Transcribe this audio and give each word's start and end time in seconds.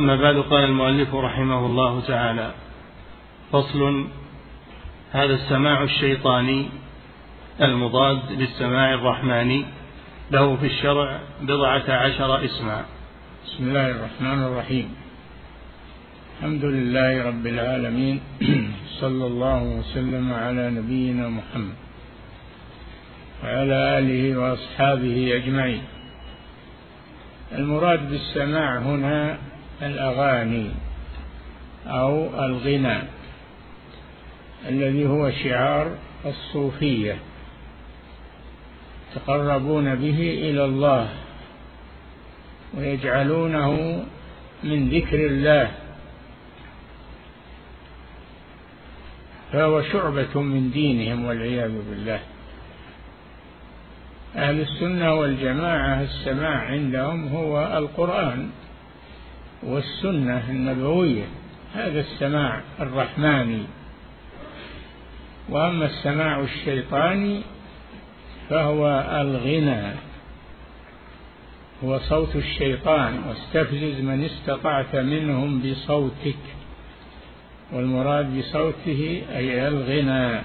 أما 0.00 0.16
بعد 0.16 0.36
قال 0.36 0.64
المؤلف 0.64 1.14
رحمه 1.14 1.66
الله 1.66 2.00
تعالى 2.00 2.50
فصل 3.52 4.04
هذا 5.12 5.34
السماع 5.34 5.82
الشيطاني 5.82 6.68
المضاد 7.62 8.32
للسماع 8.32 8.94
الرحماني 8.94 9.64
له 10.30 10.56
في 10.56 10.66
الشرع 10.66 11.20
بضعة 11.40 11.90
عشر 11.90 12.44
اسما 12.44 12.84
بسم 13.46 13.68
الله 13.68 13.90
الرحمن 13.90 14.42
الرحيم. 14.42 14.94
الحمد 16.38 16.64
لله 16.64 17.26
رب 17.26 17.46
العالمين 17.46 18.20
صلى 19.00 19.26
الله 19.26 19.62
وسلم 19.62 20.32
على 20.32 20.70
نبينا 20.70 21.28
محمد 21.28 21.76
وعلى 23.44 23.98
آله 23.98 24.38
وأصحابه 24.38 25.36
أجمعين. 25.36 25.82
المراد 27.52 28.10
بالسماع 28.10 28.78
هنا 28.78 29.49
الأغاني 29.82 30.70
أو 31.86 32.44
الغنى 32.44 32.98
الذي 34.68 35.06
هو 35.06 35.30
شعار 35.30 35.90
الصوفية 36.26 37.16
يتقربون 39.12 39.94
به 39.94 40.38
إلى 40.50 40.64
الله 40.64 41.08
ويجعلونه 42.74 44.04
من 44.64 44.88
ذكر 44.88 45.26
الله 45.26 45.70
فهو 49.52 49.82
شعبة 49.82 50.40
من 50.40 50.70
دينهم 50.70 51.24
والعياذ 51.24 51.72
بالله 51.90 52.20
أهل 54.36 54.60
السنة 54.60 55.14
والجماعة 55.14 56.02
السماع 56.02 56.58
عندهم 56.58 57.28
هو 57.28 57.78
القرآن 57.78 58.50
والسنة 59.62 60.50
النبوية 60.50 61.24
هذا 61.74 62.00
السماع 62.00 62.60
الرحماني. 62.80 63.62
وأما 65.48 65.86
السماع 65.86 66.40
الشيطاني 66.40 67.42
فهو 68.50 69.04
الغنى 69.20 69.92
هو 71.84 71.98
صوت 71.98 72.36
الشيطان. 72.36 73.18
واستفزز 73.28 74.00
من 74.00 74.24
استطعت 74.24 74.96
منهم 74.96 75.62
بصوتك 75.62 76.38
والمراد 77.72 78.38
بصوته 78.38 79.22
أي 79.36 79.68
الغنى. 79.68 80.40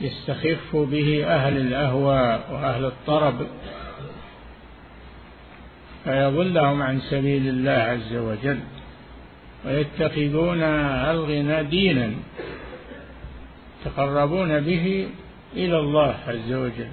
يستخف 0.00 0.76
به 0.76 1.24
أهل 1.26 1.56
الأهواء 1.56 2.48
وأهل 2.52 2.84
الطرب. 2.84 3.46
فيضلهم 6.06 6.82
عن 6.82 7.00
سبيل 7.00 7.48
الله 7.48 7.72
عز 7.72 8.16
وجل 8.16 8.58
ويتخذون 9.64 10.62
الغنى 10.62 11.62
دينا 11.62 12.12
يتقربون 13.80 14.60
به 14.60 15.08
إلى 15.56 15.78
الله 15.78 16.16
عز 16.28 16.52
وجل. 16.52 16.88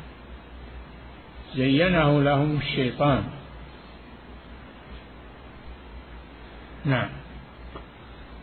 زينه 1.56 2.23
لهم 2.23 2.58
الشيطان. 2.58 3.23
نعم. 6.86 7.09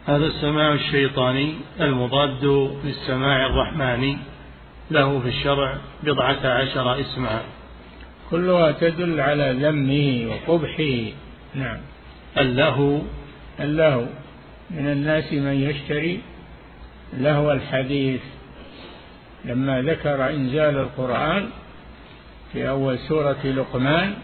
هذا 0.07 0.27
السماع 0.27 0.73
الشيطاني 0.73 1.55
المضاد 1.81 2.45
للسماع 2.85 3.47
الرحماني. 3.47 4.19
له 4.91 5.21
في 5.21 5.29
الشرع 5.29 5.79
بضعة 6.03 6.47
عشر 6.47 7.01
اسما 7.01 7.43
كلها 8.31 8.73
تدل 8.73 9.21
على 9.21 9.57
ذمه 9.61 10.31
وقبحه. 10.31 11.13
نعم. 11.55 11.79
اللهو. 12.39 13.01
اللهو. 13.61 14.07
من 14.71 14.93
الناس 14.93 15.33
من 15.33 15.55
يشتري 15.55 16.21
لهو 17.19 17.53
الحديث. 17.53 18.21
لما 19.45 19.83
ذكر 19.83 20.31
إنزال 20.31 20.77
القرآن 20.77 21.49
في 22.53 22.69
أول 22.69 22.99
سورة 22.99 23.47
لقمان 23.47 24.15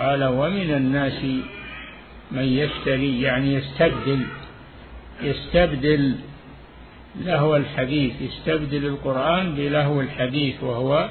قال 0.00 0.24
ومن 0.24 0.70
الناس 0.70 1.24
من 2.30 2.44
يشتري 2.44 3.22
يعني 3.22 3.54
يستبدل. 3.54 4.26
يستبدل 5.22 6.16
لهو 7.20 7.56
الحديث. 7.56 8.12
يستبدل 8.20 8.86
القرآن 8.86 9.54
بلهو 9.54 10.00
الحديث 10.00 10.62
وهو 10.62 11.08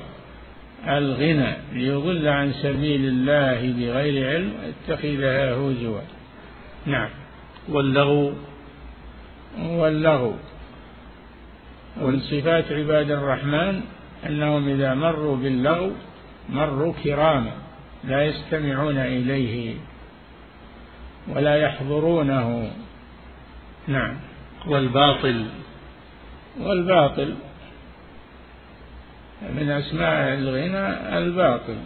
الغنى 0.88 1.56
ليضل 1.74 2.28
عن 2.28 2.53
سبيل 2.53 3.06
الله 3.06 3.74
بغير 3.74 4.30
علم 4.30 4.53
اتخذها 4.64 5.53
هزوا. 5.53 6.02
نعم. 6.86 7.09
واللغو؟ 7.69 8.34
واللغو. 9.59 10.34
ومن 12.02 12.19
صفات 12.19 12.72
عباد 12.72 13.12
الرحمن 13.12 13.81
أنهم 14.25 14.69
إذا 14.69 14.94
مروا 14.94 15.36
باللغو 15.36 15.92
مروا 16.50 16.94
كراما 17.03 17.52
لا 18.03 18.25
يستمعون 18.25 18.98
إليه 18.98 19.75
ولا 21.28 21.56
يحضرونه. 21.56 22.72
نعم. 23.88 24.16
والباطل؟ 24.68 25.46
والباطل. 26.59 27.36
من 29.41 29.69
أسماء 29.69 30.34
الغنى 30.34 31.18
الباطل. 31.18 31.78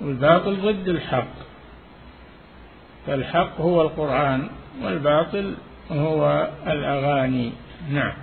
والباطل 0.00 0.56
ضد 0.56 0.88
الحق. 0.88 1.34
فالحق 3.06 3.60
هو 3.60 3.82
القرآن 3.82 4.48
والباطل 4.82 5.54
هو 5.90 6.48
الأغاني. 6.66 7.52
نعم. 7.90 8.14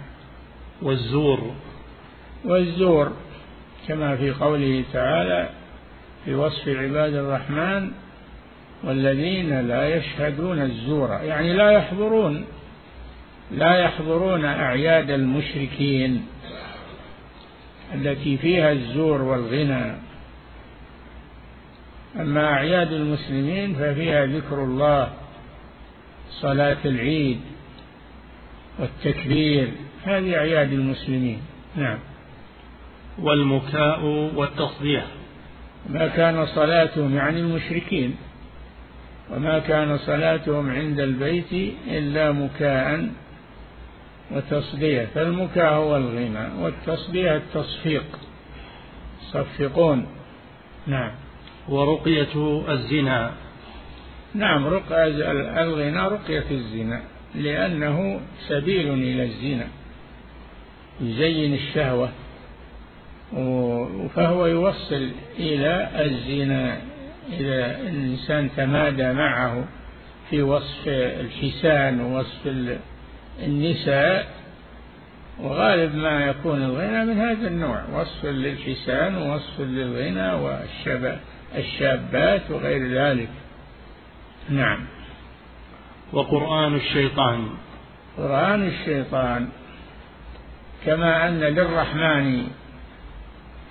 والزور. 0.81 1.52
والزور 2.46 3.12
كما 3.88 4.16
في 4.16 4.31
قوله 4.31 4.84
تعالى 4.94 5.50
في 6.25 6.35
وصف 6.35 6.68
عباد 6.68 7.13
الرحمن 7.13 7.91
والذين 8.84 9.68
لا 9.68 9.96
يشهدون 9.96 10.62
الزور. 10.62 11.09
يعني 11.09 11.53
لا 11.53 11.72
يحضرون 11.72 12.46
لا 13.52 13.75
يحضرون 13.75 14.46
أعياد 14.46 15.09
المشركين. 15.09 16.25
التي 17.94 18.38
فيها 18.38 18.72
الزور 18.72 19.22
والغنى. 19.22 19.96
أما 22.20 22.46
أعياد 22.46 22.94
المسلمين 22.94 23.76
ففيها 23.76 24.26
ذكر 24.26 24.64
الله 24.64 25.10
صلاة 26.32 26.78
العيد 26.86 27.40
والتكبير. 28.80 29.70
هذه 30.04 30.38
أعياد 30.38 30.74
المسلمين. 30.74 31.42
نعم. 31.76 32.00
والمكاء 33.20 34.06
والتصديح. 34.36 35.06
ما 35.90 36.08
كان 36.08 36.46
صلاتهم 36.46 37.16
يعني 37.16 37.40
المشركين 37.40 38.16
وما 39.32 39.60
كان 39.60 39.98
صلاتهم 39.98 40.70
عند 40.70 41.00
البيت 41.00 41.76
إلا 41.88 42.32
مكاء 42.32 43.10
وتصدية 44.31 45.07
فالمكاء 45.16 45.73
هو 45.73 45.97
الغنى 45.97 46.63
والتصدية 46.63 47.35
التصفيق. 47.35 48.06
صفقون. 49.31 50.07
نعم. 50.88 51.12
ورقية 51.69 52.63
الزنا. 52.69 53.31
نعم 54.34 54.67
رقية 54.67 55.31
الغنى 55.62 56.07
رقية 56.07 56.45
الزنا 56.51 57.01
لأنه 57.35 58.22
سبيل 58.47 58.94
إلى 58.94 59.23
الزنا. 59.23 59.67
يزين 61.01 61.53
الشهوة 61.53 62.09
فهو 64.16 64.46
يوصل 64.46 65.09
إلى 65.40 65.90
الزنا 66.06 66.81
إذا 67.31 67.81
الإنسان 67.81 68.50
تمادى 68.57 69.13
معه 69.13 69.66
في 70.29 70.41
وصف 70.41 70.87
الحسان 70.87 72.02
ووصف 72.02 72.47
النساء 73.44 74.28
وغالب 75.40 75.96
ما 75.96 76.26
يكون 76.26 76.64
الغنى 76.64 77.06
من 77.06 77.20
هذا 77.20 77.47
النوع 77.47 77.84
وصف 77.94 78.26
للحسان 78.26 79.16
ووصف 79.18 79.59
للغنى 79.59 80.34
والشباب 80.34 81.20
الشابات 81.58 82.52
وغير 82.52 82.94
ذلك. 82.94 83.30
نعم. 84.50 84.86
وقرآن 86.14 86.76
الشيطان. 86.76 87.50
قرآن 88.18 88.68
الشيطان 88.68 89.50
كما 90.85 91.28
أن 91.28 91.40
للرحمن 91.40 92.47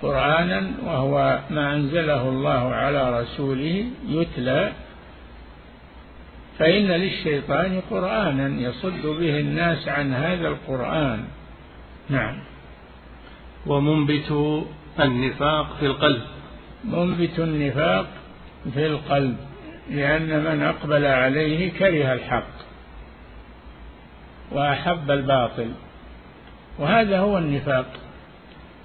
قرآنا 0.01 0.71
وهو 0.85 1.39
ما 1.49 1.75
أنزله 1.75 2.29
الله 2.29 2.73
على 2.75 3.21
رسوله 3.21 3.85
يتلى 4.07 4.71
فإن 6.59 6.87
للشيطان 6.87 7.81
قرآنا 7.89 8.61
يصد 8.61 9.01
به 9.05 9.39
الناس 9.39 9.87
عن 9.87 10.13
هذا 10.13 10.47
القرآن. 10.47 11.25
نعم. 12.09 12.39
ومنبت 13.67 14.63
النفاق 14.99 15.75
في 15.79 15.85
القلب. 15.85 16.21
منبت 16.83 17.39
النفاق 17.39 18.07
في 18.73 18.85
القلب 18.87 19.37
لأن 19.91 20.43
من 20.43 20.63
أقبل 20.63 21.05
عليه 21.05 21.71
كره 21.71 22.13
الحق 22.13 22.53
وأحب 24.51 25.11
الباطل 25.11 25.71
وهذا 26.79 27.19
هو 27.19 27.37
النفاق. 27.37 27.85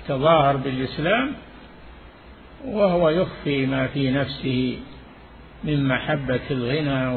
تظاهر 0.08 0.56
بالإسلام 0.56 1.32
وهو 2.64 3.08
يخفي 3.08 3.66
ما 3.66 3.86
في 3.86 4.10
نفسه 4.10 4.78
من 5.64 5.88
محبة 5.88 6.40
الغنى 6.50 7.16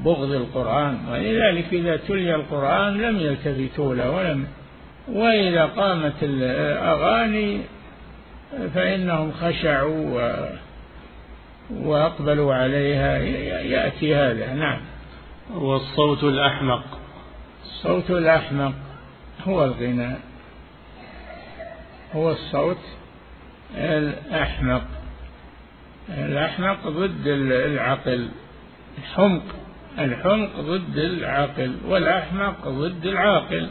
وبغض 0.00 0.30
القرآن 0.30 0.98
ولذلك 1.10 1.64
إذا 1.72 1.96
تلي 1.96 2.34
القرآن 2.34 3.00
لم 3.02 3.18
يلتفتوا 3.18 3.94
له 3.94 4.10
ولم 4.10 4.46
وإذا 5.08 5.64
قامت 5.64 6.22
الأغاني 6.22 7.60
فإنهم 8.74 9.32
خشعوا 9.32 10.20
و 10.20 10.46
وأقبلوا 11.70 12.54
عليها. 12.54 13.18
يأتي 13.62 14.14
هذا. 14.14 14.54
نعم. 14.54 14.80
والصوت 15.54 16.24
الأحمق. 16.24 16.84
الصوت 17.64 18.10
الأحمق 18.10 18.72
هو 19.46 19.64
الغناء. 19.64 20.20
هو 22.14 22.30
الصوت 22.30 22.80
الأحمق. 23.76 24.84
الأحمق 26.08 26.88
ضد 26.88 27.26
العقل. 27.26 28.28
الحمق. 28.98 29.42
الحمق 29.98 30.60
ضد 30.60 30.98
العقل 30.98 31.76
والأحمق 31.86 32.68
ضد 32.68 33.06
العاقل. 33.06 33.70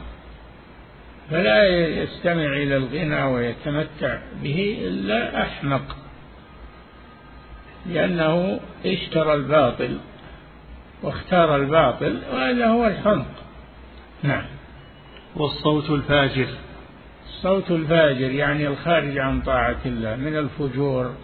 فلا 1.29 1.63
يستمع 1.87 2.45
إلى 2.45 2.77
الغنى 2.77 3.23
ويتمتع 3.23 4.17
به 4.43 4.77
إلا 4.81 5.41
أحمق 5.41 5.95
لأنه 7.85 8.59
اشترى 8.85 9.33
الباطل 9.33 9.97
واختار 11.03 11.55
الباطل 11.55 12.19
وهذا 12.33 12.67
هو 12.67 12.87
الحمق. 12.87 13.31
نعم. 14.23 14.45
والصوت 15.35 15.89
الفاجر. 15.89 16.47
الصوت 17.25 17.71
الفاجر 17.71 18.31
يعني 18.31 18.67
الخارج 18.67 19.17
عن 19.17 19.41
طاعة 19.41 19.79
الله 19.85 20.15
من 20.15 20.37
الفجور 20.37 21.15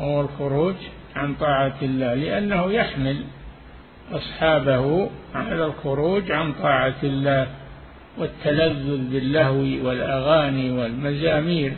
هو 0.00 0.20
الخروج 0.20 0.74
عن 1.16 1.34
طاعة 1.34 1.76
الله 1.82 2.14
لأنه 2.14 2.72
يحمل 2.72 3.24
أصحابه 4.12 5.10
على 5.34 5.66
الخروج 5.66 6.30
عن 6.30 6.52
طاعة 6.52 6.96
الله 7.02 7.46
والتلذذ 8.18 9.10
باللهو 9.10 9.88
والأغاني 9.88 10.70
والمزامير 10.70 11.72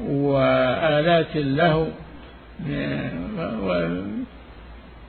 وآلات 0.00 1.36
اللهو 1.36 1.86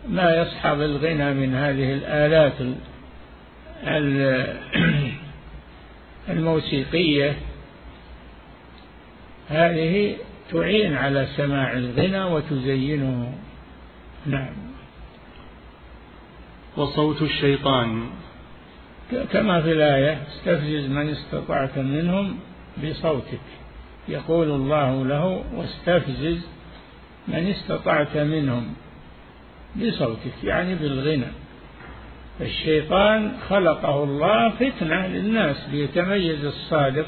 ما 0.09 0.35
يصحب 0.35 0.81
الغنى 0.81 1.33
من 1.33 1.55
هذه 1.55 1.93
الآلات 1.93 2.53
الموسيقية. 6.29 7.33
هذه 9.49 10.15
تعين 10.51 10.95
على 10.95 11.27
سماع 11.37 11.73
الغنى 11.73 12.23
وتزينه. 12.23 13.33
نعم. 14.25 14.64
وصوت 16.77 17.21
الشيطان. 17.21 18.09
كما 19.31 19.61
في 19.61 19.71
الآية 19.71 20.23
استفزز 20.27 20.89
من 20.89 21.09
استطعت 21.09 21.77
منهم 21.77 22.39
بصوتك. 22.83 23.39
يقول 24.07 24.51
الله 24.51 25.05
له 25.05 25.43
واستفزز 25.55 26.47
من 27.27 27.47
استطعت 27.47 28.17
منهم 28.17 28.73
بصوتك 29.75 30.43
يعني 30.43 30.75
بالغنى. 30.75 31.31
الشيطان 32.41 33.31
خلقه 33.49 34.03
الله 34.03 34.49
فتنة 34.49 35.07
للناس 35.07 35.69
ليتميز 35.71 36.45
الصادق 36.45 37.07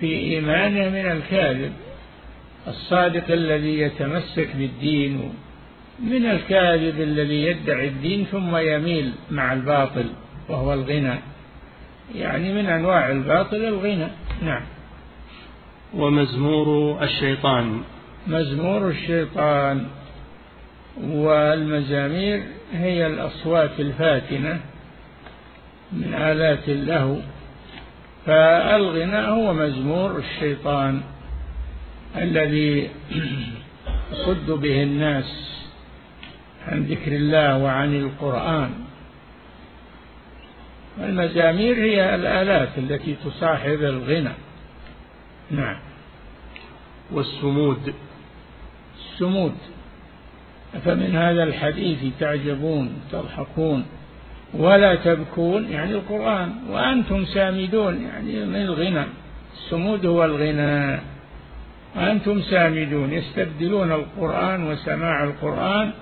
في 0.00 0.06
إيمانه 0.06 0.88
من 0.88 1.12
الكاذب. 1.12 1.72
الصادق 2.68 3.30
الذي 3.30 3.78
يتمسك 3.78 4.48
بالدين 4.56 5.32
من 6.00 6.26
الكاذب 6.26 7.00
الذي 7.00 7.42
يدعي 7.42 7.88
الدين 7.88 8.24
ثم 8.24 8.56
يميل 8.56 9.12
مع 9.30 9.52
الباطل 9.52 10.06
وهو 10.48 10.72
الغنى. 10.74 11.14
يعني 12.14 12.54
من 12.54 12.66
أنواع 12.66 13.10
الباطل 13.10 13.56
الغنى. 13.56 14.08
نعم. 14.42 14.62
ومزمور 15.94 16.98
الشيطان. 17.02 17.82
مزمور 18.26 18.88
الشيطان. 18.88 19.86
والمزامير 21.02 22.42
هي 22.72 23.06
الأصوات 23.06 23.80
الفاتنة 23.80 24.60
من 25.92 26.14
آلات 26.14 26.68
اللهو. 26.68 27.16
فالغناء 28.26 29.30
هو 29.30 29.52
مزمور 29.54 30.18
الشيطان 30.18 31.00
الذي 32.16 32.88
يصد 34.12 34.50
به 34.50 34.82
الناس 34.82 35.59
عن 36.68 36.82
ذكر 36.82 37.12
الله 37.12 37.58
وعن 37.58 37.94
القرآن. 37.94 38.70
المزامير 40.98 41.76
هي 41.76 42.14
الآلات 42.14 42.68
التي 42.78 43.16
تصاحب 43.24 43.82
الغنى. 43.82 44.32
نعم. 45.50 45.76
والسمود. 47.10 47.94
السمود. 48.98 49.54
فمن 50.84 51.16
هذا 51.16 51.42
الحديث 51.42 51.98
تعجبون 52.20 53.00
تضحكون 53.12 53.86
ولا 54.54 54.94
تبكون 54.94 55.70
يعني 55.70 55.90
القرآن. 55.90 56.52
وأنتم 56.68 57.24
سامدون 57.24 58.02
يعني 58.02 58.44
من 58.44 58.56
الغنى. 58.56 59.04
السمود 59.56 60.06
هو 60.06 60.24
الغنى. 60.24 61.00
وأنتم 61.96 62.42
سامدون 62.42 63.12
يستبدلون 63.12 63.92
القرآن 63.92 64.70
وسماع 64.70 65.24
القرآن 65.24 65.92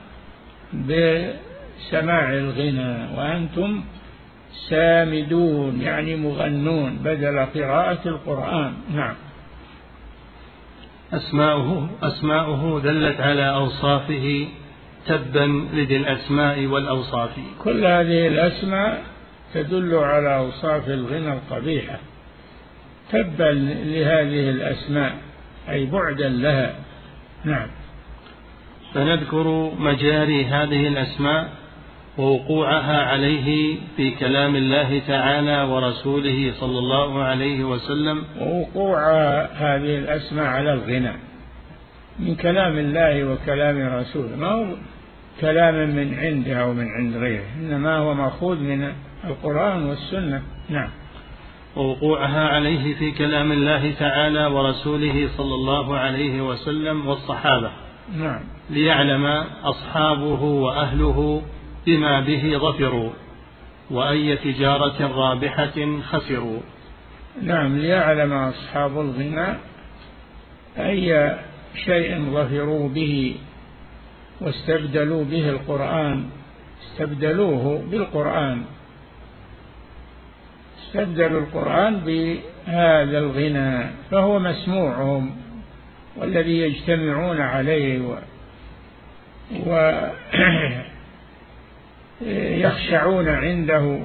بسماع 0.72 2.32
الغنى 2.32 3.16
وأنتم 3.16 3.84
سامدون 4.68 5.80
يعني 5.80 6.16
مغنون 6.16 6.96
بدل 7.04 7.38
قراءة 7.38 8.08
القرآن. 8.08 8.72
نعم. 8.94 9.14
أسماؤه 11.12 11.90
أسماؤه 12.02 12.80
دلت 12.80 13.20
على 13.20 13.50
أوصافه 13.50 14.48
تبا 15.06 15.68
لذي 15.74 15.96
الأسماء 15.96 16.66
والأوصاف. 16.66 17.30
كل 17.58 17.86
هذه 17.86 18.28
الأسماء 18.28 19.02
تدل 19.54 19.94
على 19.94 20.36
أوصاف 20.36 20.88
الغنى 20.88 21.32
القبيحة. 21.32 21.98
تبا 23.12 23.52
لهذه 23.84 24.50
الأسماء 24.50 25.14
أي 25.68 25.86
بعدا 25.86 26.28
لها. 26.28 26.74
نعم. 27.44 27.68
فنذكر 28.94 29.72
مجاري 29.78 30.44
هذه 30.44 30.88
الأسماء 30.88 31.48
ووقوعها 32.18 33.02
عليه 33.02 33.76
في 33.96 34.10
كلام 34.10 34.56
الله 34.56 34.98
تعالى 35.08 35.62
ورسوله 35.62 36.52
صلى 36.60 36.78
الله 36.78 37.22
عليه 37.22 37.64
وسلم. 37.64 38.24
ووقوع 38.40 39.12
هذه 39.42 39.98
الأسماء 39.98 40.46
على 40.46 40.72
الغنى. 40.72 41.12
من 42.18 42.34
كلام 42.34 42.78
الله 42.78 43.24
وكلام 43.24 43.98
رسوله. 43.98 44.36
ما 44.36 44.46
هو 44.46 44.66
كلام 45.40 45.74
من 45.74 46.14
عنده 46.14 46.60
أو 46.60 46.72
من 46.72 46.86
عند 46.88 47.16
غيره. 47.16 47.44
إنما 47.60 47.96
هو 47.96 48.14
مأخوذ 48.14 48.58
من 48.58 48.92
القرآن 49.24 49.86
والسنة. 49.86 50.42
نعم. 50.68 50.90
ووقوعها 51.76 52.48
عليه 52.48 52.94
في 52.94 53.10
كلام 53.10 53.52
الله 53.52 53.92
تعالى 53.98 54.46
ورسوله 54.46 55.28
صلى 55.36 55.54
الله 55.54 55.96
عليه 55.96 56.42
وسلم 56.42 57.06
والصحابة. 57.06 57.70
نعم. 58.16 58.57
ليعلم 58.70 59.26
أصحابه 59.64 60.42
وأهله 60.42 61.42
بما 61.86 62.20
به 62.20 62.58
ظفروا 62.58 63.10
وأي 63.90 64.36
تجارة 64.36 65.06
رابحة 65.16 66.00
خسروا. 66.02 66.60
نعم 67.42 67.78
ليعلم 67.78 68.32
أصحاب 68.32 69.00
الغنى 69.00 69.56
أي 70.78 71.38
شيء 71.84 72.20
ظفروا 72.20 72.88
به 72.88 73.36
واستبدلوا 74.40 75.24
به 75.24 75.50
القرآن. 75.50 76.24
استبدلوه 76.82 77.82
بالقرآن. 77.90 78.64
استبدلوا 80.88 81.40
القرآن 81.40 82.00
بهذا 82.06 83.18
الغنى 83.18 83.90
فهو 84.10 84.38
مسموعهم 84.38 85.36
والذي 86.16 86.58
يجتمعون 86.58 87.40
عليه 87.40 87.98
و, 89.52 89.70
و 89.70 90.02
يخشعون 92.64 93.28
عنده 93.28 94.00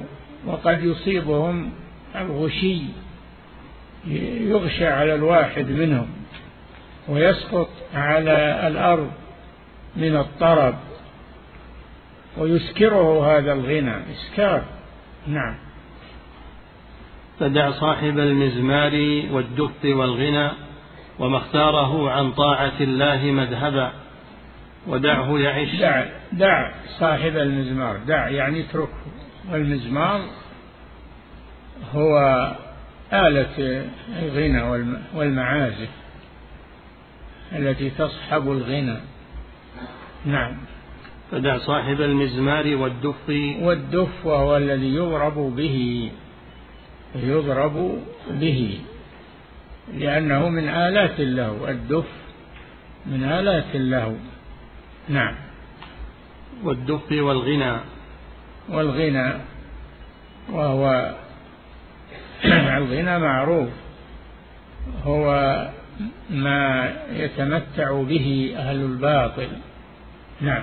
وقد 0.46 0.84
يصيبهم 0.84 1.70
الغشي 2.16 2.80
يغشى 4.50 4.86
على 4.86 5.14
الواحد 5.14 5.70
منهم 5.70 6.08
ويسقط 7.08 7.68
على 7.94 8.66
الأرض 8.66 9.10
من 9.96 10.16
الطرب 10.16 10.74
ويسكره 12.38 13.36
هذا 13.38 13.52
الغنى. 13.52 13.94
إسكار 14.12 14.62
نعم. 15.26 15.54
فدع 17.40 17.70
صاحب 17.70 18.18
المزمار 18.18 19.22
والدف 19.32 19.84
والغنى 19.84 20.50
وما 21.18 21.36
اختاره 21.36 22.10
عن 22.10 22.32
طاعة 22.32 22.80
الله 22.80 23.24
مذهبا. 23.24 23.92
ودعه 24.86 25.38
يعيش. 25.38 25.80
دع 25.80 26.06
دع 26.32 26.70
صاحب 26.98 27.36
المزمار 27.36 27.96
دع 27.96 28.28
يعني 28.28 28.60
اتركه. 28.60 29.04
والمزمار 29.50 30.20
هو 31.92 32.18
آلة 33.12 33.84
الغنى 34.22 34.62
والمعازف 35.14 35.90
التي 37.52 37.90
تصحب 37.90 38.50
الغنى. 38.50 38.96
نعم. 40.24 40.56
فدع 41.30 41.58
صاحب 41.58 42.00
المزمار 42.00 42.76
والدف. 42.76 43.28
والدف 43.60 44.26
وهو 44.26 44.56
الذي 44.56 44.94
يضرب 44.94 45.56
به 45.56 46.10
يضرب 47.14 47.98
به 48.30 48.78
لأنه 49.94 50.48
من 50.48 50.68
آلات 50.68 51.20
اللهو 51.20 51.68
الدف 51.68 52.08
من 53.06 53.24
آلات 53.24 53.74
اللهو 53.74 54.14
نعم. 55.08 55.34
والدف 56.64 57.12
والغنى. 57.12 57.76
والغنى 58.68 59.32
وهو 60.52 61.14
الغنى 62.78 63.18
معروف. 63.18 63.68
هو 65.04 65.56
ما 66.30 66.92
يتمتع 67.12 68.02
به 68.02 68.54
أهل 68.56 68.76
الباطل. 68.76 69.48
نعم. 70.40 70.62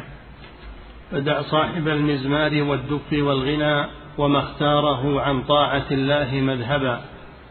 فدع 1.12 1.41
صاحب 1.41 1.88
المزمار 1.88 2.63
والدف 2.63 3.13
والغنى 3.13 3.86
وما 4.17 4.39
اختاره 4.39 5.21
عن 5.21 5.43
طاعة 5.43 5.86
الله 5.91 6.33
مذهبا. 6.33 7.01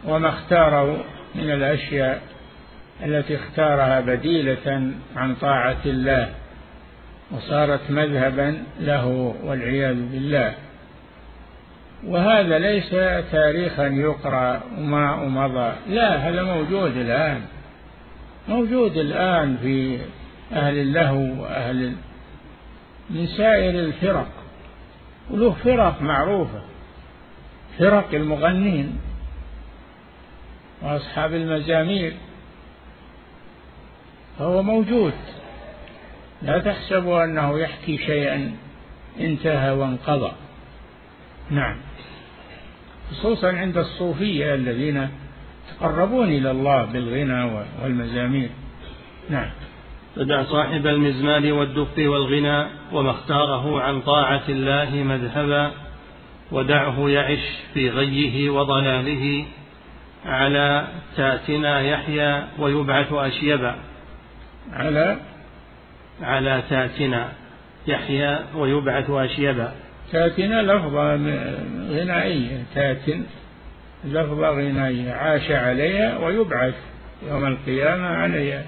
وما 0.05 0.29
اختاره 0.29 1.05
من 1.35 1.51
الأشياء 1.51 2.23
التي 3.05 3.35
اختارها 3.37 4.01
بديلة 4.01 4.93
عن 5.17 5.35
طاعة 5.35 5.81
الله. 5.87 6.40
وصارت 7.33 7.91
مذهبا 7.91 8.63
له 8.81 9.35
والعياذ 9.45 9.95
بالله. 9.95 10.55
وهذا 12.07 12.59
ليس 12.59 12.91
تاريخا 13.33 13.87
يقرأ 13.87 14.61
وما 14.79 15.17
مضى 15.17 15.73
لا 15.89 16.17
هذا 16.17 16.43
موجود 16.43 16.97
الآن. 16.97 17.43
موجود 18.49 18.97
الآن 18.97 19.57
في 19.57 19.99
أهل 20.53 20.79
اللهو 20.79 21.43
وأهل 21.43 21.93
من 23.11 23.27
سائر 23.27 23.71
الفرق. 23.71 24.29
وله 25.31 25.51
فرق 25.53 26.03
معروفة. 26.03 26.63
فرق 27.79 28.15
المغنين 28.15 28.99
وأصحاب 30.83 31.35
المزامير 31.35 32.13
فهو 34.39 34.63
موجود. 34.63 35.13
لا 36.43 36.59
تحسبوا 36.59 37.25
أنه 37.25 37.59
يحكي 37.59 37.99
شيئا 37.99 38.53
انتهى 39.21 39.71
وانقضى. 39.71 40.33
نعم. 41.51 41.77
خصوصا 43.11 43.53
عند 43.53 43.79
الصوفية 43.79 44.55
الذين 44.55 45.09
يتقربون 45.69 46.29
إلى 46.29 46.51
الله 46.51 46.85
بالغنى 46.85 47.63
والمزامير. 47.83 48.51
نعم. 49.31 49.51
فدع 50.17 50.45
صاحب 50.45 50.87
المزمار 50.87 51.53
والدف 51.53 51.99
والغنى 51.99 52.67
وما 52.93 53.11
اختاره 53.11 53.81
عن 53.81 54.01
طاعة 54.01 54.43
الله 54.49 54.91
مذهبا 54.95 55.71
ودعه 56.53 57.09
يعش 57.09 57.59
في 57.75 57.91
غيه 57.91 58.51
وضلاله 58.51 59.47
على 60.27 60.89
تاتنا 61.17 61.81
يحيى 61.81 62.45
ويبعث 62.59 63.13
أشيبا. 63.13 63.77
على 64.73 65.17
على 66.23 66.63
تاتنا 66.71 67.33
يحيى 67.87 68.39
ويبعث 68.55 69.11
أشيبا 69.11 69.73
تاتنا 70.13 70.63
لفظة 70.63 71.15
غنائية. 71.91 72.63
تاتن 72.75 73.23
لفظة 74.05 74.51
غنائية. 74.51 75.13
عاش 75.13 75.51
عليها 75.51 76.19
ويبعث 76.19 76.75
يوم 77.29 77.47
القيامة 77.47 78.07
عليها. 78.07 78.65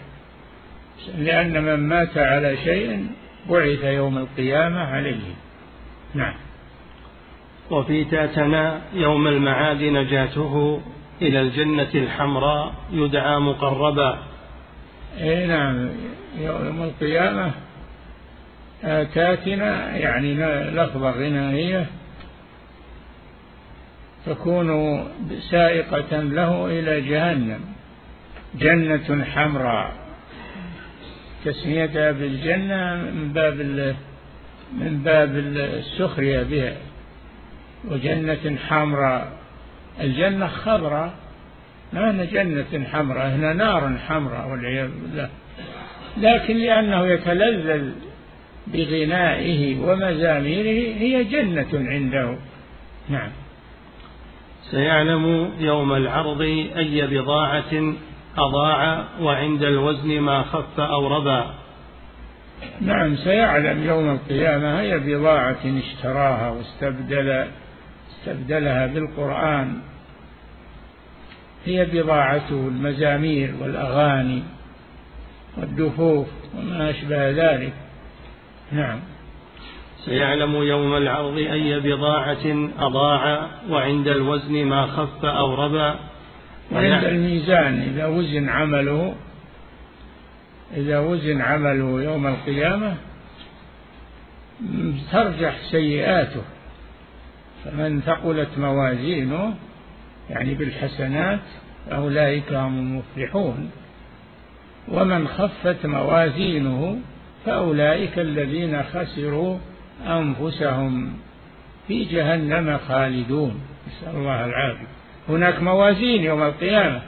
لأن 1.18 1.62
من 1.62 1.88
مات 1.88 2.18
على 2.18 2.56
شيء 2.56 3.06
بعث 3.50 3.84
يوم 3.84 4.18
القيامة 4.18 4.80
عليه. 4.80 5.34
نعم. 6.14 6.34
وفي 7.70 8.04
تاتنا 8.04 8.80
يوم 8.94 9.28
المعاد 9.28 9.82
نجاته 9.82 10.80
إلى 11.22 11.40
الجنة 11.40 11.90
الحمراء 11.94 12.74
يدعى 12.92 13.38
مقربا. 13.38 14.18
اي 15.20 15.46
نعم. 15.46 15.90
يوم 16.38 16.82
القيامة 16.82 17.52
تاتنا 19.14 19.96
يعني 19.96 20.34
لفظة 20.70 21.10
غنائية 21.10 21.86
تكون 24.26 25.00
سائقة 25.50 26.20
له 26.20 26.66
إلى 26.66 27.00
جهنم. 27.00 27.60
جنة 28.54 29.24
حمراء. 29.24 29.92
تسميتها 31.44 32.12
بالجنة 32.12 32.94
من 32.94 33.32
باب 33.32 33.56
من 34.72 35.02
باب 35.04 35.36
السخرية 35.36 36.42
بها. 36.42 36.76
وجنة 37.84 38.56
حمراء. 38.68 39.32
الجنة 40.00 40.46
خضراء. 40.46 41.21
ما 41.92 42.10
هنا 42.10 42.24
جنة 42.24 42.84
حمراء 42.92 43.28
هنا 43.28 43.52
نار 43.52 43.98
حمراء 44.08 44.48
والعياذ 44.48 44.90
بالله. 45.02 45.28
لكن 46.16 46.56
لأنه 46.56 47.06
يتلذذ 47.06 47.90
بغنائه 48.66 49.80
ومزاميره 49.80 50.96
هي 50.98 51.24
جنة 51.24 51.90
عنده. 51.90 52.36
نعم. 53.08 53.30
سيعلم 54.70 55.50
يوم 55.58 55.92
العرض 55.92 56.40
أي 56.76 57.06
بضاعة 57.06 57.94
أضاع 58.38 59.04
وعند 59.20 59.62
الوزن 59.62 60.20
ما 60.20 60.42
خف 60.42 60.80
أو 60.80 61.16
ربا. 61.16 61.54
نعم 62.80 63.16
سيعلم 63.16 63.86
يوم 63.86 64.10
القيامة 64.10 64.80
هي 64.80 64.98
بضاعة 64.98 65.60
اشتراها 65.64 66.50
واستبدل 66.50 67.46
استبدلها 68.10 68.86
بالقرآن. 68.86 69.78
هي 71.66 71.84
بضاعته 71.84 72.68
المزامير 72.68 73.54
والأغاني 73.60 74.42
والدفوف 75.56 76.26
وما 76.58 76.90
أشبه 76.90 77.30
ذلك. 77.30 77.72
نعم. 78.72 79.00
سيعلم 80.04 80.54
يوم 80.54 80.96
العرض 80.96 81.36
أي 81.36 81.80
بضاعة 81.80 82.70
أضاع 82.78 83.48
وعند 83.70 84.08
الوزن 84.08 84.64
ما 84.64 84.86
خف 84.86 85.24
أو 85.24 85.54
ربا. 85.54 85.98
وعند 86.72 87.04
الميزان 87.04 87.80
إذا 87.80 88.06
وزن 88.06 88.48
عمله 88.48 89.14
إذا 90.76 90.98
وزن 90.98 91.40
عمله 91.40 92.02
يوم 92.02 92.26
القيامة 92.26 92.94
ترجح 95.12 95.56
سيئاته. 95.70 96.42
فمن 97.64 98.00
ثقلت 98.00 98.48
موازينه 98.58 99.54
يعني 100.30 100.54
بالحسنات 100.54 101.40
فأولئك 101.90 102.52
هم 102.52 102.78
المفلحون. 102.78 103.70
ومن 104.88 105.28
خفت 105.28 105.86
موازينه 105.86 106.98
فأولئك 107.46 108.18
الذين 108.18 108.82
خسروا 108.82 109.58
أنفسهم 110.06 111.12
في 111.88 112.04
جهنم 112.04 112.78
خالدون. 112.88 113.60
نسأل 113.88 114.16
الله 114.16 114.44
العافية. 114.44 114.86
هناك 115.28 115.62
موازين 115.62 116.22
يوم 116.22 116.42
القيامة. 116.42 117.00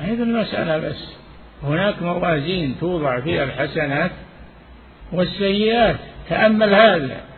هذه 0.00 0.22
المسألة 0.22 0.78
بس. 0.78 1.08
هناك 1.62 2.02
موازين 2.02 2.76
توضع 2.80 3.20
فيها 3.20 3.44
الحسنات 3.44 4.10
والسيئات. 5.12 5.96
تأمل 6.28 6.74
هذا. 6.74 7.31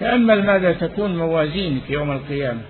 تأمل 0.00 0.46
ماذا 0.46 0.72
تكون 0.72 1.16
موازينك 1.16 1.90
يوم 1.90 2.12
القيامة. 2.12 2.60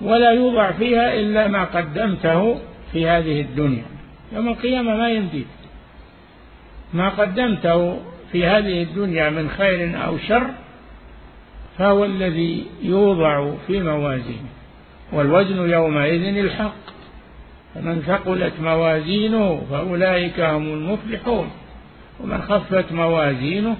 ولا 0.00 0.30
يوضع 0.30 0.70
فيها 0.70 1.14
إلا 1.14 1.48
ما 1.48 1.64
قدمته 1.64 2.58
في 2.92 3.06
هذه 3.06 3.40
الدنيا. 3.40 3.84
يوم 4.32 4.48
القيامة 4.48 4.96
ما 4.96 5.10
يمديك. 5.10 5.46
ما 6.94 7.08
قدمته 7.08 8.00
في 8.32 8.46
هذه 8.46 8.82
الدنيا 8.82 9.30
من 9.30 9.48
خير 9.50 10.04
أو 10.04 10.18
شر 10.18 10.50
فهو 11.78 12.04
الذي 12.04 12.66
يوضع 12.82 13.50
في 13.66 13.82
موازينه. 13.82 14.48
والوزن 15.12 15.70
يومئذ 15.70 16.36
الحق. 16.36 16.82
فمن 17.74 18.02
ثقلت 18.06 18.52
موازينه 18.60 19.62
فأولئك 19.70 20.40
هم 20.40 20.62
المفلحون. 20.62 21.50
ومن 22.20 22.42
خفت 22.42 22.92
موازينه 22.92 23.76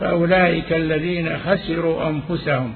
فأولئك 0.00 0.72
الذين 0.72 1.38
خسروا 1.38 2.08
أنفسهم. 2.08 2.72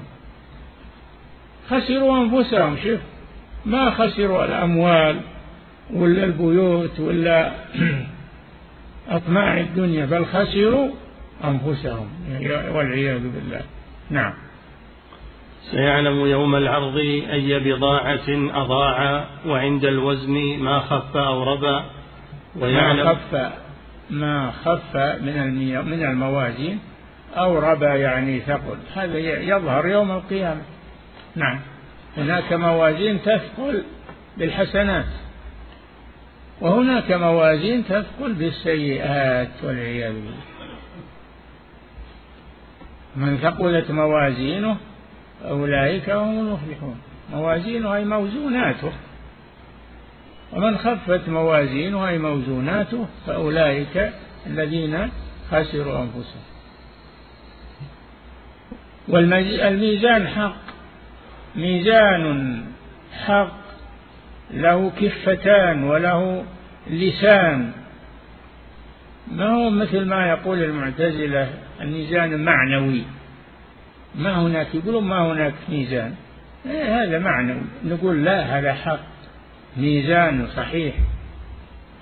خسروا 1.70 2.18
أنفسهم 2.18 2.76
شوف 2.84 3.00
ما 3.66 3.90
خسروا 3.90 4.44
الأموال 4.44 5.20
ولا 5.92 6.24
البيوت 6.24 7.00
ولا 7.00 7.52
أطماع 9.08 9.60
الدنيا 9.60 10.06
بل 10.06 10.24
خسروا 10.24 10.88
أنفسهم 11.44 12.08
والعياذ 12.74 13.20
بالله. 13.20 13.60
نعم. 14.10 14.32
سيعلم 15.70 16.26
يوم 16.26 16.54
العرض 16.54 16.96
أي 17.32 17.58
بضاعة 17.58 18.28
أضاع 18.54 19.24
وعند 19.46 19.84
الوزن 19.84 20.58
ما 20.58 20.78
خف 20.78 21.16
أو 21.16 21.42
ربى 21.42 21.80
ويعلم 22.60 23.04
ما 23.04 23.14
خف 23.14 23.52
ما 24.10 24.50
خف 24.50 24.96
من 24.96 25.54
من 25.86 26.02
الموازين. 26.02 26.78
أو 27.36 27.58
ربى 27.58 27.84
يعني 27.84 28.40
ثقل. 28.40 28.76
هذا 28.94 29.18
يظهر 29.18 29.88
يوم 29.88 30.10
القيامة. 30.10 30.62
نعم. 31.36 31.60
هناك 32.16 32.52
موازين 32.52 33.22
تثقل 33.22 33.84
بالحسنات. 34.36 35.06
وهناك 36.60 37.12
موازين 37.12 37.84
تثقل 37.84 38.32
بالسيئات 38.32 39.48
والعياذ 39.62 40.12
بالله. 40.12 40.42
من 43.16 43.38
ثقلت 43.38 43.90
موازينه 43.90 44.76
أولئك 45.44 46.10
هم 46.10 46.38
المفلحون. 46.38 47.00
موازينه 47.32 47.94
أي 47.94 48.04
موزوناته. 48.04 48.92
ومن 50.52 50.78
خفت 50.78 51.28
موازينه 51.28 52.08
أي 52.08 52.18
موزوناته 52.18 53.06
فأولئك 53.26 54.12
الذين 54.46 55.10
خسروا 55.50 55.98
أنفسهم. 55.98 56.51
والميزان 59.08 60.28
حق. 60.28 60.56
ميزان 61.56 62.64
حق. 63.26 63.62
له 64.50 64.92
كفتان 65.00 65.84
وله 65.84 66.44
لسان. 66.90 67.72
ما 69.32 69.48
هو 69.48 69.70
مثل 69.70 70.04
ما 70.04 70.28
يقول 70.28 70.62
المعتزلة 70.62 71.48
الميزان 71.80 72.44
معنوي. 72.44 73.02
ما 74.14 74.42
هناك؟ 74.42 74.74
يقولون 74.74 75.04
ما 75.04 75.32
هناك 75.32 75.54
ميزان. 75.68 76.14
إيه 76.66 77.02
هذا 77.02 77.18
معنوي. 77.18 77.62
نقول 77.84 78.24
لا 78.24 78.58
هذا 78.58 78.72
حق. 78.74 79.00
ميزان 79.76 80.46
صحيح. 80.56 80.94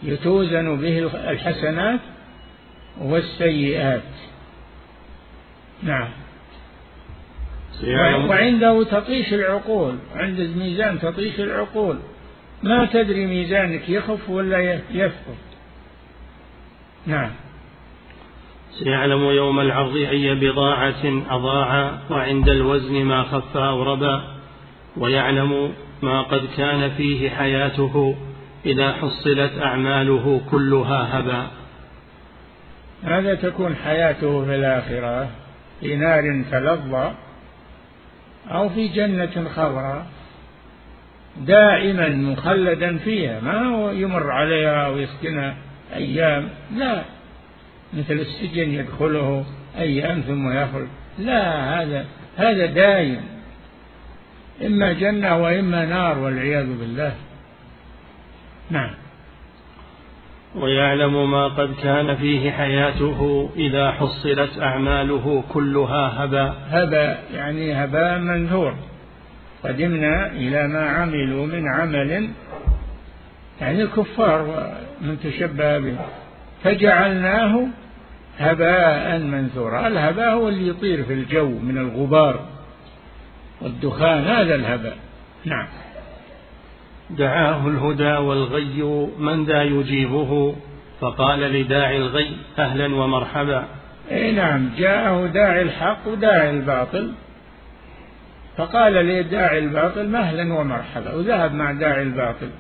يتوزن 0.03 0.77
به 0.77 0.99
الحسنات 1.31 2.01
والسيئات. 3.01 4.03
نعم. 5.83 6.09
وعنده 8.29 8.85
تطيش 8.85 9.35
العقول 9.35 9.95
عند 10.15 10.41
الميزان 10.41 10.99
تطيش 10.99 11.41
العقول. 11.41 11.99
ما 12.63 12.87
تدري 12.87 13.27
ميزانك 13.27 13.89
يخف 13.89 14.31
ولا 14.31 14.81
يثقل 14.91 15.35
نعم. 17.07 17.31
سيعلم 18.71 19.23
يوم 19.23 19.61
العرض 19.61 19.97
أي 19.97 20.35
بضاعة 20.35 21.23
أضاع 21.31 21.99
وعند 22.11 22.49
الوزن 22.49 23.05
ما 23.05 23.23
خف 23.23 23.57
أو 23.57 23.83
ربى 23.83 24.21
ويعلم 24.97 25.73
ما 26.03 26.23
قد 26.23 26.49
كان 26.57 26.91
فيه 26.91 27.31
حياته 27.31 28.17
إذا 28.67 28.93
حصلت 28.93 29.53
أعماله 29.63 30.41
كلها 30.51 31.19
هبا. 31.19 31.47
ماذا 33.05 33.35
تكون 33.35 33.77
حياته 33.77 34.45
في 34.45 34.55
الآخرة 34.55 35.31
في 35.81 35.97
نار 35.97 36.45
تلظى. 36.51 37.11
أو 38.49 38.69
في 38.69 38.89
جنة 38.89 39.49
خضراء 39.49 40.07
دائما 41.37 42.09
مخلدا 42.09 42.99
فيها 42.99 43.41
ما 43.41 43.67
هو 43.67 43.91
يمر 43.91 44.31
عليها 44.31 44.89
ويسكنها 44.89 45.57
أيام؟ 45.95 46.49
لا. 46.77 47.03
مثل 47.93 48.15
السجن 48.15 48.71
يدخله 48.71 49.45
أيام 49.79 50.21
ثم 50.21 50.53
يخرج. 50.53 50.87
لا 51.19 51.75
هذا 51.81 52.07
هذا 52.37 52.67
دائم. 52.67 53.21
إما 54.67 54.93
جنة 54.93 55.37
وإما 55.43 55.85
نار 55.85 56.19
والعياذ 56.19 56.67
بالله. 56.67 57.15
نعم. 58.71 58.95
ويعلم 60.55 61.31
ما 61.31 61.49
قد 61.49 61.75
كان 61.83 62.17
فيه 62.17 62.51
حياته 62.51 63.51
إذا 63.57 63.91
حصلت 63.91 64.59
أعماله 64.61 65.45
كلها 65.49 66.25
هبا 66.25 66.55
هبا 66.71 67.19
يعني 67.35 67.85
هباء 67.85 68.19
منثور. 68.19 68.75
قدمنا 69.65 70.27
إلى 70.27 70.69
ما 70.69 70.89
عملوا 70.89 71.47
من 71.47 71.69
عمل 71.69 72.31
يعني 73.61 73.83
الكفار 73.83 74.43
ومن 75.03 75.21
تشبه 75.21 75.79
به 75.79 75.97
فجعلناه 76.65 77.67
هباء 78.39 79.19
منثورا. 79.19 79.87
الهباء 79.87 80.31
هو 80.31 80.49
اللي 80.49 80.69
يطير 80.69 81.05
في 81.05 81.13
الجو 81.13 81.49
من 81.49 81.79
الغبار 81.79 82.41
والدخان 83.61 84.25
هذا 84.25 84.55
الهباء. 84.55 84.97
نعم. 85.45 85.67
دعاه 87.19 87.67
الهدى 87.67 88.17
والغي 88.17 88.83
من 89.19 89.45
ذا 89.45 89.63
يجيبه 89.63 90.57
فقال 91.01 91.41
لداعي 91.41 91.97
الغي 91.97 92.37
أهلا 92.59 92.95
ومرحبا. 92.95 93.65
إي 94.11 94.33
نعم 94.33 94.71
جاءه 94.79 95.27
داعي 95.27 95.63
الحق 95.63 96.09
وداعي 96.09 96.51
الباطل. 96.51 97.13
فقال 98.57 98.93
لداعي 98.93 99.59
الباطل 99.59 100.09
مهلا 100.09 100.55
ومرحبا 100.55 101.15
وذهب 101.15 101.55
مع 101.55 101.73
داعي 101.73 102.03
الباطل. 102.03 102.51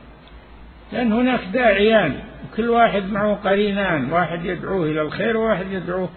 لأن 0.92 1.12
هناك 1.12 1.40
داعيان 1.52 2.14
وكل 2.44 2.70
واحد 2.70 3.12
معه 3.12 3.34
قرينان 3.34 4.12
واحد 4.12 4.44
يدعوه 4.44 4.86
إلى 4.86 5.02
الخير 5.02 5.36
وواحد 5.36 5.66
يدعوه 5.72 6.08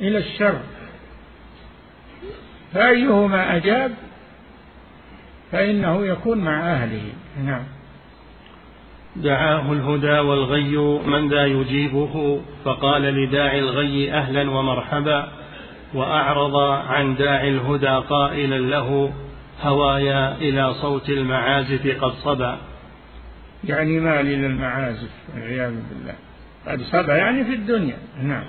إلى 0.00 0.18
الشر. 0.18 0.58
فأيهما 2.74 3.56
أجاب؟ 3.56 3.92
فإنه 5.52 6.06
يكون 6.06 6.38
مع 6.38 6.72
أهله. 6.72 7.02
نعم. 7.44 7.62
دعاه 9.16 9.72
الهدى 9.72 10.18
والغي 10.18 10.76
من 11.06 11.28
ذا 11.28 11.46
يجيبه 11.46 12.40
فقال 12.64 13.02
لداعي 13.02 13.58
الغي 13.58 14.12
أهلا 14.12 14.50
ومرحبا 14.50 15.28
وأعرض 15.94 16.56
عن 16.88 17.14
داعي 17.16 17.48
الهدى 17.48 18.06
قائلا 18.08 18.58
له 18.58 19.12
هوايا 19.62 20.36
إلى 20.36 20.74
صوت 20.74 21.08
المعازف 21.10 22.04
قد 22.04 22.12
صبا. 22.12 22.58
يعني 23.64 24.00
مال 24.00 24.26
إلى 24.26 24.46
المعازف 24.46 25.10
والعياذ 25.34 25.70
بالله. 25.70 26.14
قد 26.66 26.82
صبا 26.82 27.16
يعني 27.16 27.44
في 27.44 27.54
الدنيا. 27.54 27.96
نعم. 28.22 28.44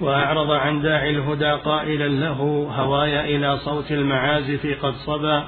وأعرض 0.00 0.50
عن 0.50 0.82
داعي 0.82 1.10
الهدى 1.10 1.50
قائلا 1.50 2.08
له 2.08 2.68
هوايا 2.76 3.24
إلى 3.24 3.58
صوت 3.58 3.92
المعازف 3.92 4.66
قد 4.82 4.94
صبا. 4.94 5.44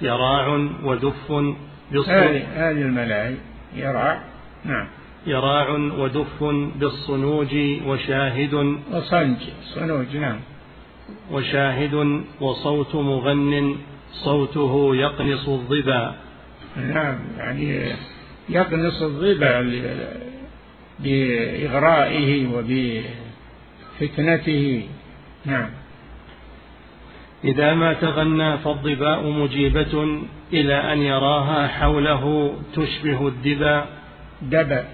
يراع 0.00 0.68
ودف 0.84 1.32
هذه 2.54 2.82
الملاهي. 2.82 3.34
يراع. 3.76 4.22
نعم. 4.64 4.86
يراع 5.26 5.70
ودف 5.70 6.44
بالصنوج 6.76 7.56
وشاهد. 7.86 8.54
وصنج. 8.92 9.36
صنوج. 9.74 10.16
نعم. 10.16 10.38
وشاهد 11.30 12.22
وصوت 12.40 12.94
مغن. 12.94 13.76
صوته 14.12 14.96
يقنص 14.96 15.48
الظبا. 15.48 16.14
نعم. 16.76 17.18
يعني 17.38 17.92
يقنص 18.48 19.02
الظبا 19.02 19.60
بإغرائه 20.98 22.46
وبفتنته. 24.00 24.88
نعم. 25.44 25.70
إذا 27.44 27.74
ما 27.74 27.92
تغنى 27.92 28.58
فالظباء 28.58 29.26
مجيبة 29.30 30.20
إلى 30.52 30.92
أن 30.92 30.98
يراها 30.98 31.66
حوله 31.66 32.54
تشبه 32.74 33.28
الدبا. 33.28 33.86
دبا. 34.42 34.84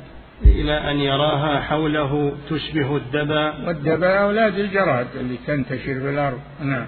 إلى 0.44 0.90
أن 0.90 1.00
يراها 1.00 1.60
حوله 1.60 2.32
تشبه 2.50 2.96
الدبا. 2.96 3.66
والدبا 3.66 4.18
أولاد 4.18 4.58
الجراد 4.58 5.06
اللي 5.20 5.36
تنتشر 5.46 6.00
في 6.00 6.10
الأرض. 6.10 6.40
نعم. 6.62 6.86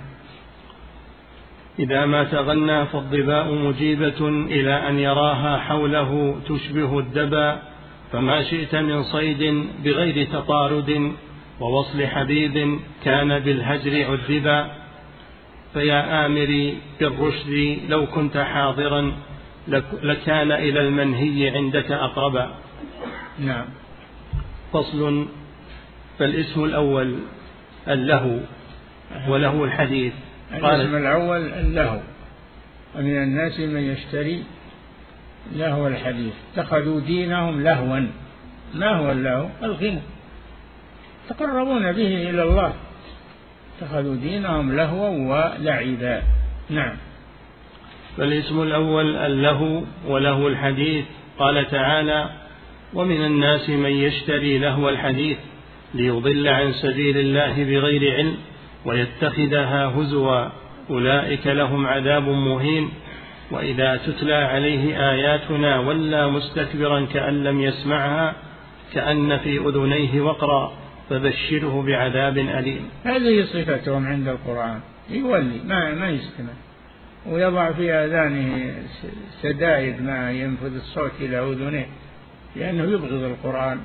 إذا 1.79 2.07
ما 2.07 2.25
تغنى 2.25 2.87
فالظباء 2.87 3.55
مجيبة 3.55 4.29
إلى 4.29 4.88
أن 4.88 4.99
يراها 4.99 5.59
حوله 5.59 6.37
تشبه 6.49 6.99
الدبا. 6.99 7.59
فما 8.12 8.43
شئت 8.43 8.75
من 8.75 9.03
صيد 9.03 9.69
بغير 9.85 10.27
تطارد 10.27 11.12
ووصل 11.61 12.07
حبيب 12.07 12.79
كان 13.05 13.38
بالهجر 13.38 14.05
عذبا. 14.11 14.84
فيا 15.75 16.27
آمري 16.27 16.79
بالرشد 17.01 17.79
لو 17.89 18.07
كنت 18.07 18.37
حاضرا 18.37 19.13
لكان 20.03 20.53
إلى 20.53 20.81
المنهي 20.81 21.51
عندك 21.57 21.93
أقربا 21.93 22.55
نعم. 23.39 23.65
فصل 24.73 25.27
فالاسم 26.19 26.65
الأول 26.65 27.19
اللهو 27.89 28.39
وله 29.29 29.65
الحديث. 29.65 30.13
الاسم 30.55 30.97
الأول 30.97 31.53
اللهو 31.53 32.01
ومن 32.97 33.17
الناس 33.23 33.61
من 33.61 33.81
يشتري 33.81 34.43
لهو 35.53 35.87
الحديث. 35.87 36.33
اتخذوا 36.57 37.01
دينهم 37.01 37.63
لهوا. 37.63 38.07
ما 38.75 38.91
هو 38.97 39.13
اللهو 39.13 39.49
الغنى. 39.63 40.03
يتقربون 41.27 41.93
به 41.93 42.31
إلى 42.31 42.43
الله. 42.43 42.73
اتخذوا 43.79 44.17
دينهم 44.17 44.77
لهوا 44.77 45.09
ولعبا. 45.09 46.23
نعم. 46.71 46.97
فالاسم 48.17 48.63
الأول 48.63 49.17
اللهو 49.17 49.83
وله 50.07 50.47
الحديث. 50.47 51.05
قال 51.39 51.71
تعالى 51.71 52.31
ومن 52.95 53.25
الناس 53.25 53.71
من 53.71 53.91
يشتري 53.91 54.59
لهو 54.59 54.89
الحديث 54.89 55.39
ليضل 55.95 56.49
عن 56.49 56.73
سبيل 56.73 57.19
الله 57.19 57.65
بغير 57.65 58.15
علم 58.15 58.37
ويتخذها 58.85 59.87
هزوا. 59.87 60.49
أولئك 60.91 61.47
لهم 61.47 61.87
عذاب 61.87 62.29
مهين. 62.29 62.89
وإذا 63.51 63.97
تتلى 63.97 64.35
عليه 64.35 65.11
آياتنا 65.11 65.79
ولى 65.79 66.31
مستكبرا 66.31 67.07
كأن 67.15 67.45
لم 67.45 67.61
يسمعها 67.61 68.35
كأن 68.95 69.39
في 69.39 69.59
أذنيه 69.59 70.21
وقرا. 70.21 70.84
فبشره 71.11 71.83
بعذاب 71.83 72.38
أليم. 72.38 72.88
هذه 73.05 73.45
صفتهم 73.45 74.07
عند 74.07 74.29
القرآن. 74.29 74.81
يولي 75.11 75.61
ما 75.64 75.95
ما 75.95 76.09
يستمع 76.11 76.53
ويضع 77.27 77.73
في 77.73 77.93
آذانه 77.93 78.75
سدائد 79.43 80.03
ما 80.03 80.33
ينفذ 80.33 80.75
الصوت 80.75 81.12
إلى 81.21 81.38
أذنيه 81.38 81.87
لأنه 82.57 82.85
يبغض 82.85 83.23
القرآن. 83.23 83.79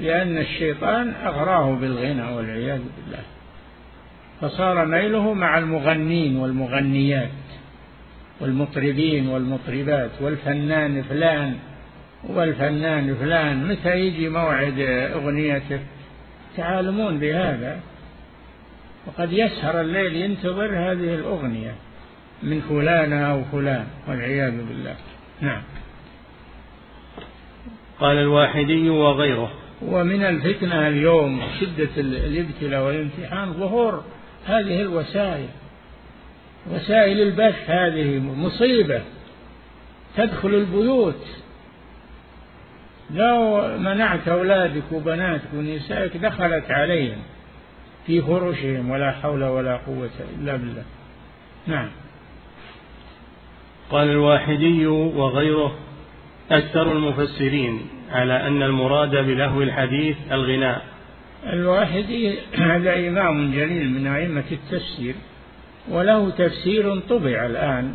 لأن 0.00 0.38
الشيطان 0.38 1.14
أغراه 1.24 1.74
بالغنى 1.74 2.32
والعياذ 2.32 2.80
بالله. 2.96 3.22
فصار 4.40 4.86
ميله 4.86 5.34
مع 5.34 5.58
المغنين 5.58 6.36
والمغنيات 6.36 7.30
والمطربين 8.40 9.28
والمطربات 9.28 10.10
والفنان 10.20 11.02
فلان 11.02 11.56
والفنان 12.28 13.14
فلان. 13.14 13.68
متى 13.68 14.00
يجي 14.00 14.28
موعد 14.28 14.80
أغنيته؟ 15.14 15.80
تعالمون 16.56 17.18
بهذا 17.18 17.80
وقد 19.06 19.32
يسهر 19.32 19.80
الليل 19.80 20.16
ينتظر 20.16 20.66
هذه 20.66 21.14
الأغنية 21.14 21.74
من 22.42 22.60
فلان 22.60 23.12
أو 23.12 23.44
فلان 23.52 23.86
والعياذ 24.08 24.66
بالله. 24.68 24.96
نعم. 25.40 25.62
قال 28.00 28.16
الواحدي 28.16 28.90
وغيره. 28.90 29.52
ومن 29.82 30.22
الفتنة 30.22 30.88
اليوم 30.88 31.42
شدة 31.60 31.90
الابتلاء 31.96 32.82
والامتحان 32.82 33.52
ظهور 33.52 34.04
هذه 34.46 34.80
الوسائل. 34.80 35.48
وسائل 36.70 37.20
البث 37.20 37.70
هذه 37.70 38.18
مصيبة. 38.18 39.02
تدخل 40.16 40.54
البيوت. 40.54 41.26
لو 43.14 43.68
منعت 43.78 44.28
أولادك 44.28 44.92
وبناتك 44.92 45.54
ونسائك 45.54 46.16
دخلت 46.16 46.70
عليهم 46.70 47.18
في 48.06 48.22
فرشهم 48.22 48.90
ولا 48.90 49.12
حول 49.12 49.44
ولا 49.44 49.76
قوة 49.76 50.10
إلا 50.38 50.56
بالله. 50.56 50.84
نعم. 51.66 51.88
قال 53.90 54.08
الواحدي 54.08 54.86
وغيره 54.86 55.78
أكثر 56.50 56.92
المفسرين 56.92 57.80
على 58.10 58.46
أن 58.46 58.62
المراد 58.62 59.10
بلهو 59.10 59.62
الحديث 59.62 60.16
الغناء. 60.32 60.82
الواحدي 61.46 62.38
هذا 62.70 63.08
إمام 63.08 63.52
جليل 63.52 63.90
من 63.90 64.06
أئمة 64.06 64.44
التفسير 64.52 65.14
وله 65.90 66.30
تفسير 66.30 67.00
طبع 67.00 67.46
الآن 67.46 67.94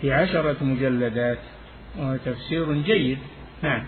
في 0.00 0.12
عشرة 0.12 0.56
مجلدات 0.60 1.38
وهو 1.98 2.16
تفسير 2.16 2.72
جيد. 2.72 3.18
نعم. 3.62 3.82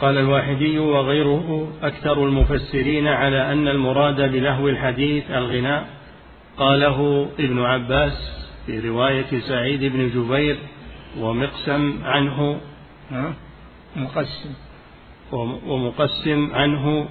قال 0.00 0.18
الواحدي 0.18 0.78
وغيره 0.78 1.72
أكثر 1.82 2.24
المفسرين 2.24 3.06
على 3.06 3.52
أن 3.52 3.68
المراد 3.68 4.32
بلهو 4.32 4.68
الحديث 4.68 5.30
الغناء 5.30 5.86
قاله 6.56 7.28
ابن 7.38 7.62
عباس 7.62 8.12
في 8.66 8.88
رواية 8.88 9.40
سعيد 9.48 9.84
بن 9.84 10.10
جبير 10.10 10.56
ومقسم 11.18 12.04
عنه. 12.04 12.60
مقسم. 13.96 14.54
ومقسم 15.66 16.54
عنه 16.54 17.08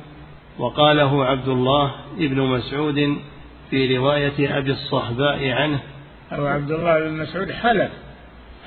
وقاله 0.59 1.25
عبد 1.25 1.47
الله 1.47 1.95
بن 2.17 2.41
مسعود 2.41 3.17
في 3.69 3.97
رواية 3.97 4.57
أبي 4.57 4.71
الصهباء 4.71 5.49
عنه. 5.49 5.79
أو 6.31 6.45
عبد 6.47 6.71
الله 6.71 6.99
بن 6.99 7.17
مسعود 7.17 7.51
حلف. 7.51 7.91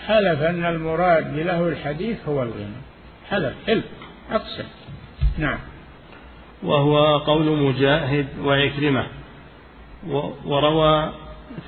حلف 0.07 0.43
أن 0.43 0.65
المراد 0.65 1.37
بلهو 1.37 1.69
الحديث 1.69 2.29
هو 2.29 2.43
الغنى 2.43 2.83
حلف 3.31 3.55
حلف. 3.67 3.85
أقسم 4.31 4.65
نعم. 5.39 5.59
وهو 6.63 7.19
قول 7.19 7.59
مجاهد 7.59 8.27
وعكرمة. 8.45 9.07
وروى 10.47 11.13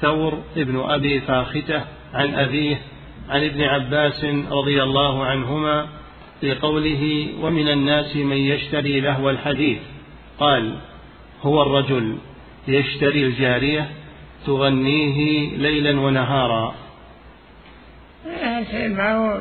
ثور 0.00 0.42
ابن 0.56 0.80
أبي 0.80 1.20
فاختة 1.20 1.84
عن 2.14 2.34
أبيه 2.34 2.80
عن 3.30 3.44
ابن 3.44 3.62
عباس 3.62 4.24
رضي 4.50 4.82
الله 4.82 5.24
عنهما 5.24 5.86
في 6.40 6.54
قوله 6.54 7.28
ومن 7.40 7.68
الناس 7.68 8.16
من 8.16 8.36
يشتري 8.36 9.00
لهو 9.00 9.30
الحديث 9.30 9.78
قال 10.38 10.78
هو 11.42 11.62
الرجل 11.62 12.16
يشتري 12.68 13.26
الجارية 13.26 13.88
تغنيه 14.46 15.48
ليلا 15.56 16.00
ونهارا 16.00 16.74
الحين 18.26 18.96
ما 18.96 19.14
هو 19.14 19.40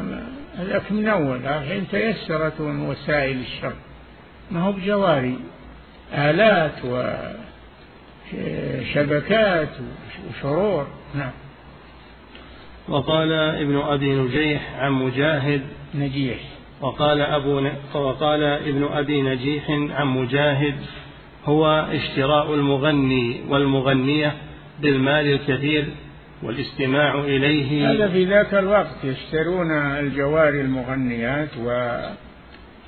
هذاك 0.57 0.91
من 0.91 1.07
أول 1.07 1.47
الحين 1.47 1.87
تيسرت 1.91 2.61
وسائل 2.61 3.37
الشر. 3.37 3.73
ما 4.51 4.61
هو 4.61 4.71
بجواري. 4.71 5.37
آلات 6.13 6.75
وشبكات 8.33 9.69
وشرور. 10.29 10.87
نعم. 11.15 11.31
وقال 12.87 13.31
ابن 13.33 13.77
أبي 13.77 14.15
نجيح 14.15 14.75
عن 14.79 14.91
مجاهد. 14.91 15.61
نجيح. 15.95 16.39
وقال 16.81 17.21
أبو 17.21 17.59
ن... 17.59 17.71
وقال 17.93 18.43
ابن 18.43 18.83
أبي 18.93 19.21
نجيح 19.21 19.69
عن 19.69 20.07
مجاهد. 20.07 20.75
هو 21.45 21.87
اشتراء 21.91 22.53
المغني 22.53 23.41
والمغنية 23.49 24.33
بالمال 24.81 25.33
الكثير. 25.33 25.85
والاستماع 26.43 27.19
إليه. 27.19 27.91
هذا 27.91 28.07
في 28.07 28.25
ذاك 28.25 28.53
الوقت 28.53 29.03
يشترون 29.03 29.71
الجواري 29.71 30.61
المغنيات 30.61 31.49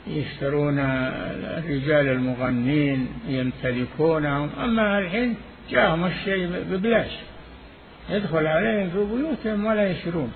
ويشترون 0.08 0.80
الرجال 0.80 2.08
المغنين 2.08 3.08
يمتلكونهم. 3.28 4.50
أما 4.64 5.00
الحين 5.00 5.36
جاءهم 5.72 6.06
الشيء 6.06 6.50
ببلاش. 6.72 7.12
يدخل 8.10 8.48
عليهم 8.48 8.90
في 8.90 8.98
بيوتهم 9.16 9.66
ولا 9.66 9.92
يشرون 9.92 10.32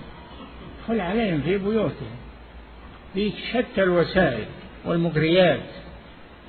يدخل 0.78 1.00
عليهم 1.00 1.40
في 1.40 1.58
بيوتهم. 1.58 2.16
بشتى 3.16 3.82
الوسائل 3.82 4.44
والمغريات. 4.84 5.60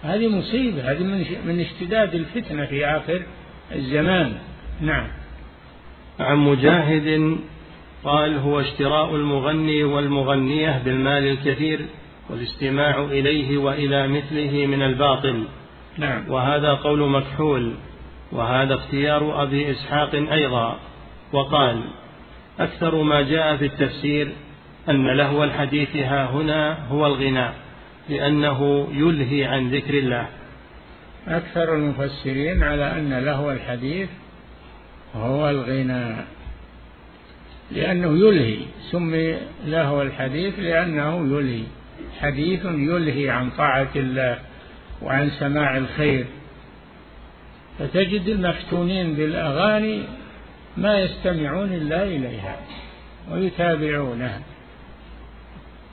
هذه 0.04 0.28
مصيبة. 0.28 0.92
هذه 0.92 1.04
من 1.46 1.60
اشتداد 1.60 2.16
الفتنة 2.16 2.66
في 2.66 2.86
آخر 2.86 3.22
الزمان. 3.76 4.34
نعم. 4.82 5.08
عن 6.22 6.38
مجاهد 6.38 7.38
قال 8.04 8.38
هو 8.38 8.60
اشتراء 8.60 9.16
المغني 9.16 9.84
والمغنية 9.84 10.82
بالمال 10.86 11.28
الكثير 11.28 11.86
والاستماع 12.30 13.04
إليه 13.04 13.58
وإلى 13.58 14.08
مثله 14.08 14.66
من 14.66 14.82
الباطل. 14.82 15.44
نعم. 15.98 16.32
وهذا 16.32 16.74
قول 16.74 17.10
مكحول 17.10 17.74
وهذا 18.32 18.76
اختيار 18.76 19.44
أبي 19.44 19.72
إسحاق 19.72 20.16
أيضا. 20.16 20.80
وقال 21.34 21.82
أكثر 22.60 23.04
ما 23.04 23.22
جاء 23.22 23.58
في 23.58 23.66
التفسير 23.66 24.32
أن 24.90 25.08
لهو 25.08 25.44
الحديث 25.44 25.96
ها 25.96 26.32
هنا 26.32 26.88
هو 26.88 27.06
الغناء 27.06 27.54
لأنه 28.10 28.88
يلهي 28.94 29.46
عن 29.46 29.70
ذكر 29.70 29.94
الله. 29.94 30.28
أكثر 31.28 31.76
المفسرين 31.76 32.64
على 32.64 32.92
أن 32.92 33.14
لهو 33.14 33.52
الحديث 33.52 34.10
هو 35.16 35.50
الغناء 35.50 36.26
لأنه 37.72 38.28
يلهي. 38.28 38.58
سمي 38.92 39.38
لهو 39.66 40.02
الحديث 40.02 40.60
لأنه 40.60 41.38
يلهي. 41.38 41.64
حديث 42.20 42.66
يلهي 42.66 43.30
عن 43.30 43.50
طاعة 43.50 43.90
الله 43.96 44.40
وعن 45.02 45.30
سماع 45.30 45.78
الخير. 45.78 46.26
فتجد 47.80 48.28
المفتونين 48.28 49.14
بالأغاني 49.14 50.04
ما 50.78 51.00
يستمعون 51.00 51.74
إلا 51.74 52.04
إليها 52.04 52.56
ويتابعونها 53.32 54.42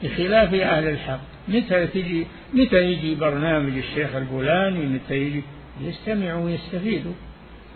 بخلاف 0.02 0.54
أهل 0.54 0.88
الحق. 0.88 1.20
متى 1.48 1.86
تجي 1.86 2.26
متى 2.54 2.76
يجي 2.76 3.14
برنامج 3.14 3.76
الشيخ 3.76 4.14
الفلاني 4.14 4.86
متى 4.86 5.14
يجي؟ 5.14 5.42
يستمعوا 5.80 6.44
ويستفيدوا. 6.44 7.12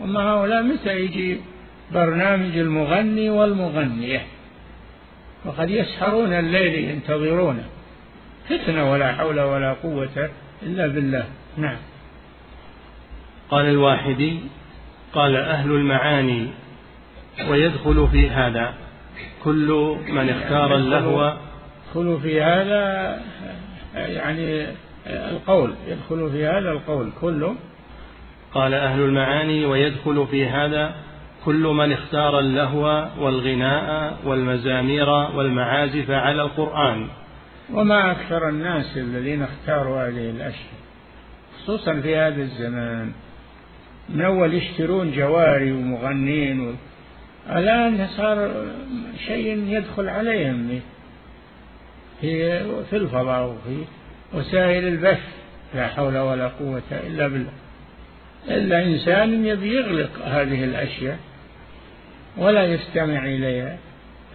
أما 0.01 0.19
هؤلاء 0.19 0.63
متى 0.63 0.99
يجي 0.99 1.41
برنامج 1.93 2.57
المغني 2.57 3.29
والمغنية. 3.29 4.25
وقد 5.45 5.69
يسهرون 5.69 6.33
الليل 6.33 6.89
ينتظرونه 6.89 7.65
فتنة 8.49 8.91
ولا 8.91 9.11
حول 9.11 9.39
ولا 9.39 9.73
قوة 9.73 10.29
إلا 10.63 10.87
بالله. 10.87 11.25
نعم. 11.57 11.77
قال 13.51 13.65
الواحدي 13.65 14.39
قال 15.13 15.35
أهل 15.35 15.71
المعاني 15.71 16.47
ويدخل 17.49 18.07
في 18.11 18.29
هذا. 18.29 18.73
كل 19.43 19.97
من 20.09 20.29
اختار 20.29 20.75
اللهو. 20.75 21.33
يدخل 21.87 22.19
في 22.21 22.41
هذا 22.41 23.21
يعني 23.95 24.67
القول. 25.05 25.73
يدخل 25.87 26.31
في 26.31 26.45
هذا 26.45 26.71
القول. 26.71 27.09
كله 27.21 27.55
قال 28.53 28.73
أهل 28.73 28.99
المعاني 28.99 29.65
ويدخل 29.65 30.27
في 30.31 30.45
هذا 30.45 30.95
كل 31.45 31.63
من 31.63 31.91
اختار 31.91 32.39
اللهو 32.39 33.07
والغناء 33.19 34.17
والمزامير 34.25 35.09
والمعازف 35.09 36.11
على 36.11 36.41
القرآن. 36.41 37.07
وما 37.73 38.11
أكثر 38.11 38.49
الناس 38.49 38.97
الذين 38.97 39.41
اختاروا 39.41 40.07
هذه 40.07 40.29
الأشياء 40.29 40.73
خصوصا 41.57 41.93
في 41.93 42.15
هذا 42.15 42.41
الزمان. 42.41 43.11
من 44.09 44.21
أول 44.21 44.53
يشترون 44.53 45.11
جواري 45.11 45.71
ومغنين 45.71 46.77
الآن 47.49 48.07
صار 48.07 48.51
شيء 49.27 49.63
يدخل 49.67 50.09
عليهم. 50.09 50.79
في 52.21 52.59
في 52.83 52.95
الفضاء 52.95 53.45
وفي 53.45 53.83
وسائل 54.33 54.87
البث 54.87 55.23
لا 55.75 55.87
حول 55.87 56.17
ولا 56.17 56.47
قوة 56.47 56.81
إلا 56.91 57.27
بالله. 57.27 57.62
إلا 58.47 58.83
إنسان 58.83 59.45
يبي 59.45 59.75
يغلق 59.75 60.09
هذه 60.25 60.63
الأشياء 60.63 61.19
ولا 62.37 62.65
يستمع 62.65 63.25
إليها. 63.25 63.77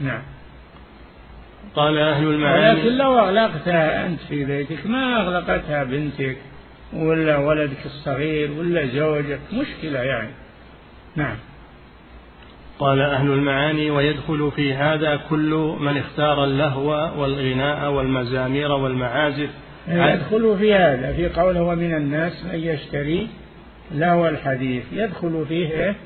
نعم. 0.00 0.22
قال 1.76 1.98
أهل 1.98 2.24
المعاني 2.24 2.80
ولكن 2.80 2.96
لو 2.96 3.18
أغلقتها 3.18 4.06
أنت 4.06 4.20
في 4.28 4.44
بيتك 4.44 4.86
ما 4.86 5.20
أغلقتها 5.20 5.84
بنتك 5.84 6.36
ولا 6.92 7.36
ولدك 7.36 7.86
الصغير 7.86 8.52
ولا 8.52 8.86
زوجك 8.86 9.40
مشكلة 9.52 9.98
يعني. 9.98 10.30
نعم. 11.16 11.36
قال 12.78 13.00
أهل 13.00 13.30
المعاني 13.30 13.90
ويدخل 13.90 14.52
في 14.56 14.74
هذا 14.74 15.20
كل 15.30 15.76
من 15.80 15.98
اختار 15.98 16.44
اللهو 16.44 16.90
والغناء 17.20 17.90
والمزامير 17.90 18.72
والمعازف. 18.72 19.50
يدخل 19.88 20.56
في 20.58 20.74
هذا 20.74 21.12
في 21.12 21.28
قوله 21.28 21.62
ومن 21.62 21.94
الناس 21.94 22.44
من 22.44 22.58
يشتري 22.60 23.28
لهو 23.92 24.29
الحديث. 24.29 24.85
يدخل 24.92 25.44
فيه 25.48 25.96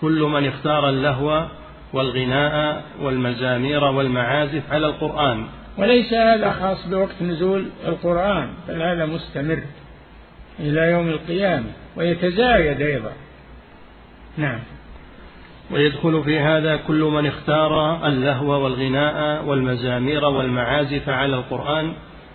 كل 0.00 0.22
من 0.22 0.46
اختار 0.46 0.88
اللهو 0.88 1.46
والغناء 1.92 2.82
والمزامير 3.02 3.84
والمعازف 3.84 4.72
على 4.72 4.86
القرآن. 4.86 5.46
وليس 5.78 6.12
هذا 6.12 6.50
خاص 6.50 6.86
بوقت 6.86 7.22
نزول 7.22 7.66
القرآن 7.86 8.48
بل 8.68 8.82
هذا 8.82 9.06
مستمر 9.06 9.62
إلى 10.60 10.90
يوم 10.90 11.08
القيامة 11.08 11.66
ويتزايد 11.96 12.80
أيضا. 12.80 13.12
نعم. 14.36 14.58
ويدخل 15.70 16.24
في 16.24 16.38
هذا 16.38 16.76
كل 16.76 17.02
من 17.02 17.26
اختار 17.26 18.06
اللهو 18.06 18.64
والغناء 18.64 19.44
والمزامير 19.44 20.24
والمعازف 20.24 21.08
على 21.08 21.36
القرآن 21.36 21.92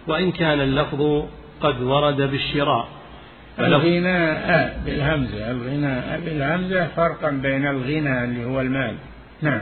وإن 0.08 0.32
كان 0.32 0.62
اللفظ 0.62 1.24
قد 1.62 1.82
ورد 1.82 2.22
بالشراء. 2.22 2.97
الغناء 3.60 4.80
بالهمزة 4.86 5.52
الغناء 5.52 6.22
بالهمزة 6.26 6.88
فرقا 6.88 7.32
بين 7.32 7.68
الغنى 7.68 8.24
اللي 8.24 8.46
هو 8.46 8.62
المال. 8.62 8.96
نعم. 9.42 9.62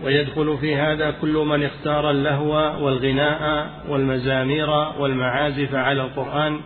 ويدخل 0.00 0.58
في 0.60 0.76
هذا 0.76 1.10
كل 1.10 1.32
من 1.32 1.64
اختار 1.64 2.10
اللهو 2.10 2.84
والغناء 2.84 3.70
والمزامير 3.88 4.70
والمعازف 4.70 5.74
على 5.74 6.02
القرآن 6.02 6.60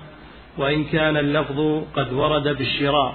وإن 0.59 0.85
كان 0.85 1.17
اللفظ 1.17 1.83
قد 1.97 2.13
ورد 2.13 2.49
بالشراء. 2.49 3.15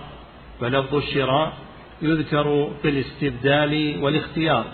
فلفظ 0.61 0.95
الشراء 0.95 1.53
يذكر 2.01 2.71
في 2.81 2.89
الاستبدال 2.89 3.97
والاختيار 4.01 4.65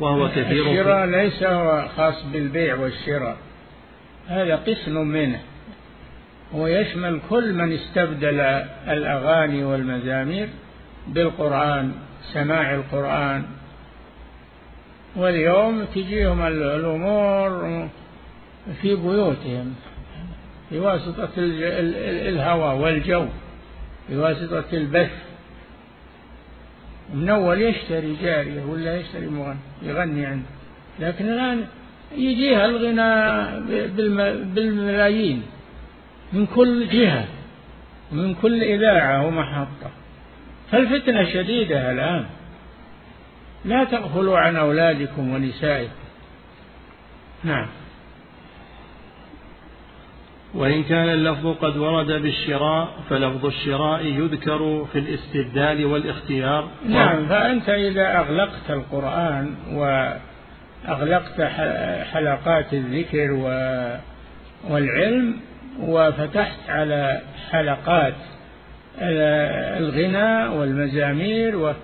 وهو 0.00 0.28
كثير 0.28 0.70
الشراء 0.70 1.06
ليس 1.06 1.42
هو 1.42 1.88
خاص 1.96 2.24
بالبيع 2.32 2.74
والشراء 2.74 3.36
هذا 4.28 4.56
قسم 4.56 4.94
منه. 4.94 5.40
ويشمل 6.52 7.20
كل 7.30 7.54
من 7.54 7.72
استبدل 7.72 8.40
الأغاني 8.88 9.64
والمزامير 9.64 10.48
بالقرآن 11.08 11.92
سماع 12.32 12.74
القرآن. 12.74 13.42
واليوم 15.16 15.84
تجيهم 15.84 16.42
الأمور 16.42 17.88
في 18.82 18.94
بيوتهم 18.94 19.74
بواسطة 20.72 21.28
الهواء 21.36 22.76
والجو 22.76 23.26
بواسطة 24.10 24.64
البث. 24.72 25.10
من 27.14 27.28
أول 27.28 27.62
يشتري 27.62 28.16
جارية 28.22 28.62
ولا 28.64 28.96
يشتري 28.96 29.26
مغني 29.26 29.56
يغني 29.82 30.26
عنده. 30.26 30.46
لكن 31.00 31.28
الآن 31.28 31.64
يجيها 32.16 32.66
الغناء 32.66 33.60
بالملايين. 34.54 35.42
من 36.32 36.46
كل 36.46 36.88
جهة 36.88 37.24
من 38.12 38.34
كل 38.34 38.62
إذاعة 38.62 39.26
ومحطة. 39.26 39.90
فالفتنة 40.70 41.24
شديدة 41.24 41.90
الآن. 41.90 42.24
لا 43.64 43.84
تغفلوا 43.84 44.38
عن 44.38 44.56
أولادكم 44.56 45.34
ونسائكم. 45.34 45.92
نعم. 47.44 47.66
وإن 50.54 50.82
كان 50.82 51.08
اللفظ 51.08 51.46
قد 51.46 51.76
ورد 51.76 52.06
بالشراء 52.06 52.88
فلفظ 53.10 53.46
الشراء 53.46 54.04
يذكر 54.04 54.86
في 54.92 54.98
الاستبدال 54.98 55.84
والاختيار. 55.84 56.68
نعم 56.88 57.28
فأنت 57.28 57.68
إذا 57.68 58.18
أغلقت 58.18 58.70
القرآن 58.70 59.54
وأغلقت 59.72 61.40
حلقات 62.12 62.74
الذكر 62.74 63.32
والعلم 64.68 65.40
وفتحت 65.80 66.70
على 66.70 67.20
حلقات 67.50 68.14
الغناء 69.78 70.52
والمزامير 70.52 71.74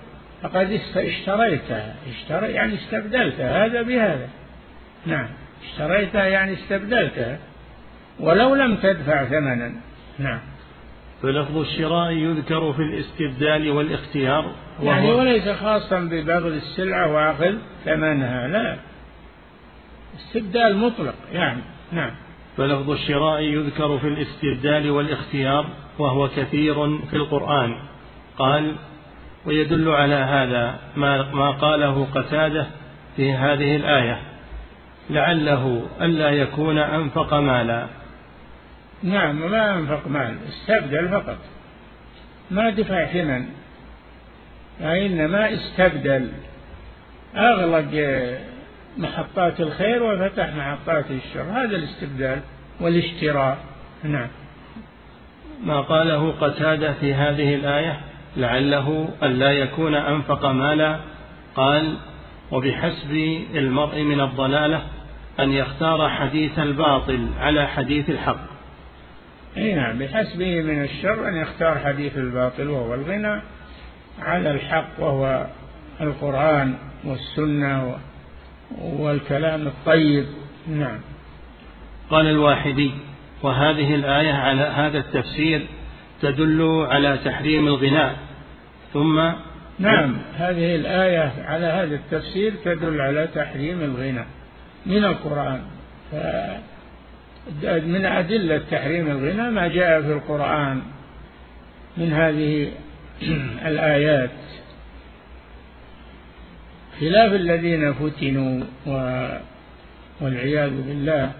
فقد 0.42 0.80
اشتريتها. 0.96 1.94
اشتري 2.10 2.52
يعني 2.52 2.74
استبدلتها. 2.74 3.66
هذا 3.66 3.82
بهذا. 3.82 4.28
نعم. 5.06 5.28
اشتريتها 5.64 6.24
يعني 6.24 6.52
استبدلتها. 6.52 7.38
ولو 8.20 8.54
لم 8.54 8.76
تدفع 8.76 9.24
ثمنا. 9.24 9.72
نعم. 10.18 10.40
فلفظ 11.22 11.56
الشراء 11.56 12.12
يذكر 12.12 12.72
في 12.72 12.82
الاستبدال 12.82 13.70
والاختيار 13.70 14.54
يعني 14.82 15.12
وليس 15.12 15.48
خاصا 15.48 16.00
ببذل 16.00 16.52
السلعة 16.52 17.12
وأخذ 17.12 17.54
ثمنها 17.84 18.48
لا. 18.48 18.76
استبدال 20.16 20.76
مطلق 20.76 21.14
يعني. 21.32 21.60
نعم. 21.92 22.10
فلفظ 22.56 22.90
الشراء 22.90 23.40
يذكر 23.40 23.98
في 23.98 24.08
الاستبدال 24.08 24.90
والاختيار 24.90 25.66
وهو 25.98 26.28
كثير 26.28 26.98
في 26.98 27.16
القرآن. 27.16 27.76
قال 28.38 28.74
ويدل 29.46 29.88
على 29.88 30.14
هذا 30.14 30.78
ما, 30.96 31.32
ما 31.32 31.50
قاله 31.50 32.06
قتادة 32.14 32.66
في 33.16 33.32
هذه 33.32 33.76
الآية 33.76 34.20
لعله 35.10 35.86
ألا 36.00 36.30
يكون 36.30 36.78
أنفق 36.78 37.34
مالا. 37.34 37.86
نعم 39.02 39.50
ما 39.50 39.78
أنفق 39.78 40.08
مال 40.08 40.36
استبدل 40.48 41.08
فقط. 41.08 41.38
ما 42.50 42.70
دفع 42.70 43.04
ثمن 43.04 43.46
وإنما 44.80 45.54
استبدل. 45.54 46.28
أغلق 47.36 47.90
محطات 48.98 49.60
الخير 49.60 50.02
وفتح 50.02 50.54
محطات 50.54 51.04
الشر. 51.10 51.42
هذا 51.42 51.76
الاستبدال 51.76 52.40
والاشتراء. 52.80 53.58
نعم. 54.04 54.28
ما 55.64 55.80
قاله 55.80 56.30
قتادة 56.30 56.92
في 56.92 57.14
هذه 57.14 57.54
الآية؟ 57.54 58.00
لعله 58.36 59.08
ألا 59.22 59.52
يكون 59.52 59.94
أنفق 59.94 60.46
مالا. 60.46 60.98
قال 61.56 61.96
وبحسب 62.50 63.42
المرء 63.54 64.02
من 64.02 64.20
الضلالة 64.20 64.82
أن 65.40 65.50
يختار 65.50 66.08
حديث 66.08 66.58
الباطل 66.58 67.28
على 67.40 67.66
حديث 67.66 68.10
الحق. 68.10 68.54
إي 69.56 69.74
نعم. 69.74 69.98
بحسبه 69.98 70.62
من 70.62 70.82
الشر 70.82 71.28
أن 71.28 71.36
يختار 71.36 71.78
حديث 71.78 72.16
الباطل 72.16 72.68
وهو 72.68 72.94
الغنى 72.94 73.42
على 74.22 74.50
الحق 74.50 74.88
وهو 74.98 75.46
القرآن 76.00 76.74
والسنة 77.04 77.98
والكلام 78.82 79.66
الطيب. 79.66 80.26
نعم. 80.68 81.00
قال 82.10 82.26
الواحدي 82.26 82.90
وهذه 83.42 83.94
الآية 83.94 84.32
على 84.32 84.62
هذا 84.62 84.98
التفسير 84.98 85.66
تدل 86.22 86.86
على 86.90 87.18
تحريم 87.24 87.66
الغناء. 87.66 88.16
ثم 88.92 89.32
نعم 89.78 90.16
هذه 90.36 90.74
الآية 90.74 91.32
على 91.44 91.66
هذا 91.66 91.94
التفسير 91.94 92.52
تدل 92.64 93.00
على 93.00 93.28
تحريم 93.34 93.80
الغناء 93.80 94.26
من 94.86 95.04
القرآن. 95.04 95.60
من 97.64 98.06
أدلة 98.06 98.60
تحريم 98.70 99.10
الغنى 99.10 99.50
ما 99.50 99.68
جاء 99.68 100.02
في 100.02 100.12
القرآن 100.12 100.82
من 101.96 102.12
هذه 102.12 102.72
الآيات. 103.70 104.30
خلاف 107.00 107.32
الذين 107.32 107.92
فتنوا 107.92 108.64
والعياذ 110.20 110.70
بالله. 110.70 111.32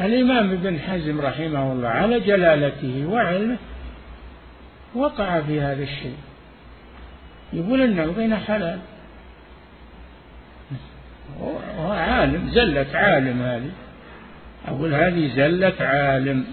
الإمام 0.00 0.50
ابن 0.50 0.78
حزم 0.78 1.20
رحمه 1.20 1.72
الله 1.72 1.88
على 1.88 2.20
جلالته 2.20 3.06
وعلمه 3.06 3.56
وقع 4.94 5.40
في 5.40 5.60
هذا 5.60 5.82
الشيء. 5.82 6.16
يقول 7.52 7.80
أن 7.80 7.98
الغنى 7.98 8.36
حلال. 8.36 8.78
هو 11.78 11.92
عالم 11.92 12.48
زلة 12.48 12.86
عالم 12.94 13.42
هذه. 13.42 13.70
أقول 14.68 14.94
هذه 14.94 15.34
زلة 15.36 15.86
عالم. 15.86 16.44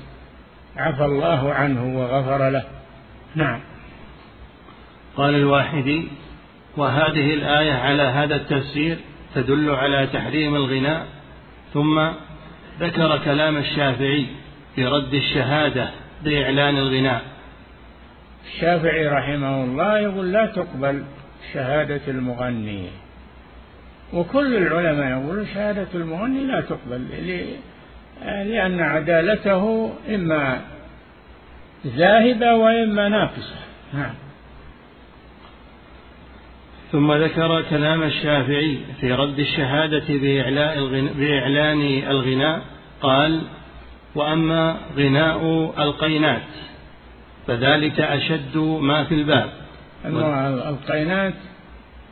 عفى 0.77 1.05
الله 1.05 1.53
عنه 1.53 1.97
وغفر 1.99 2.49
له. 2.49 2.63
نعم. 3.36 3.60
قال 5.17 5.36
الواحدي 5.36 6.08
وهذه 6.77 7.33
الآية 7.33 7.73
على 7.73 8.03
هذا 8.03 8.35
التفسير 8.35 8.97
تدل 9.35 9.69
على 9.69 10.07
تحريم 10.13 10.55
الغناء. 10.55 11.05
ثم 11.73 12.07
ذكر 12.79 13.17
كلام 13.25 13.57
الشافعي 13.57 14.25
في 14.75 14.85
رد 14.85 15.13
الشهادة 15.13 15.89
بإعلان 16.23 16.77
الغناء. 16.77 17.21
الشافعي 18.45 19.07
رحمه 19.07 19.63
الله 19.63 19.99
يقول 19.99 20.31
لا 20.31 20.45
تقبل 20.45 21.03
شهادة 21.53 22.01
المغني. 22.07 22.89
وكل 24.13 24.55
العلماء 24.57 25.09
يقولون 25.09 25.47
شهادة 25.53 25.88
المغني 25.95 26.43
لا 26.43 26.61
تقبل 26.61 27.07
لأن 28.25 28.79
عدالته 28.79 29.93
إما 30.09 30.61
ذاهبة 31.88 32.53
وإما 32.55 33.09
ناقصة. 33.09 33.55
نعم. 33.93 34.24
ثم 36.91 37.12
ذكر 37.13 37.62
كلام 37.69 38.04
الشافعي 38.04 38.78
في 39.02 39.13
رد 39.13 39.39
الشهادة 39.39 40.04
بإعلان 41.17 41.82
الغناء 42.10 42.62
قال 43.02 43.41
وأما 44.15 44.78
غناء 44.98 45.74
القينات 45.78 46.41
فذلك 47.48 48.02
أشد 48.02 48.58
ما 48.58 49.04
في 49.04 49.15
الباب. 49.15 49.50
القينات 50.06 51.34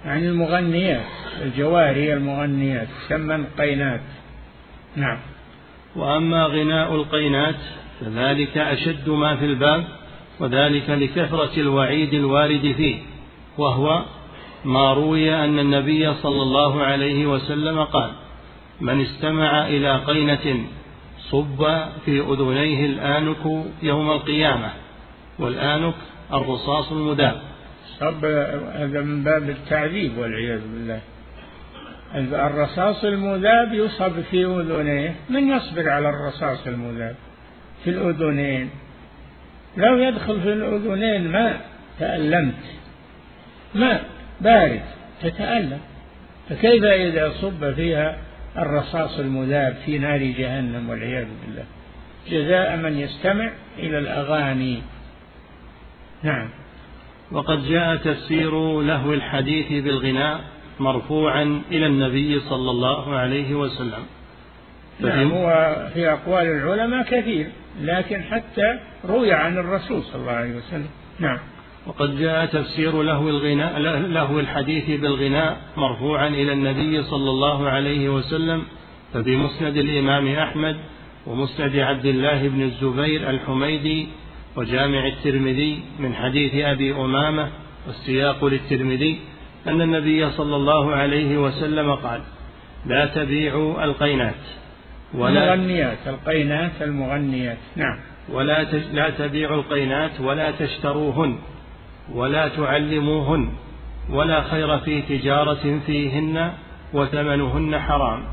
يعني 0.06 0.28
المغنيات 0.28 1.06
الجواري 1.42 2.14
المغنيات 2.14 2.88
تسمى 3.06 3.36
القينات 3.36 4.02
نعم. 4.96 5.18
وأما 5.96 6.46
غناء 6.46 6.96
القينات 6.96 7.56
فذلك 8.02 8.58
أشد 8.58 9.10
ما 9.10 9.36
في 9.36 9.46
الباب 9.46 9.84
وذلك 10.40 10.90
لكثرة 10.90 11.52
الوعيد 11.58 12.14
الوارد 12.14 12.74
فيه 12.78 12.98
وهو 13.58 14.06
ما 14.66 14.94
روي 14.94 15.36
أن 15.36 15.60
النبي 15.60 16.14
صلى 16.14 16.42
الله 16.42 16.84
عليه 16.84 17.26
وسلم 17.26 17.84
قال 17.84 18.12
من 18.82 19.02
استمع 19.02 19.68
إلى 19.68 19.98
قينة 19.98 20.66
صب 21.30 21.66
في 22.06 22.20
أذنيه 22.20 22.86
الآنك 22.86 23.66
يوم 23.84 24.12
القيامة 24.12 24.70
والآنك 25.40 25.94
الرصاص 26.34 26.92
المداب 26.92 27.42
صب 28.00 28.26
هذا 28.76 29.02
من 29.02 29.24
باب 29.24 29.50
التعذيب 29.50 30.18
والعياذ 30.18 30.62
بالله. 30.74 31.02
الرصاص 32.16 33.04
المذاب 33.04 33.74
يصب 33.74 34.22
في 34.32 34.46
أذنيه 34.46 35.16
من 35.30 35.48
يصبر 35.50 35.90
على 35.90 36.10
الرصاص 36.10 36.68
المذاب؟ 36.68 37.16
في 37.84 37.90
الأذنين. 37.90 38.70
لو 39.78 39.98
يدخل 39.98 40.42
في 40.42 40.54
الأذنين 40.54 41.32
ماء 41.32 41.66
تألمت. 42.00 42.64
ماء. 43.76 44.13
بارد 44.44 44.82
تتألم. 45.22 45.80
فكيف 46.50 46.84
إذا 46.84 47.32
صب 47.42 47.74
فيها 47.74 48.18
الرصاص 48.58 49.20
المذاب 49.20 49.76
في 49.86 49.98
نار 49.98 50.18
جهنم 50.18 50.90
والعياذ 50.90 51.28
بالله؟ 51.46 51.64
جزاء 52.30 52.78
من 52.78 53.00
يستمع 53.00 53.50
إلى 53.80 54.00
الأغاني. 54.00 54.82
نعم. 56.24 56.50
وقد 57.32 57.66
جاء 57.70 57.96
تفسير 57.96 58.82
لهو 58.82 59.14
الحديث 59.14 59.84
بالغناء 59.84 60.42
مرفوعا 60.80 61.62
إلى 61.72 61.86
النبي 61.86 62.40
صلى 62.40 62.72
الله 62.72 63.16
عليه 63.16 63.54
وسلم. 63.54 64.06
نعم 65.00 65.32
هو 65.32 65.76
في 65.94 66.10
أقوال 66.12 66.46
العلماء 66.46 67.04
كثير 67.04 67.48
لكن 67.82 68.24
حتى 68.24 68.80
روي 69.06 69.34
عن 69.34 69.58
الرسول 69.58 70.04
صلى 70.04 70.22
الله 70.22 70.32
عليه 70.32 70.56
وسلم. 70.56 70.90
نعم. 71.20 71.40
وقد 71.88 72.18
جاء 72.20 72.46
تفسير 72.46 73.02
لهو 73.02 73.30
الغناء 73.30 73.80
لهو 74.08 74.40
الحديث 74.40 75.02
بالغناء 75.02 75.62
مرفوعا 75.78 76.28
إلى 76.28 76.54
النبي 76.54 77.04
صلى 77.04 77.30
الله 77.30 77.70
عليه 77.70 78.10
وسلم 78.10 78.64
ففي 79.14 79.36
مسند 79.36 79.78
الإمام 79.78 80.28
أحمد 80.28 80.78
ومسند 81.28 81.76
عبد 81.76 82.06
الله 82.06 82.48
بن 82.48 82.62
الزبير 82.62 83.30
الحميدي 83.30 84.08
وجامع 84.56 85.08
الترمذي 85.08 85.80
من 86.00 86.16
حديث 86.16 86.56
أبي 86.56 86.96
أمامة 86.96 87.50
والسياق 87.88 88.46
للترمذي 88.46 89.20
أن 89.68 89.82
النبي 89.82 90.30
صلى 90.30 90.56
الله 90.56 90.96
عليه 90.96 91.38
وسلم 91.38 91.96
قال 91.96 92.22
لا 92.86 93.06
تبيعوا 93.06 93.84
القينات 93.84 94.36
ولا 95.14 95.54
المغنيات 95.54 95.98
القينات 96.08 96.82
المغنيات 96.82 97.58
نعم. 97.76 98.00
ولا 98.30 98.64
لا 98.94 99.10
تبيعوا 99.10 99.56
القينات 99.56 100.22
ولا 100.22 100.52
تشتروهن 100.52 101.38
ولا 102.12 102.48
تعلموهن 102.48 103.50
ولا 104.10 104.42
خير 104.42 104.80
في 104.80 105.02
تجارة 105.02 105.80
فيهن 105.86 106.52
وثمنهن 106.94 107.80
حرام. 107.80 108.24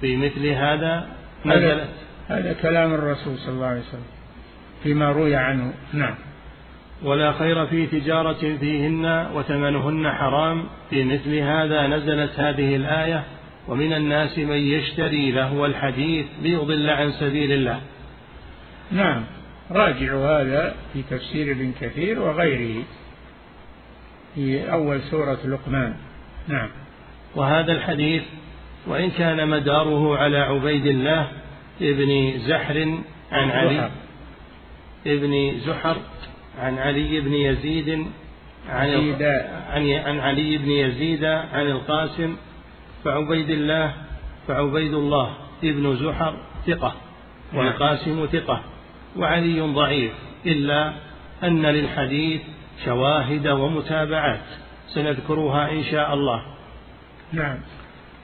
في 0.00 0.16
مثل 0.16 0.46
هذا 0.46 1.08
نزلت 1.46 1.88
هذا 2.28 2.52
كلام 2.52 2.94
الرسول 2.94 3.38
صلى 3.38 3.54
الله 3.54 3.66
عليه 3.66 3.80
وسلم 3.80 4.06
فيما 4.82 5.12
روي 5.12 5.36
عنه. 5.36 5.72
نعم. 5.92 6.14
ولا 7.02 7.32
خير 7.32 7.66
في 7.66 7.86
تجارة 7.86 8.56
فيهن 8.60 9.26
وثمنهن 9.34 10.10
حرام. 10.10 10.64
في 10.90 11.04
مثل 11.04 11.34
هذا 11.34 11.86
نزلت 11.86 12.40
هذه 12.40 12.76
الآية 12.76 13.24
ومن 13.68 13.92
الناس 13.92 14.38
من 14.38 14.56
يشتري 14.56 15.30
لهو 15.30 15.66
الحديث 15.66 16.26
ليضل 16.42 16.90
عن 16.90 17.12
سبيل 17.12 17.52
الله. 17.52 17.80
نعم. 18.92 19.24
راجعوا 19.70 20.42
هذا 20.42 20.74
في 20.92 21.02
تفسير 21.10 21.52
ابن 21.52 21.72
كثير 21.80 22.22
وغيره 22.22 22.84
في 24.34 24.72
أول 24.72 25.02
سورة 25.02 25.38
لقمان. 25.44 25.94
نعم. 26.48 26.68
وهذا 27.34 27.72
الحديث 27.72 28.22
وإن 28.86 29.10
كان 29.10 29.48
مداره 29.48 30.16
على 30.18 30.38
عبيد 30.38 30.86
الله 30.86 31.28
ابن 31.80 32.38
زحر 32.38 32.98
عن 33.32 33.50
علي 33.50 33.90
ابن 35.06 35.60
زحر 35.66 35.96
عن 36.58 36.78
علي 36.78 37.20
بن 37.20 37.34
يزيد 37.34 38.06
عن 38.68 39.14
عن 39.68 39.92
عن 39.92 40.20
علي 40.20 40.58
بن 40.58 40.70
يزيد 40.70 41.24
عن 41.24 41.66
القاسم 41.66 42.36
فعبيد 43.04 43.50
الله 43.50 43.92
فعبيد 44.48 44.94
الله 44.94 45.34
ابن 45.64 45.96
زحر 45.96 46.36
ثقة 46.66 46.94
والقاسم 47.54 48.26
ثقة. 48.26 48.62
وعلي 49.18 49.60
ضعيف 49.60 50.12
إلا 50.46 50.92
أن 51.44 51.66
للحديث 51.66 52.40
شواهد 52.84 53.46
ومتابعات. 53.48 54.46
سنذكرها 54.88 55.70
إن 55.70 55.84
شاء 55.84 56.14
الله. 56.14 56.42
نعم. 57.32 57.58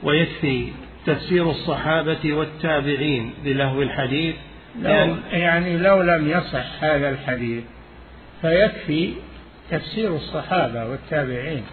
ويكفي 0.03 0.71
تفسير 1.05 1.49
الصحابة 1.49 2.33
والتابعين 2.33 3.33
للهو 3.43 3.81
الحديث 3.81 4.35
لو 4.81 5.15
يعني 5.31 5.77
لو 5.77 6.01
لم 6.01 6.29
يصح 6.29 6.83
هذا 6.83 7.09
الحديث 7.09 7.63
فيكفي 8.41 9.13
تفسير 9.71 10.15
الصحابة 10.15 10.85
والتابعين. 10.85 11.63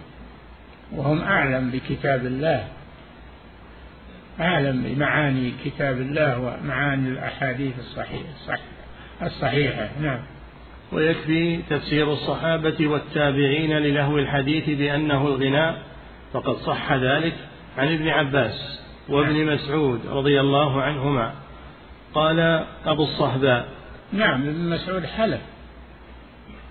وهم 0.93 1.23
أعلم 1.23 1.71
بكتاب 1.71 2.27
الله 2.27 2.69
أعلم 4.41 4.83
بمعاني 4.83 5.53
كتاب 5.65 6.01
الله 6.01 6.39
ومعاني 6.39 7.09
الأحاديث 7.09 7.79
الصحيحة 7.79 8.59
الصحيحة. 9.23 9.89
نعم. 10.01 10.21
ويكفي 10.93 11.61
تفسير 11.71 12.13
الصحابة 12.13 12.87
والتابعين 12.87 13.73
للهو 13.73 14.19
الحديث 14.19 14.71
بأنه 14.71 15.27
الغناء 15.27 15.83
فقد 16.33 16.57
صح 16.57 16.93
ذلك 16.93 17.35
عن 17.79 17.95
ابن 17.95 18.09
عباس 18.09 18.81
وابن 19.09 19.47
مسعود 19.55 20.01
رضي 20.07 20.41
الله 20.41 20.83
عنهما. 20.83 21.33
قال 22.15 22.65
أبو 22.87 23.03
الصهباء 23.03 23.69
نعم 24.13 24.43
ابن 24.43 24.71
مسعود 24.71 25.05
حلف. 25.05 25.41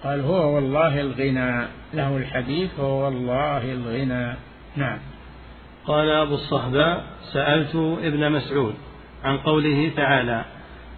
قال 0.03 0.19
هو 0.21 0.55
والله 0.55 1.01
الغنى 1.01 1.67
له 1.93 2.17
الحديث 2.17 2.79
هو 2.79 3.05
والله 3.05 3.71
الغنى 3.71 4.35
نعم. 4.75 4.99
قال 5.85 6.09
أبو 6.09 6.33
الصهباء 6.33 7.03
سألت 7.33 7.75
ابن 8.03 8.31
مسعود 8.31 8.75
عن 9.23 9.37
قوله 9.37 9.91
تعالى 9.95 10.45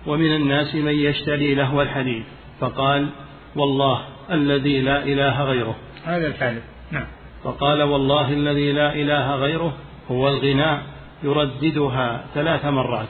ومن 0.08 0.36
الناس 0.36 0.76
من 0.76 0.94
يشتري 0.94 1.56
لهو 1.56 1.82
الحديث 1.82 2.26
فقال 2.60 3.10
والله 3.56 4.02
الذي 4.32 4.82
لا 4.82 5.04
إله 5.04 5.44
غيره. 5.44 5.76
هذا 6.06 6.28
الحلف 6.28 6.64
نعم. 6.92 7.08
فقال 7.44 7.84
والله 7.84 8.34
الذي 8.34 8.72
لا 8.72 8.94
إله 8.94 9.36
غيره 9.36 9.74
هو 10.12 10.28
الغناء 10.28 10.82
يرددها 11.24 12.26
ثلاث 12.34 12.66
مرات. 12.66 13.08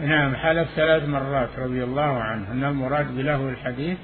نعم 0.00 0.36
حلف 0.36 0.68
ثلاث 0.76 1.08
مرات 1.08 1.48
رضي 1.58 1.84
الله 1.84 2.02
عنه. 2.02 2.52
أن 2.52 2.64
المراد 2.64 3.16
بلهو 3.16 3.48
الحديث 3.48 3.98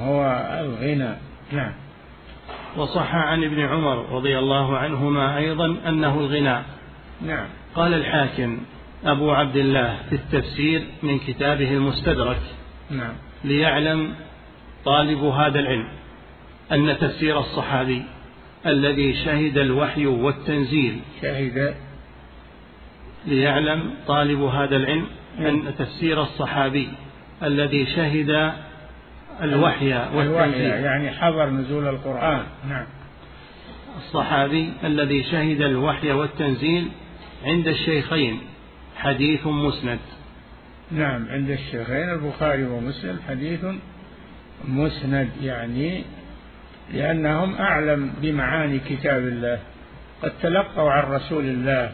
هو 0.00 0.22
الغنى 0.60 1.14
نعم. 1.52 1.72
وصح 2.76 3.14
عن 3.14 3.44
ابن 3.44 3.60
عمر 3.60 4.12
رضي 4.12 4.38
الله 4.38 4.78
عنهما 4.78 5.36
أيضا 5.36 5.76
أنه 5.86 6.20
الغناء. 6.20 6.64
نعم. 7.26 7.46
قال 7.74 7.94
الحاكم 7.94 8.58
أبو 9.04 9.30
عبد 9.30 9.56
الله 9.56 9.98
في 10.08 10.14
التفسير 10.14 10.86
من 11.02 11.18
كتابه 11.18 11.72
المستدرك. 11.72 12.40
نعم. 12.90 13.12
ليعلم 13.44 14.14
طالب 14.84 15.24
هذا 15.24 15.58
العلم 15.58 15.88
أن 16.72 16.98
تفسير 16.98 17.38
الصحابي 17.38 18.02
الذي 18.66 19.14
شهد 19.24 19.58
الوحي 19.58 20.06
والتنزيل. 20.06 21.00
شهد. 21.22 21.74
ليعلم 23.26 23.90
طالب 24.06 24.42
هذا 24.42 24.76
العلم 24.76 25.06
أن 25.38 25.74
تفسير 25.78 26.22
الصحابي 26.22 26.88
الذي 27.42 27.86
شهد 27.86 28.52
الوحي 29.42 29.94
والتنزيل. 30.14 30.70
يعني 30.70 31.10
حضر 31.10 31.50
نزول 31.50 31.88
القرآن. 31.88 32.42
نعم. 32.68 32.86
الصحابي 33.98 34.72
الذي 34.84 35.24
شهد 35.24 35.62
الوحي 35.62 36.12
والتنزيل 36.12 36.88
عند 37.44 37.68
الشيخين. 37.68 38.40
حديث 38.98 39.46
مسند. 39.46 39.98
نعم 40.90 41.28
عند 41.28 41.50
الشيخين 41.50 42.10
البخاري 42.10 42.64
ومسلم 42.64 43.18
حديث 43.28 43.64
مسند 44.64 45.30
يعني 45.42 46.04
لأنهم 46.92 47.54
أعلم 47.54 48.12
بمعاني 48.22 48.78
كتاب 48.78 49.18
الله. 49.18 49.58
قد 50.22 50.32
تلقوا 50.42 50.90
عن 50.90 51.12
رسول 51.12 51.44
الله 51.44 51.92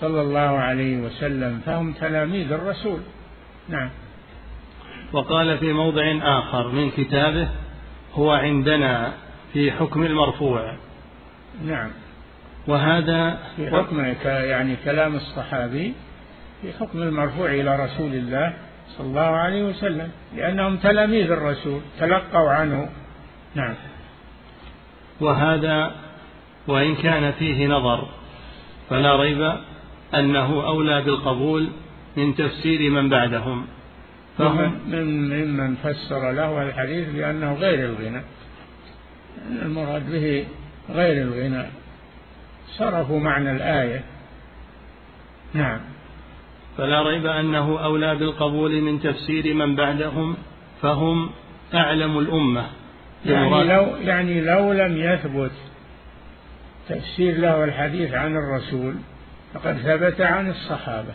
صلى 0.00 0.20
الله 0.20 0.58
عليه 0.58 0.96
وسلم 0.96 1.60
فهم 1.66 1.92
تلاميذ 1.92 2.52
الرسول. 2.52 3.00
نعم. 3.68 3.90
وقال 5.12 5.58
في 5.58 5.72
موضع 5.72 6.18
آخر 6.22 6.68
من 6.68 6.90
كتابه 6.90 7.48
هو 8.14 8.30
عندنا 8.30 9.12
في 9.52 9.72
حكم 9.72 10.04
المرفوع. 10.04 10.76
نعم. 11.64 11.90
وهذا 12.66 13.38
في 13.56 13.70
حكم 13.70 14.14
يعني 14.24 14.76
كلام 14.84 15.16
الصحابي 15.16 15.94
في 16.62 16.72
حكم 16.72 17.02
المرفوع 17.02 17.50
إلى 17.50 17.84
رسول 17.84 18.14
الله 18.14 18.54
صلى 18.96 19.06
الله 19.06 19.20
عليه 19.20 19.64
وسلم 19.64 20.10
لأنهم 20.36 20.76
تلاميذ 20.76 21.30
الرسول 21.30 21.80
تلقوا 22.00 22.50
عنه. 22.50 22.88
نعم. 23.54 23.74
وهذا 25.20 25.94
وإن 26.66 26.94
كان 26.94 27.32
فيه 27.32 27.66
نظر 27.66 28.08
فلا 28.90 29.16
ريب 29.16 29.52
أنه 30.14 30.66
أولى 30.66 31.02
بالقبول 31.02 31.68
من 32.16 32.34
تفسير 32.34 32.90
من 32.90 33.08
بعدهم. 33.08 33.66
فهم 34.38 34.80
من 34.86 35.28
ممن 35.28 35.74
فسر 35.74 36.32
له 36.32 36.62
الحديث 36.62 37.08
بأنه 37.08 37.54
غير 37.54 37.88
الغنى. 37.88 38.22
المراد 39.62 40.10
به 40.12 40.46
غير 40.90 41.22
الغنى. 41.22 41.66
صرفوا 42.68 43.20
معنى 43.20 43.50
الآية. 43.50 44.04
نعم. 45.54 45.80
فلا 46.78 47.02
ريب 47.02 47.26
أنه 47.26 47.84
أولى 47.84 48.14
بالقبول 48.14 48.82
من 48.82 49.00
تفسير 49.00 49.54
من 49.54 49.76
بعدهم 49.76 50.36
فهم 50.82 51.30
أعلم 51.74 52.18
الأمة. 52.18 52.66
يعني 53.26 53.64
لو 53.64 53.96
يعني 53.96 54.40
لو 54.40 54.72
لم 54.72 54.96
يثبت 54.96 55.50
تفسير 56.88 57.38
له 57.38 57.64
الحديث 57.64 58.14
عن 58.14 58.36
الرسول 58.36 58.94
فقد 59.54 59.76
ثبت 59.76 60.20
عن 60.20 60.50
الصحابة. 60.50 61.14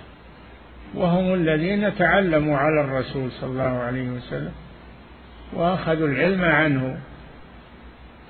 وهم 0.95 1.34
الذين 1.34 1.95
تعلموا 1.95 2.57
على 2.57 2.82
الرسول 2.82 3.32
صلى 3.32 3.49
الله 3.49 3.80
عليه 3.80 4.09
وسلم 4.09 4.51
وأخذوا 5.53 6.07
العلم 6.07 6.43
عنه. 6.43 6.97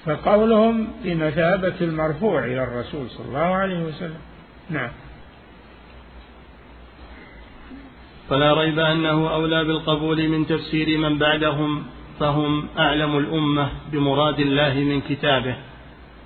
فقولهم 0.06 0.88
بمثابة 1.04 1.76
المرفوع 1.82 2.46
إلى 2.46 2.64
الرسول 2.64 3.10
صلى 3.10 3.26
الله 3.26 3.56
عليه 3.56 3.84
وسلم. 3.84 4.20
نعم. 4.70 4.90
فلا 8.30 8.54
ريب 8.54 8.80
أنه 8.80 9.34
أولى 9.34 9.64
بالقبول 9.64 10.30
من 10.30 10.48
تفسير 10.48 10.98
من 10.98 11.18
بعدهم 11.18 11.84
فهم 12.20 12.68
أعلم 12.78 13.18
الأمة 13.18 13.70
بمراد 13.92 14.40
الله 14.40 14.74
من 14.74 15.02
كتابه 15.02 15.56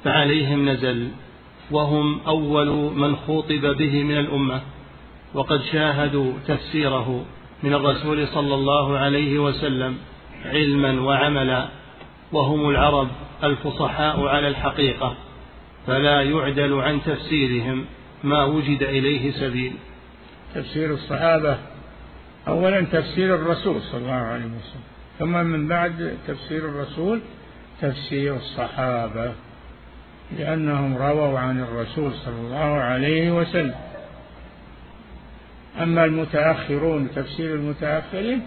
فعليهم 0.04 0.70
نزل 0.70 1.08
وهم 1.72 2.20
أول 2.28 2.68
من 2.96 3.16
خوطب 3.16 3.78
به 3.78 4.04
من 4.04 4.18
الأمة 4.18 4.62
وقد 5.34 5.62
شاهدوا 5.72 6.34
تفسيره 6.48 7.26
من 7.64 7.74
الرسول 7.74 8.28
صلى 8.28 8.56
الله 8.56 8.98
عليه 8.98 9.40
وسلم 9.40 9.98
علما 10.46 11.02
وعملا 11.02 11.68
وهم 12.32 12.70
العرب 12.70 13.08
الفصحاء 13.44 14.26
على 14.26 14.48
الحقيقة 14.48 15.16
فلا 15.88 16.22
يعدل 16.22 16.74
عن 16.74 17.02
تفسيرهم 17.04 17.86
ما 18.24 18.44
وجد 18.44 18.84
إليه 18.84 19.32
سبيل. 19.32 19.74
تفسير 20.56 20.94
الصحابة 20.94 21.58
أولا 22.48 22.82
تفسير 22.82 23.36
الرسول 23.36 23.82
صلى 23.82 24.02
الله 24.02 24.14
عليه 24.14 24.46
وسلم 24.46 24.84
ثم 25.20 25.34
من 25.34 25.68
بعد 25.68 26.18
تفسير 26.28 26.66
الرسول 26.66 27.22
تفسير 27.82 28.36
الصحابة 28.36 29.34
لأنهم 30.38 30.98
رووا 30.98 31.40
عن 31.40 31.60
الرسول 31.60 32.12
صلى 32.26 32.40
الله 32.40 32.82
عليه 32.82 33.32
وسلم. 33.32 33.76
أما 35.82 36.06
المتأخرون 36.06 37.10
تفسير 37.16 37.56
المتأخرين 37.56 38.42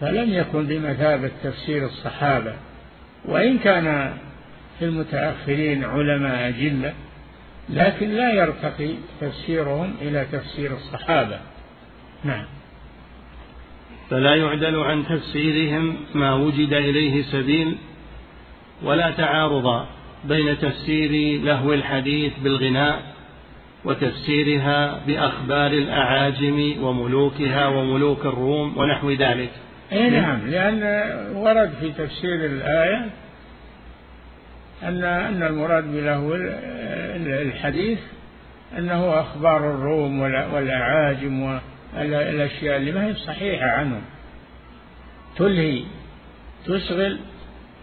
فلم 0.00 0.32
يكن 0.32 0.66
بمثابة 0.66 1.30
تفسير 1.42 1.86
الصحابة. 1.86 2.54
وإن 3.24 3.58
كان 3.58 4.16
في 4.78 4.84
المتأخرين 4.84 5.84
علماء 5.84 6.48
أجلة 6.48 6.94
لكن 7.68 8.08
لا 8.08 8.32
يرتقي 8.32 8.94
تفسيرهم 9.20 9.94
إلى 10.00 10.26
تفسير 10.32 10.72
الصحابة. 10.74 11.40
نعم. 12.24 12.44
فلا 14.10 14.34
يعدل 14.34 14.76
عن 14.76 15.04
تفسيرهم 15.06 15.96
ما 16.14 16.34
وجد 16.34 16.72
إليه 16.72 17.22
سبيل 17.22 17.76
ولا 18.82 19.10
تعارض 19.10 19.86
بين 20.24 20.58
تفسير 20.58 21.40
لهو 21.42 21.72
الحديث 21.72 22.32
بالغناء 22.38 23.02
وتفسيرها 23.84 25.00
بأخبار 25.06 25.70
الأعاجم 25.70 26.74
وملوكها 26.80 27.66
وملوك 27.66 28.26
الروم 28.26 28.78
ونحو 28.78 29.10
ذلك. 29.10 29.50
أي 29.92 30.10
نعم. 30.10 30.46
لأن 30.46 30.82
ورد 31.34 31.70
في 31.80 31.92
تفسير 31.92 32.34
الآية 32.34 33.10
أن 34.82 35.04
أن 35.04 35.42
المراد 35.42 35.92
بلهو 35.92 36.34
الحديث 37.42 37.98
أنه 38.78 39.20
أخبار 39.20 39.70
الروم 39.70 40.20
والأعاجم 40.20 41.58
والأشياء 41.94 42.76
اللي 42.76 42.92
ما 42.92 43.06
هي 43.06 43.14
صحيحة 43.14 43.66
عنهم. 43.66 44.02
تلهي 45.36 45.84
تشغل. 46.66 47.18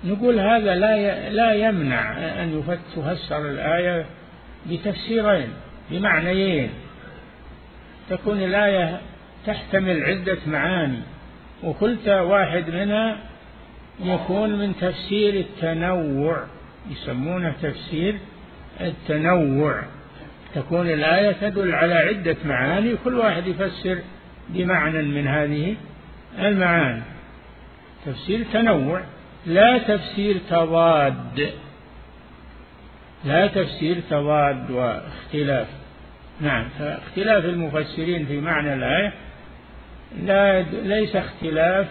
نقول 0.03 0.39
هذا 0.39 0.75
لا 0.75 1.29
لا 1.29 1.53
يمنع 1.53 2.17
أن 2.17 2.63
تفسر 2.95 3.49
الآية 3.49 4.05
بتفسيرين 4.69 5.49
بمعنيين. 5.91 6.69
تكون 8.09 8.43
الآية 8.43 9.01
تحتمل 9.45 10.03
عدة 10.03 10.37
معاني 10.47 10.99
وكل 11.63 12.09
واحد 12.09 12.69
منها 12.69 13.17
يكون 14.03 14.59
من 14.59 14.75
تفسير 14.81 15.33
التنوع 15.33 16.43
يسمونه 16.91 17.53
تفسير 17.61 18.15
التنوع. 18.81 19.83
تكون 20.55 20.89
الآية 20.89 21.31
تدل 21.31 21.75
على 21.75 21.93
عدة 21.93 22.35
معاني 22.45 22.95
كل 23.03 23.15
واحد 23.15 23.47
يفسر 23.47 23.97
بمعنى 24.49 25.01
من 25.01 25.27
هذه 25.27 25.75
المعاني. 26.39 27.01
تفسير 28.05 28.45
تنوع 28.53 29.01
لا 29.45 29.77
تفسير 29.77 30.37
تضاد. 30.49 31.49
لا 33.25 33.47
تفسير 33.47 33.97
تضاد 34.09 34.71
واختلاف. 34.71 35.67
نعم 36.41 36.69
فاختلاف 36.79 37.45
المفسرين 37.45 38.25
في 38.25 38.39
معنى 38.39 38.73
الآية 38.73 39.13
لا 40.23 40.61
ليس 40.61 41.15
اختلاف 41.15 41.87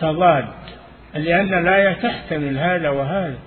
تضاد 0.00 0.48
لأن 1.14 1.54
الآية 1.54 1.92
تحتمل 1.92 2.58
هذا 2.58 2.88
وهذا. 2.88 3.38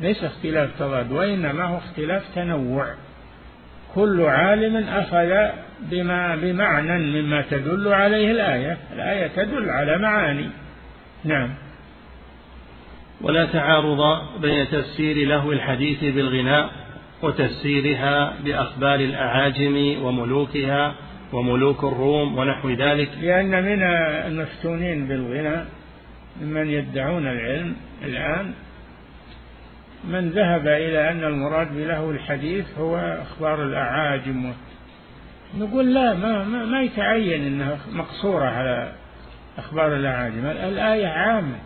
ليس 0.00 0.24
اختلاف 0.24 0.70
تضاد 0.78 1.12
وإنما 1.12 1.64
هو 1.64 1.78
اختلاف 1.78 2.22
تنوع. 2.34 2.94
كل 3.94 4.20
عالم 4.20 4.76
أخذ 4.88 5.50
بما 5.80 6.36
بمعنى 6.36 7.22
مما 7.22 7.42
تدل 7.50 7.88
عليه 7.88 8.30
الآية. 8.30 8.76
الآية 8.92 9.26
تدل 9.26 9.70
على 9.70 9.98
معاني. 9.98 10.48
نعم. 11.24 11.54
ولا 13.20 13.46
تعارض 13.46 14.00
بين 14.40 14.68
تفسير 14.68 15.28
لهو 15.28 15.52
الحديث 15.52 16.04
بالغناء 16.04 16.70
وتفسيرها 17.22 18.34
بأخبار 18.44 19.00
الأعاجم 19.00 19.96
وملوكها 20.02 20.94
وملوك 21.32 21.84
الروم 21.84 22.38
ونحو 22.38 22.70
ذلك. 22.70 23.08
لأن 23.22 23.62
من 23.62 23.82
المفتونين 24.26 25.06
بالغناء 25.06 25.66
ممن 26.40 26.70
يدعون 26.70 27.26
العلم 27.26 27.76
الآن 28.04 28.52
من 30.04 30.30
ذهب 30.30 30.66
إلى 30.66 31.10
أن 31.10 31.24
المراد 31.24 31.76
بلهو 31.76 32.10
الحديث 32.10 32.78
هو 32.78 32.96
أخبار 32.96 33.62
الأعاجم. 33.62 34.52
نقول 35.58 35.94
لا 35.94 36.14
ما, 36.14 36.44
ما, 36.44 36.64
ما 36.64 36.82
يتعين 36.82 37.46
أنها 37.46 37.78
مقصورة 37.92 38.44
على 38.44 38.92
أخبار 39.58 39.96
الأعاجم. 39.96 40.46
الآية 40.46 41.06
عامة. 41.06 41.56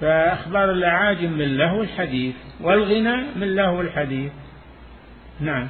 فأخبار 0.00 0.70
الأعاجم 0.70 1.32
من 1.32 1.56
لهو 1.56 1.82
الحديث 1.82 2.34
والغنى 2.60 3.16
من 3.36 3.54
لهو 3.54 3.80
الحديث. 3.80 4.32
نعم. 5.40 5.68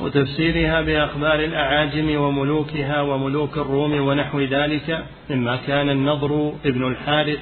وتفسيرها 0.00 0.80
بأخبار 0.80 1.44
الأعاجم 1.44 2.20
وملوكها 2.20 3.00
وملوك 3.00 3.58
الروم 3.58 3.92
ونحو 3.92 4.40
ذلك 4.40 5.04
مما 5.30 5.56
كان 5.66 5.90
النضر 5.90 6.52
ابن 6.64 6.88
الحارث 6.88 7.38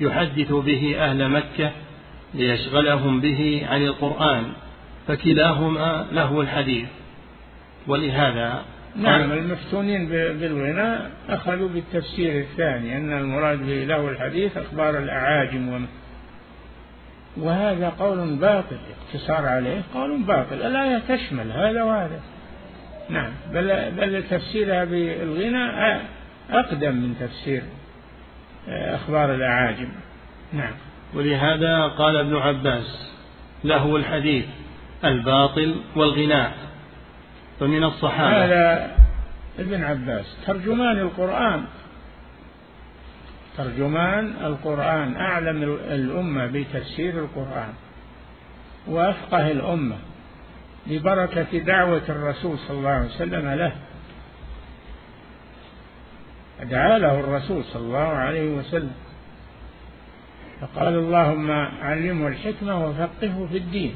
يحدث 0.00 0.52
به 0.52 0.96
أهل 0.98 1.28
مكة 1.28 1.70
ليشغلهم 2.34 3.20
به 3.20 3.66
عن 3.68 3.82
القرآن 3.82 4.52
فكلاهما 5.08 6.06
له 6.12 6.40
الحديث. 6.40 6.88
ولهذا 7.86 8.64
نعم 8.96 9.32
المفتونين 9.32 10.08
بالغناء 10.08 11.10
أخذوا 11.28 11.68
بالتفسير 11.68 12.40
الثاني 12.40 12.96
أن 12.96 13.12
المراد 13.12 13.58
به 13.58 13.84
له 13.84 14.08
الحديث 14.08 14.56
أخبار 14.56 14.98
الأعاجم 14.98 15.68
وم. 15.68 15.86
وهذا 17.36 17.88
قول 17.88 18.36
باطل 18.36 18.78
اقتصار 18.98 19.46
عليه 19.46 19.82
قول 19.94 20.22
باطل 20.22 20.54
الآية 20.62 21.02
تشمل 21.08 21.52
هذا 21.52 21.82
وهذا؟ 21.82 22.20
نعم 23.08 23.32
بل 23.52 23.90
بل 23.90 24.22
تفسيرها 24.30 24.84
بالغنى 24.84 26.00
أقدم 26.50 26.94
من 26.94 27.14
تفسير 27.20 27.62
آه، 28.68 28.94
أخبار 28.94 29.34
الأعاجم. 29.34 29.88
نعم. 30.52 30.72
ولهذا 31.14 31.86
قال 31.86 32.16
ابن 32.16 32.36
عباس 32.36 33.10
له 33.64 33.96
الحديث 33.96 34.44
الباطل 35.04 35.80
والغناء. 35.96 36.56
فمن 37.60 37.84
الصحابة. 37.84 38.44
هذا 38.44 38.96
ابن 39.58 39.84
عباس 39.84 40.36
ترجمان 40.46 40.98
القرآن. 40.98 41.64
ترجمان 43.56 44.34
القرآن 44.44 45.16
أعلم 45.16 45.78
الأمة 45.90 46.46
بتفسير 46.46 47.18
القرآن. 47.18 47.72
وأفقه 48.86 49.50
الأمة 49.50 49.96
ببركة 50.86 51.58
دعوة 51.58 52.02
الرسول 52.08 52.58
صلى 52.58 52.78
الله 52.78 52.90
عليه 52.90 53.08
وسلم 53.08 53.48
له. 53.48 53.72
دعا 56.62 56.98
له 56.98 57.20
الرسول 57.20 57.64
صلى 57.64 57.82
الله 57.82 57.98
عليه 57.98 58.50
وسلم. 58.50 58.92
فقال 60.60 60.94
اللهم 60.94 61.50
علمه 61.82 62.28
الحكمة 62.28 62.86
وفقهه 62.86 63.48
في 63.52 63.58
الدين. 63.58 63.94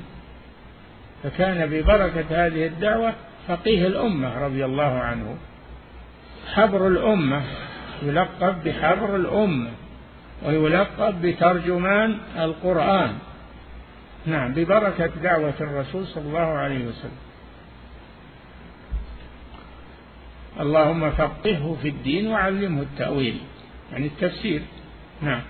فكان 1.22 1.66
ببركة 1.70 2.46
هذه 2.46 2.66
الدعوة 2.66 3.12
فقيه 3.48 3.86
الأمة 3.86 4.38
رضي 4.38 4.64
الله 4.64 4.98
عنه. 4.98 5.36
حبر 6.54 6.88
الأمة 6.88 7.42
يلقب 8.02 8.64
بحبر 8.64 9.16
الأمة 9.16 9.70
ويلقب 10.44 11.22
بترجمان 11.22 12.18
القرآن. 12.38 13.12
نعم 14.26 14.54
ببركة 14.54 15.06
دعوة 15.06 15.54
الرسول 15.60 16.06
صلى 16.06 16.24
الله 16.24 16.38
عليه 16.40 16.86
وسلم. 16.86 17.18
اللهم 20.60 21.10
فقهه 21.10 21.76
في 21.82 21.88
الدين 21.88 22.26
وعلمه 22.26 22.82
التأويل 22.82 23.38
يعني 23.92 24.06
التفسير. 24.06 24.62
نعم. 25.22 25.42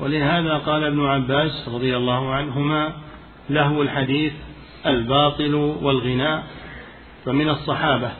ولهذا 0.00 0.54
قال 0.54 0.84
ابن 0.84 1.06
عباس 1.06 1.68
رضي 1.68 1.96
الله 1.96 2.34
عنهما 2.34 2.92
له 3.50 3.82
الحديث 3.82 4.32
الباطل 4.86 5.54
والغناء 5.54 6.42
فمن 7.24 7.48
الصحابة 7.48 8.10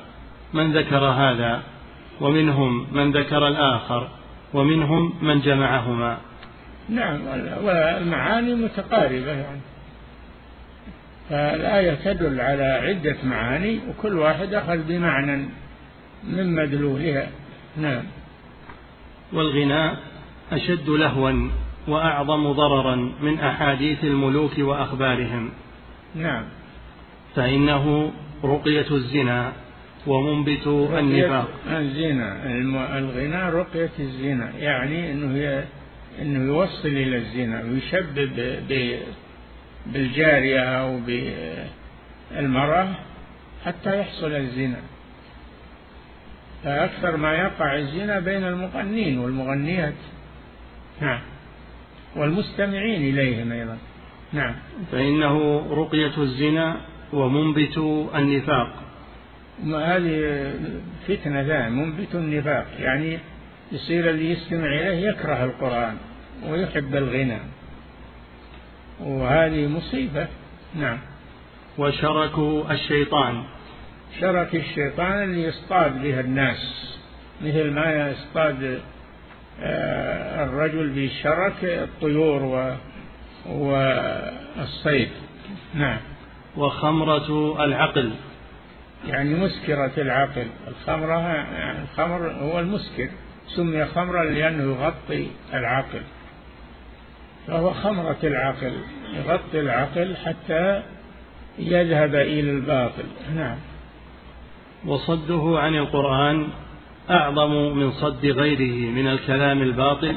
من 0.55 0.79
ذكر 0.79 1.05
هذا 1.05 1.62
ومنهم 2.20 2.87
من 2.93 3.12
ذكر 3.12 3.49
الآخر 3.49 4.09
ومنهم 4.55 5.14
من 5.22 5.41
جمعهما. 5.41 6.18
نعم 6.89 7.20
والمعاني 7.64 8.55
متقاربة 8.55 9.33
يعني. 9.33 9.61
فالآية 11.31 11.95
تدل 11.95 12.41
على 12.41 12.64
عدة 12.64 13.16
معاني 13.24 13.81
وكل 13.89 14.18
واحد 14.18 14.55
أخذ 14.55 14.76
بمعنى 14.76 15.49
من 16.24 16.55
مدلولها. 16.55 17.29
نعم. 17.76 18.03
والغناء 19.33 19.97
أشد 20.53 20.89
لهوا. 20.89 21.51
وأعظم 21.89 22.53
ضررا 22.53 22.97
من 23.20 23.41
أحاديث 23.41 24.05
الملوك 24.05 24.59
وأخبارهم. 24.59 25.51
نعم. 26.14 26.45
فإنه 27.34 28.12
رقية 28.45 28.86
الزنا 28.91 29.53
ومنبت 30.07 30.66
النفاق. 30.66 31.49
الزنا 31.70 32.47
الغنى 32.99 33.51
رقية 33.51 33.91
الزنا 33.99 34.51
يعني 34.59 35.12
أنه 35.12 35.64
أنه 36.22 36.45
يوصل 36.45 36.89
إلى 36.89 37.16
الزنا 37.16 37.62
ويشبب 37.62 38.59
بالجارية 39.86 40.61
أو 40.61 41.01
بالمرأة 42.30 42.89
حتى 43.64 44.01
يحصل 44.01 44.32
الزنا. 44.32 44.80
فأكثر 46.64 47.16
ما 47.16 47.34
يقع 47.34 47.76
الزنا 47.76 48.20
بين 48.20 48.45
المغنين 48.45 49.18
والمغنيات. 49.18 49.95
نعم. 51.01 51.20
والمستمعين 52.17 53.15
إليهم 53.15 53.53
أيضا. 53.53 53.79
نعم. 54.33 54.55
فإنه 54.93 55.67
رقية 55.71 56.19
الزنا 56.19 56.81
ومنبت 57.13 57.79
النفاق. 58.15 58.83
هذه 59.65 60.53
فتنة 61.09 61.45
ثانية 61.45 61.69
منبت 61.69 62.15
النفاق. 62.15 62.67
يعني 62.79 63.19
يصير 63.73 64.11
اللي 64.11 64.31
يستمع 64.31 64.67
إليه 64.67 65.09
يكره 65.09 65.45
القرآن 65.45 65.97
ويحب 66.47 66.97
الغنى. 66.97 67.39
وهذه 69.01 69.67
مصيبة. 69.67 70.27
نعم. 70.75 70.99
وشرك 71.79 72.39
الشيطان. 72.71 73.45
شرك 74.21 74.55
الشيطان 74.55 75.23
اللي 75.23 75.43
يصطاد 75.43 76.03
بها 76.03 76.21
الناس 76.21 76.95
مثل 77.43 77.71
ما 77.71 78.11
يصطاد 78.11 78.81
الرجل 79.63 80.89
بالشرك 80.89 81.65
الطيور 81.65 82.77
والصيد. 83.47 85.09
نعم. 85.75 85.99
وخمرة 86.57 87.57
العقل. 87.65 88.13
يعني 89.07 89.35
مسكرة 89.35 89.93
العقل. 89.99 90.47
الخمرة 90.69 91.21
الخمر 91.83 92.31
هو 92.31 92.61
المسكر. 92.61 93.09
سمي 93.57 93.85
خمرا 93.85 94.25
لأنه 94.25 94.63
يغطي 94.63 95.27
العقل. 95.55 96.03
فهو 97.47 97.71
خمرة 97.71 98.19
العقل. 98.25 98.73
يغطي 99.15 99.61
العقل 99.61 100.17
حتى 100.17 100.83
يذهب 101.59 102.15
إلى 102.15 102.51
الباطل. 102.51 103.05
نعم. 103.35 103.57
وصده 104.87 105.59
عن 105.59 105.75
القرآن 105.75 106.49
أعظم 107.11 107.77
من 107.79 107.93
صد 107.93 108.27
غيره 108.27 108.91
من 108.91 109.09
الكلام 109.09 109.63
الباطل 109.63 110.17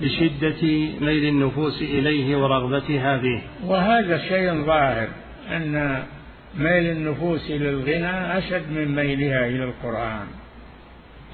لشدة 0.00 0.62
ميل 1.00 1.24
النفوس 1.24 1.82
إليه 1.82 2.36
ورغبتها 2.36 3.16
به 3.16 3.42
وهذا 3.64 4.18
شيء 4.18 4.64
ظاهر 4.64 5.08
أن 5.50 6.02
ميل 6.56 6.86
النفوس 6.86 7.50
إلى 7.50 7.70
الغنى 7.70 8.38
أشد 8.38 8.70
من 8.70 8.94
ميلها 8.94 9.46
إلى 9.46 9.64
القرآن 9.64 10.26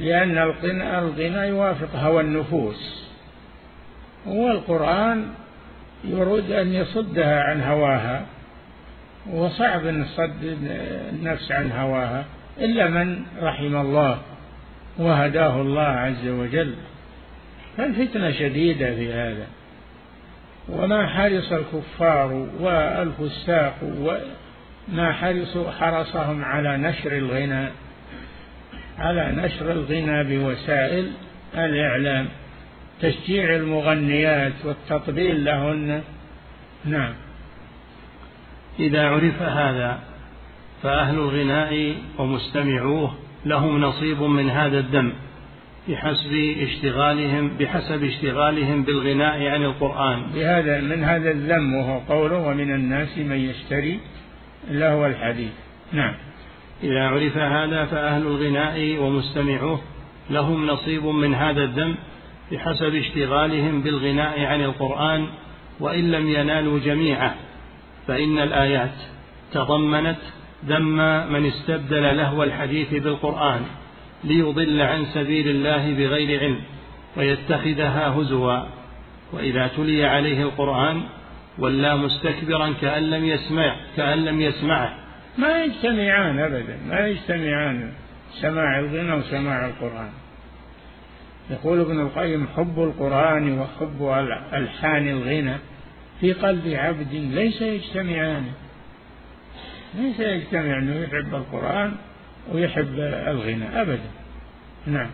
لأن 0.00 0.38
الغنى, 0.38 0.98
الغنى 0.98 1.48
يوافق 1.48 1.96
هوى 1.96 2.20
النفوس 2.20 3.08
والقرآن 4.26 5.26
يريد 6.04 6.52
أن 6.52 6.72
يصدها 6.72 7.42
عن 7.42 7.62
هواها 7.62 8.26
وصعب 9.32 9.86
أن 9.86 10.02
يصد 10.02 10.58
النفس 11.12 11.52
عن 11.52 11.72
هواها 11.72 12.24
إلا 12.58 12.88
من 12.88 13.22
رحم 13.42 13.76
الله. 13.76 14.18
وهداه 14.98 15.60
الله 15.60 15.82
عز 15.82 16.28
وجل. 16.28 16.74
فالفتنة 17.76 18.30
شديدة 18.32 18.94
في 18.94 19.12
هذا. 19.12 19.46
وما 20.68 21.06
حرص 21.06 21.52
الكفار 21.52 22.32
والفساق 22.60 23.74
وما 23.82 25.12
حرصوا 25.12 25.70
حرصهم 25.70 26.44
على 26.44 26.76
نشر 26.76 27.16
الغنى 27.16 27.68
على 28.98 29.32
نشر 29.32 29.72
الغنى 29.72 30.24
بوسائل 30.24 31.12
الإعلام 31.54 32.28
تشجيع 33.00 33.56
المغنيات 33.56 34.52
والتطبيل 34.64 35.44
لهن. 35.44 36.02
نعم. 36.84 37.14
إذا 38.80 39.08
عرف 39.08 39.42
هذا 39.42 39.98
فأهل 40.82 41.14
الغناء 41.14 41.94
ومستمعوه 42.18 43.27
لهم 43.46 43.80
نصيب 43.80 44.22
من 44.22 44.50
هذا 44.50 44.78
الدم 44.78 45.12
بحسب 45.88 46.54
اشتغالهم 46.60 47.50
بحسب 47.58 48.04
اشتغالهم 48.04 48.82
بالغناء 48.82 49.46
عن 49.46 49.64
القرآن. 49.64 50.22
بهذا 50.34 50.80
من 50.80 51.04
هذا 51.04 51.30
الذم 51.30 51.74
وهو 51.74 51.98
قوله 51.98 52.38
ومن 52.38 52.74
الناس 52.74 53.18
من 53.18 53.36
يشتري 53.36 54.00
لهو 54.70 55.06
الحديث. 55.06 55.52
نعم. 55.92 56.14
إذا 56.82 57.08
عرف 57.08 57.36
هذا 57.36 57.84
فأهل 57.84 58.22
الغناء 58.22 58.98
ومستمعوه 58.98 59.80
لهم 60.30 60.66
نصيب 60.66 61.06
من 61.06 61.34
هذا 61.34 61.64
الذم 61.64 61.94
بحسب 62.52 62.94
اشتغالهم 62.94 63.82
بالغناء 63.82 64.40
عن 64.40 64.64
القرآن 64.64 65.26
وإن 65.80 66.10
لم 66.10 66.28
ينالوا 66.28 66.78
جميعه 66.78 67.34
فإن 68.06 68.38
الآيات 68.38 68.94
تضمنت 69.52 70.18
ذم 70.66 70.96
من 71.32 71.46
استبدل 71.46 72.16
لهو 72.16 72.42
الحديث 72.42 72.94
بالقرآن 72.94 73.60
ليضل 74.24 74.80
عن 74.80 75.04
سبيل 75.04 75.48
الله 75.48 75.94
بغير 75.94 76.40
علم 76.40 76.60
ويتخذها 77.16 78.08
هزوا. 78.08 78.58
وإذا 79.32 79.66
تلي 79.76 80.04
عليه 80.04 80.42
القرآن 80.42 81.02
ولى 81.58 81.96
مستكبرا 81.96 82.74
كأن 82.80 83.10
لم 83.10 83.24
يسمع 83.24 83.76
كأن 83.96 84.24
لم 84.24 84.40
يسمعه. 84.40 84.94
ما 85.38 85.64
يجتمعان 85.64 86.38
أبدا 86.38 86.78
ما 86.88 87.06
يجتمعان 87.06 87.92
سماع 88.40 88.78
الغنى 88.78 89.12
وسماع 89.12 89.66
القرآن. 89.66 90.10
يقول 91.50 91.80
ابن 91.80 92.00
القيم 92.00 92.46
حب 92.56 92.82
القرآن 92.82 93.58
وحب 93.58 94.02
ألحان 94.52 95.08
الغنى 95.08 95.54
في 96.20 96.32
قلب 96.32 96.68
عبد 96.68 97.12
ليس 97.12 97.62
يجتمعان. 97.62 98.44
ليس 99.94 100.20
يجتمع 100.20 100.78
أنه 100.78 101.00
يحب 101.00 101.34
القرآن 101.34 101.92
ويحب 102.52 102.98
الغنى 103.28 103.80
أبدا. 103.80 104.10
نعم. 104.86 105.10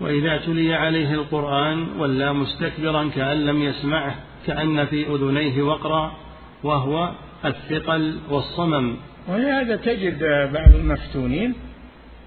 وإذا 0.00 0.36
تلي 0.36 0.74
عليه 0.74 1.14
القرآن 1.14 1.88
ولى 1.98 2.32
مستكبرا 2.32 3.10
كأن 3.16 3.46
لم 3.46 3.62
يسمعه 3.62 4.14
كأن 4.46 4.86
في 4.86 5.06
أذنيه 5.06 5.62
وقرا 5.62 6.16
وهو 6.62 7.10
الثقل 7.44 8.18
والصمم. 8.30 8.96
ولهذا 9.28 9.76
تجد 9.76 10.24
بعض 10.52 10.74
المفتونين 10.74 11.54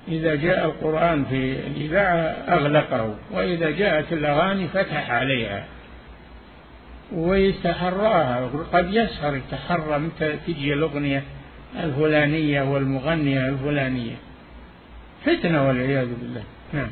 إذا 0.08 0.36
جاء 0.36 0.66
القرآن 0.66 1.26
في 1.26 1.60
الإذاعة 1.68 2.22
أغلقه 2.58 3.16
وإذا 3.32 3.70
جاءت 3.70 4.14
الأغاني 4.14 4.68
فتح 4.68 5.12
عليها. 5.12 5.66
ويتحراها 7.16 8.50
قد 8.74 8.94
يسهر 8.94 9.36
يتحرى 9.36 10.00
متى 10.00 10.38
تجي 10.48 10.74
الأغنية 10.74 11.24
الفلانية 11.84 12.62
والمغنية 12.62 13.50
الفلانية. 13.50 14.16
فتنة 15.26 15.68
والعياذ 15.68 16.08
بالله. 16.22 16.44
نعم. 16.74 16.90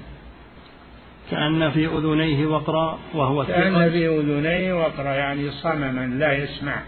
كأن 1.31 1.71
في 1.71 1.85
أذنيه 1.85 2.45
وقرا 2.45 2.99
وهو 3.13 3.45
كأن 3.45 3.89
في 3.89 4.07
أذنيه 4.07 4.73
وقرا 4.73 5.13
يعني 5.13 5.51
صمما 5.51 6.07
لا 6.19 6.33
يسمع. 6.33 6.81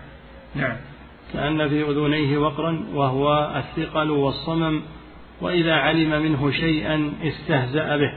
نعم. 0.56 0.78
كأن 1.34 1.70
في 1.70 1.82
أذنيه 1.84 2.38
وقرا 2.38 2.86
وهو 2.94 3.56
الثقل 3.56 4.10
والصمم 4.10 4.82
وإذا 5.42 5.74
علم 5.74 6.22
منه 6.22 6.52
شيئا 6.52 7.14
استهزأ 7.24 7.98
به. 7.98 8.14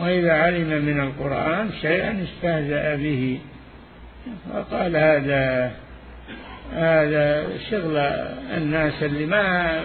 وإذا 0.00 0.32
علم 0.32 0.84
من 0.84 1.00
القرآن 1.00 1.70
شيئا 1.80 2.24
استهزأ 2.24 2.96
به. 2.96 3.38
وقال 4.54 4.96
هذا 4.96 5.72
هذا 6.72 7.46
شغل 7.70 7.96
الناس 8.56 9.02
اللي 9.02 9.26
ما 9.26 9.84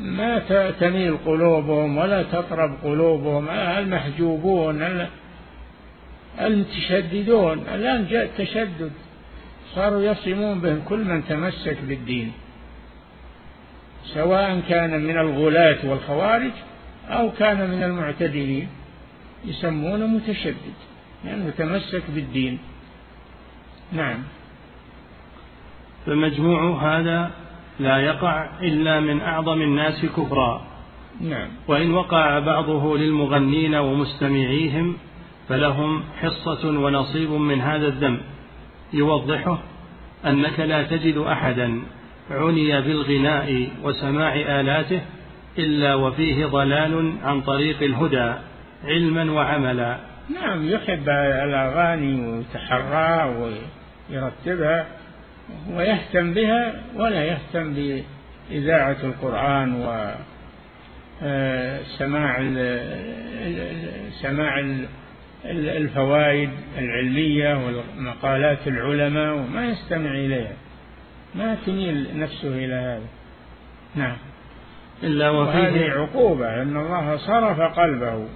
ما 0.00 0.38
تميل 0.80 1.16
قلوبهم 1.16 1.98
ولا 1.98 2.22
تطرب 2.22 2.78
قلوبهم 2.82 3.50
المحجوبون 3.50 5.06
المتشددون. 6.40 7.58
الآن 7.74 8.06
جاء 8.10 8.24
التشدد. 8.24 8.92
صاروا 9.74 10.02
يصمون 10.02 10.60
بهم 10.60 10.82
كل 10.88 10.98
من 10.98 11.24
تمسك 11.28 11.78
بالدين 11.88 12.32
سواء 14.14 14.60
كان 14.68 15.00
من 15.00 15.18
الغلاة 15.18 15.78
والخوارج 15.84 16.52
أو 17.08 17.30
كان 17.30 17.70
من 17.70 17.82
المعتدلين. 17.82 18.68
يسمونه 19.44 20.06
متشدد 20.06 20.78
لأنه 21.24 21.38
يعني 21.38 21.50
تمسك 21.50 22.02
بالدين. 22.14 22.58
نعم. 23.92 24.18
فمجموع 26.06 26.82
هذا 26.82 27.30
لا 27.80 27.98
يقع 27.98 28.48
إلا 28.62 29.00
من 29.00 29.20
أعظم 29.20 29.62
الناس 29.62 30.06
كفرا. 30.06 30.66
نعم. 31.20 31.48
وإن 31.68 31.94
وقع 31.94 32.38
بعضه 32.38 32.98
للمغنين 32.98 33.74
ومستمعيهم 33.74 34.96
فلهم 35.48 36.02
حصة 36.20 36.68
ونصيب 36.68 37.30
من 37.30 37.60
هذا 37.60 37.86
الذنب. 37.86 38.20
يوضحه 38.92 39.58
أنك 40.26 40.60
لا 40.60 40.82
تجد 40.82 41.16
أحدا 41.16 41.82
عني 42.30 42.80
بالغناء 42.80 43.68
وسماع 43.82 44.34
آلاته 44.34 45.00
إلا 45.58 45.94
وفيه 45.94 46.46
ضلال 46.46 47.12
عن 47.22 47.40
طريق 47.40 47.82
الهدى 47.82 48.34
علما 48.84 49.32
وعملا. 49.32 50.13
نعم 50.28 50.68
يحب 50.68 51.08
الأغاني 51.08 52.30
ويتحرى 52.30 53.36
ويرتبها 54.10 54.86
ويهتم 55.70 56.34
بها 56.34 56.74
ولا 56.94 57.24
يهتم 57.24 57.74
بإذاعة 58.50 58.96
القرآن 59.04 59.74
و 59.74 60.14
آه، 61.22 61.80
سماع 61.98 62.38
سماع 64.22 64.60
الفوائد 65.44 66.50
العلمية 66.78 67.54
ومقالات 67.54 68.68
العلماء 68.68 69.34
وما 69.34 69.66
يستمع 69.66 70.10
إليها. 70.10 70.52
ما 71.34 71.56
تميل 71.66 72.18
نفسه 72.18 72.48
إلى 72.48 72.74
هذا. 72.74 73.06
نعم. 73.94 74.16
إلا 75.02 75.30
وفيه 75.30 75.90
عقوبة 75.90 76.62
أن 76.62 76.76
الله 76.76 77.16
صرف 77.16 77.60
قلبه. 77.60 78.28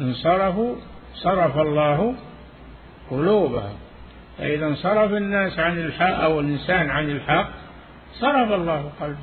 إن 0.00 0.14
صرفوا 0.14 0.74
صرف 1.14 1.58
الله 1.58 2.14
قلوبهم. 3.10 3.76
فإذا 4.38 4.66
انصرف 4.66 5.12
الناس 5.12 5.58
عن 5.58 5.78
الحق 5.78 6.22
أو 6.22 6.40
الإنسان 6.40 6.90
عن 6.90 7.10
الحق 7.10 7.48
صرف 8.12 8.52
الله 8.52 8.90
قلبه. 9.00 9.16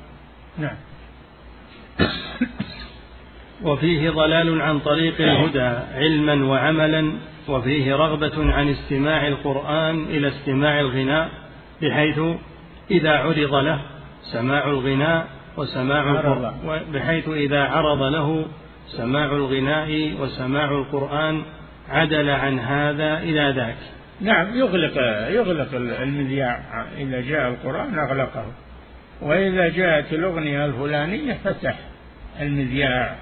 نعم. 0.58 0.78
وفيه 3.68 4.10
ضلال 4.10 4.62
عن 4.62 4.80
طريق 4.80 5.22
الهدى 5.22 5.80
علما 5.96 6.46
وعملا 6.46 7.12
وفيه 7.48 7.96
رغبة 7.96 8.54
عن 8.54 8.70
استماع 8.70 9.28
القرآن 9.28 10.04
إلى 10.04 10.28
استماع 10.28 10.80
الغناء 10.80 11.30
بحيث 11.82 12.20
إذا 12.92 13.12
عرض 13.12 13.54
له 13.54 13.82
سماع 14.32 14.70
الغناء 14.70 15.28
وسماع 15.58 16.22
بحيث 16.94 17.30
إذا 17.30 17.64
عرض 17.64 18.02
له 18.02 18.46
سماع 18.88 19.26
الغناء 19.26 20.14
وسماع 20.20 20.72
القرآن 20.72 21.44
عدل 21.90 22.30
عن 22.30 22.60
هذا 22.60 23.18
إلى 23.18 23.54
ذاك. 23.56 23.78
نعم 24.22 24.58
يغلق 24.58 24.98
يغلق 25.30 25.76
المذياع. 26.02 26.86
إذا 26.98 27.22
جاء 27.22 27.48
القرآن 27.48 28.00
أغلقه. 28.00 28.46
وإذا 29.22 29.70
جاءت 29.70 30.14
الأغنية 30.14 30.66
الفلانية 30.66 31.34
فتح 31.44 31.76
المذياع. 32.42 33.16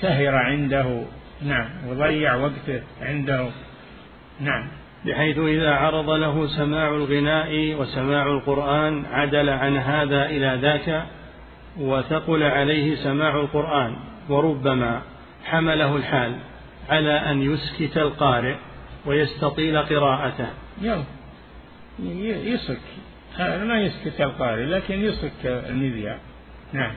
سهر 0.00 0.34
عنده. 0.34 1.02
نعم 1.42 1.68
وضيع 1.88 2.34
وقته 2.34 2.82
عنده. 3.02 3.48
نعم. 4.40 4.68
بحيث 5.06 5.38
إذا 5.38 5.70
عرض 5.70 6.10
له 6.10 6.46
سماع 6.46 6.88
الغناء 6.88 7.74
وسماع 7.74 8.26
القرآن 8.26 9.04
عدل 9.10 9.48
عن 9.48 9.76
هذا 9.76 10.26
إلى 10.26 10.58
ذاك 10.62 11.02
وثقل 11.80 12.42
عليه 12.42 12.94
سماع 12.94 13.40
القرآن. 13.40 13.96
وربما 14.28 15.02
حمله 15.44 15.96
الحال 15.96 16.36
على 16.88 17.12
أن 17.12 17.42
يسكت 17.42 17.98
القارئ 17.98 18.54
ويستطيل 19.06 19.78
قراءته. 19.78 20.48
يسك. 21.98 22.80
ما 23.38 23.80
يسكت 23.80 24.20
القارئ 24.20 24.64
لكن 24.64 25.00
يسك 25.04 25.46
المذياع 25.46 26.18
نعم. 26.72 26.92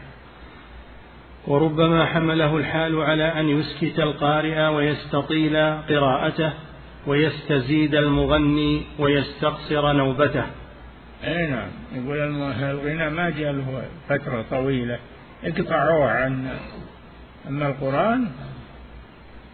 وربما 1.48 2.06
حمله 2.06 2.58
الحال 2.58 3.02
على 3.02 3.24
أن 3.40 3.50
يسكت 3.50 4.00
القارئ 4.00 4.68
ويستطيل 4.68 5.58
قراءته 5.90 6.54
ويستزيد 7.08 7.96
المغني 7.96 8.84
ويستقصر 9.00 9.92
نوبته. 9.94 10.46
أي 11.24 11.48
نعم. 11.48 11.70
يقول 11.96 12.18
الغناء 12.64 13.10
ما 13.10 13.30
جاء 13.30 13.52
له 13.52 13.84
فترة 14.10 14.46
طويلة. 14.50 15.00
اقطعوه 15.44 16.12
عن 16.12 16.48
أما 17.48 17.68
القرآن 17.68 18.28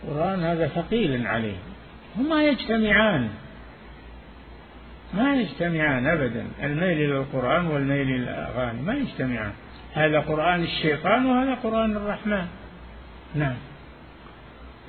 القرآن 0.03 0.43
هذا 0.43 0.67
ثقيل 0.67 1.27
عليه. 1.27 1.57
هما 2.17 2.43
يجتمعان. 2.43 3.29
ما 5.13 5.35
يجتمعان 5.35 6.07
أبدا. 6.07 6.47
الميل 6.63 6.97
إلى 6.97 7.17
القرآن 7.17 7.67
والميل 7.67 8.01
إلى 8.01 8.15
الأغاني 8.15 8.81
ما 8.81 8.93
يجتمعان. 8.93 9.51
هذا 9.93 10.19
قرآن 10.19 10.63
الشيطان 10.63 11.25
وهذا 11.25 11.53
قرآن 11.53 11.97
الرحمن. 11.97 12.45
نعم. 13.35 13.55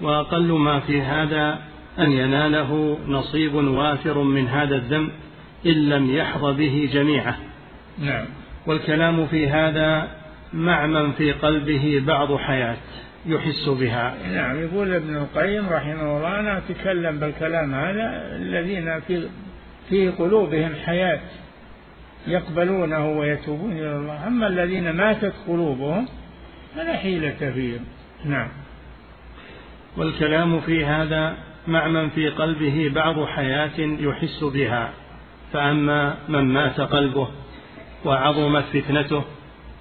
وأقل 0.01 0.53
ما 0.53 0.81
في 0.81 1.03
هذا 1.03 1.59
أن 1.99 2.13
يناله 2.13 2.99
نصيب 3.07 3.55
وافر 3.55 4.23
من 4.23 4.49
هذا 4.49 4.77
الذنب 4.77 5.11
إن 5.67 5.89
لم 5.89 6.11
يحظ 6.11 6.45
به 6.45 6.91
جميعه. 6.93 7.37
نعم. 7.99 8.27
والكلام 8.67 9.27
في 9.27 9.49
هذا 9.49 10.09
مع 10.53 10.87
من 10.87 11.13
في 11.13 11.33
قلبه 11.33 12.03
بعض 12.07 12.37
حياة 12.37 12.77
يحس 13.27 13.69
بها. 13.69 14.15
نعم 14.33 14.63
يقول 14.63 14.95
ابن 14.95 15.17
القيم 15.17 15.69
رحمه 15.69 16.17
الله 16.17 16.41
أنا 16.41 16.59
أتكلم 16.59 17.19
بالكلام 17.19 17.75
هذا 17.75 18.37
الذين 18.37 19.01
في 19.01 19.29
في 19.89 20.09
قلوبهم 20.09 20.75
حياة 20.87 21.21
يقبلونه 22.27 23.11
ويتوبون 23.11 23.73
إلى 23.73 23.97
الله. 23.97 24.27
أما 24.27 24.47
الذين 24.47 24.91
ماتت 24.91 25.35
قلوبهم 25.49 26.09
فلا 26.77 26.97
حيلة 26.97 27.53
فيهم. 27.55 27.85
نعم. 28.25 28.49
والكلام 29.97 30.61
في 30.61 30.85
هذا 30.85 31.37
مع 31.67 31.89
من 31.89 32.09
في 32.09 32.29
قلبه 32.29 32.91
بعض 32.95 33.25
حياة 33.25 33.79
يحس 33.79 34.45
بها. 34.45 34.93
فأما 35.53 36.17
من 36.29 36.41
مات 36.41 36.81
قلبه 36.81 37.29
وعظمت 38.05 38.65
فتنته 38.65 39.25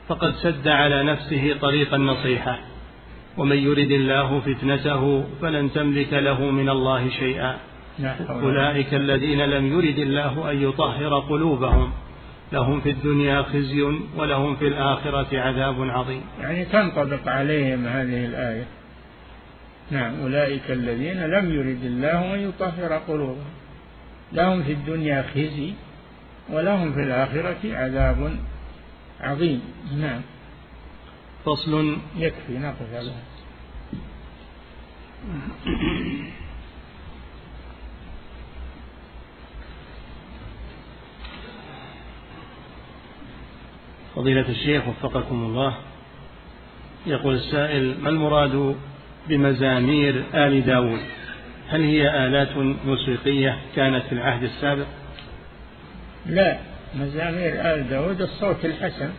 فقد 0.08 0.36
سد 0.36 0.68
على 0.68 1.04
نفسه 1.04 1.56
طريق 1.62 1.94
النصيحة. 1.94 2.60
ومن 3.38 3.58
يرد 3.58 3.92
الله 3.92 4.40
فتنته 4.40 5.24
فلن 5.42 5.74
تملك 5.74 6.14
له 6.14 6.52
من 6.52 6.70
الله 6.70 7.10
شيئا. 7.10 7.58
أولئك 8.30 8.94
الذين 8.94 9.42
لم 9.42 9.66
يرد 9.74 10.00
الله 10.00 10.52
أن 10.52 10.62
يطهر 10.62 11.20
قلوبهم. 11.20 11.92
لهم 12.54 12.82
في 12.82 12.90
الدنيا 12.90 13.42
خزي 13.42 13.82
ولهم 14.18 14.56
في 14.56 14.68
الآخرة 14.68 15.40
عذاب 15.40 15.76
عظيم. 15.82 16.22
يعني 16.42 16.66
تنطبق 16.66 17.28
عليهم 17.28 17.88
هذه 17.88 18.26
الآية. 18.26 18.66
نعم 19.92 20.20
أولئك 20.22 20.72
الذين 20.72 21.26
لم 21.26 21.52
يرد 21.52 21.84
الله 21.84 22.36
أن 22.36 22.40
يطهر 22.40 22.98
قلوبهم. 23.08 23.46
لهم 24.34 24.64
في 24.64 24.72
الدنيا 24.72 25.26
خزي 25.34 25.74
ولهم 26.50 26.94
في 26.94 27.00
الآخرة 27.00 27.58
عذاب 27.64 28.38
عظيم. 29.22 29.62
نعم. 29.98 30.22
فصل 31.46 31.98
يكفي. 32.18 32.58
نقف 32.58 32.94
على 32.94 33.12
فضيلة 44.16 44.50
الشيخ 44.50 44.88
وفقكم 44.88 45.44
الله 45.44 45.78
يقول 47.06 47.36
السائل 47.36 48.02
ما 48.02 48.10
المراد 48.10 48.76
بمزامير 49.30 50.24
آل 50.34 50.66
داود؟ 50.66 51.00
هل 51.70 51.82
هي 51.82 52.28
آلات 52.28 52.58
موسيقية 52.86 53.58
كانت 53.76 54.06
في 54.06 54.12
العهد 54.12 54.44
السابق؟ 54.44 54.86
لا. 56.26 56.60
مزامير 56.96 57.74
آل 57.74 57.90
داود 57.90 58.22
الصوت 58.22 58.66
الحسن 58.66 59.10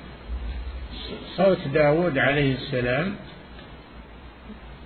صوت 1.36 1.68
داود 1.74 2.18
عليه 2.18 2.54
السلام. 2.54 3.14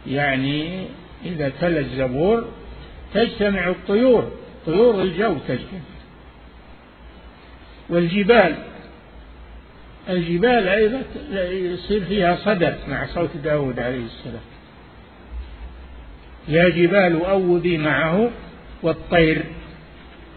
يعني 0.06 0.86
إذا 1.24 1.48
تلا 1.60 1.80
الزبور 1.80 2.48
تجتمع 3.14 3.68
الطيور 3.68 4.32
طيور 4.66 5.02
الجو 5.02 5.34
تجتمع. 5.48 5.80
والجبال 7.88 8.54
الجبال 10.08 10.68
أيضا 10.68 11.02
يصير 11.50 12.04
فيها 12.04 12.36
صدى 12.36 12.72
مع 12.88 13.06
صوت 13.06 13.36
داود 13.44 13.78
عليه 13.78 14.04
السلام. 14.04 14.42
يا 16.48 16.68
جبال 16.68 17.24
أوبي 17.24 17.78
معه 17.78 18.30
والطير 18.82 19.44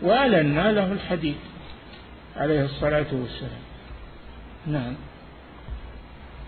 وألنا 0.01 0.71
له 0.71 0.91
الحديد. 0.91 1.35
عليه 2.35 2.65
الصلاة 2.65 3.05
والسلام. 3.11 3.61
نعم. 4.67 4.95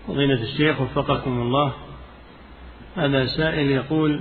فضيلة 0.08 0.42
الشيخ 0.42 0.80
وفقكم 0.80 1.40
الله 1.42 1.72
هذا 2.96 3.26
سائل 3.26 3.70
يقول 3.70 4.20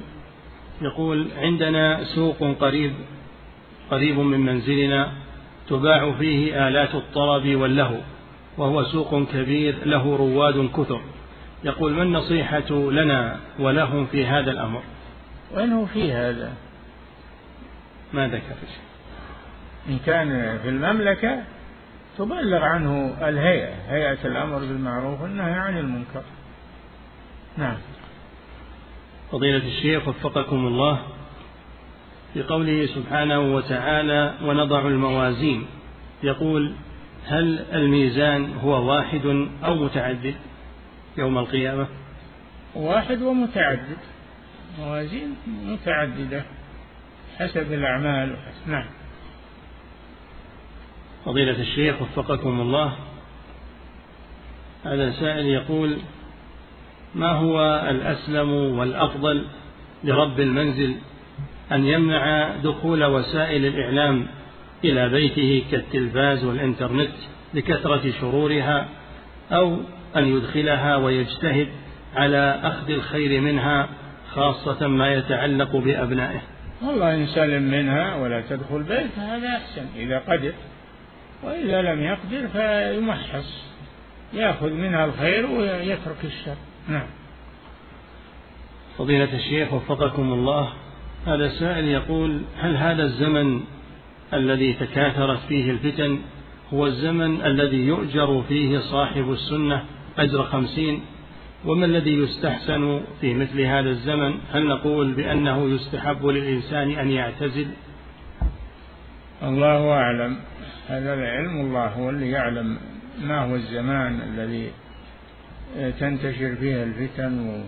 يقول 0.82 1.28
عندنا 1.38 2.04
سوق 2.04 2.38
قريب 2.60 2.94
قريب 3.92 4.20
من 4.20 4.40
منزلنا 4.40 5.12
تباع 5.70 6.12
فيه 6.12 6.68
آلات 6.68 6.96
الطرب 6.96 7.56
واللهو 7.56 7.98
وهو 8.58 8.84
سوق 8.84 9.24
كبير 9.32 9.86
له 9.86 10.16
رواد 10.16 10.70
كثر. 10.70 11.02
يقول 11.64 11.94
ما 11.94 12.04
النصيحة 12.04 12.70
لنا 12.70 13.40
ولهم 13.60 14.06
في 14.06 14.26
هذا 14.26 14.52
الأمر؟ 14.52 14.82
وين 15.56 15.72
هو 15.72 15.86
في 15.86 16.12
هذا؟ 16.12 16.54
ما 18.14 18.28
ذكر 18.28 18.56
إن 19.90 20.00
كان 20.06 20.60
في 20.64 20.70
المملكة 20.70 21.44
تبلغ 22.18 22.64
عنه 22.64 23.16
الهيئة 23.22 23.74
هيئة 23.90 24.28
الأمر 24.28 24.60
بالمعروف 24.60 25.22
والنهي 25.22 25.54
عن 25.54 25.78
المنكر. 25.78 26.24
نعم. 27.58 27.78
فضيلة 29.32 29.68
الشيخ 29.68 30.08
وفقكم 30.08 30.68
الله 30.68 31.02
في 32.34 32.44
قوله 32.44 32.86
سبحانه 32.86 33.40
وتعالى 33.40 34.34
ونضع 34.42 34.88
الموازين 34.88 35.66
يقول 36.24 36.74
هل 37.26 37.60
الميزان 37.74 38.54
هو 38.54 38.92
واحد 38.92 39.26
أو 39.64 39.76
متعدد 39.76 40.36
يوم 41.18 41.38
القيامة؟ 41.38 41.88
واحد 42.76 43.22
ومتعدد. 43.22 43.98
موازين 44.80 45.36
متعددة 45.66 46.44
حسب 47.40 47.74
الأعمال. 47.74 48.36
نعم. 48.66 48.86
فضيلة 51.28 51.62
الشيخ 51.62 52.02
وفقكم 52.02 52.62
الله. 52.62 52.94
هذا 54.86 55.12
سائل 55.12 55.46
يقول 55.46 55.98
ما 57.16 57.32
هو 57.32 57.86
الأسلم 57.90 58.50
والأفضل 58.54 59.46
لرب 60.04 60.40
المنزل 60.40 60.96
أن 61.72 61.86
يمنع 61.86 62.56
دخول 62.64 63.04
وسائل 63.06 63.66
الإعلام 63.66 64.28
إلى 64.84 65.10
بيته 65.10 65.64
كالتلفاز 65.72 66.44
والإنترنت 66.44 67.12
لكثرة 67.54 68.12
شرورها 68.22 68.88
أو 69.52 69.78
أن 70.16 70.38
يدخلها 70.38 70.96
ويجتهد 70.96 71.68
على 72.16 72.60
أخذ 72.64 72.90
الخير 72.90 73.42
منها 73.42 73.90
خاصة 74.34 74.88
ما 74.88 75.14
يتعلق 75.14 75.76
بأبنائه؟ 75.76 76.42
والله 76.82 77.16
إن 77.16 77.28
سلم 77.28 77.64
منها 77.64 78.16
ولا 78.16 78.42
تدخل 78.50 78.84
بيت 78.84 79.20
هذا 79.20 79.48
أحسن. 79.58 79.86
إذا 79.96 80.20
قدر 80.20 80.54
وإذا 81.44 81.82
لم 81.82 82.02
يقدر 82.02 82.48
فيمحص 82.48 83.68
يأخذ 84.34 84.70
منها 84.70 85.06
الخير 85.06 85.46
ويترك 85.46 86.26
الشر. 86.26 86.56
نعم. 86.88 87.08
فضيلة 88.98 89.36
الشيخ 89.36 89.74
وفقكم 89.74 90.34
الله 90.34 90.74
هذا 91.26 91.50
سائل 91.50 91.88
يقول 91.88 92.42
هل 92.60 92.76
هذا 92.78 93.04
الزمن 93.04 93.62
الذي 94.34 94.74
تكاثرت 94.74 95.40
فيه 95.48 95.72
الفتن 95.72 96.20
هو 96.74 96.88
الزمن 96.88 97.42
الذي 97.42 97.78
يؤجر 97.78 98.44
فيه 98.48 98.80
صاحب 98.80 99.32
السنة 99.32 99.86
أجر 100.18 100.44
خمسين؟ 100.44 101.02
وما 101.66 101.86
الذي 101.86 102.14
يستحسن 102.14 103.02
في 103.22 103.34
مثل 103.34 103.62
هذا 103.62 103.90
الزمن؟ 103.90 104.34
هل 104.54 104.68
نقول 104.68 105.14
بأنه 105.14 105.70
يستحب 105.70 106.26
للإنسان 106.26 106.92
أن 106.92 107.12
يعتزل؟ 107.12 107.68
الله 109.44 109.92
أعلم. 109.92 110.38
هذا 110.88 111.14
العلم 111.14 111.62
الله 111.62 111.88
هو 111.88 112.10
اللي 112.10 112.32
يعلم 112.32 112.78
ما 113.22 113.40
هو 113.40 113.56
الزمان 113.56 114.22
الذي 114.22 114.72
تنتشر 116.00 116.56
فيه 116.56 116.84
الفتن 116.84 117.64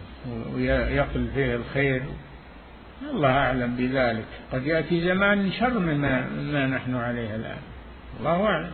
ويقل 0.55 1.27
فيه 1.35 1.55
الخير. 1.55 2.03
الله 3.11 3.29
أعلم 3.29 3.75
بذلك. 3.75 4.25
قد 4.51 4.65
يأتي 4.65 5.01
زمان 5.01 5.51
شر 5.51 5.79
مما, 5.79 6.29
مما 6.29 6.67
نحن 6.67 6.95
عليه 6.95 7.35
الآن. 7.35 7.59
الله 8.19 8.45
أعلم. 8.45 8.71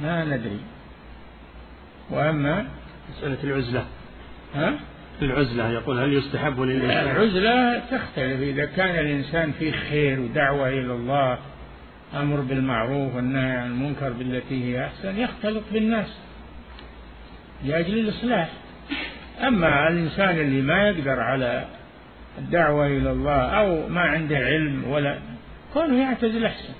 ما 0.00 0.24
ندري. 0.24 0.60
وأما 2.10 2.66
مسألة 3.10 3.38
العزلة. 3.44 3.86
ها؟ 4.54 4.74
العزلة 5.22 5.68
يقول 5.68 5.98
هل 5.98 6.12
يستحب 6.12 6.60
للإنسان 6.60 7.16
العزلة 7.16 7.78
تختلف 7.78 8.40
إذا 8.40 8.64
كان 8.64 8.98
الإنسان 8.98 9.52
فيه 9.52 9.72
خير 9.72 10.20
ودعوة 10.20 10.68
إلى 10.68 10.92
الله 10.92 11.38
أمر 12.14 12.40
بالمعروف 12.40 13.14
والنهي 13.14 13.50
عن 13.50 13.66
المنكر 13.66 14.12
بالتي 14.12 14.64
هي 14.64 14.86
أحسن 14.86 15.18
يختلط 15.18 15.62
بالناس 15.72 16.18
لأجل 17.64 17.98
الإصلاح. 17.98 18.52
أما 19.40 19.88
الإنسان 19.88 20.40
اللي 20.40 20.62
ما 20.62 20.88
يقدر 20.88 21.20
على 21.20 21.64
الدعوة 22.38 22.86
إلى 22.86 23.10
الله 23.10 23.40
أو 23.40 23.88
ما 23.88 24.00
عنده 24.00 24.36
علم 24.36 24.84
ولا 24.84 25.18
كونه 25.72 26.00
يعتزل 26.00 26.44
أحسن. 26.44 26.74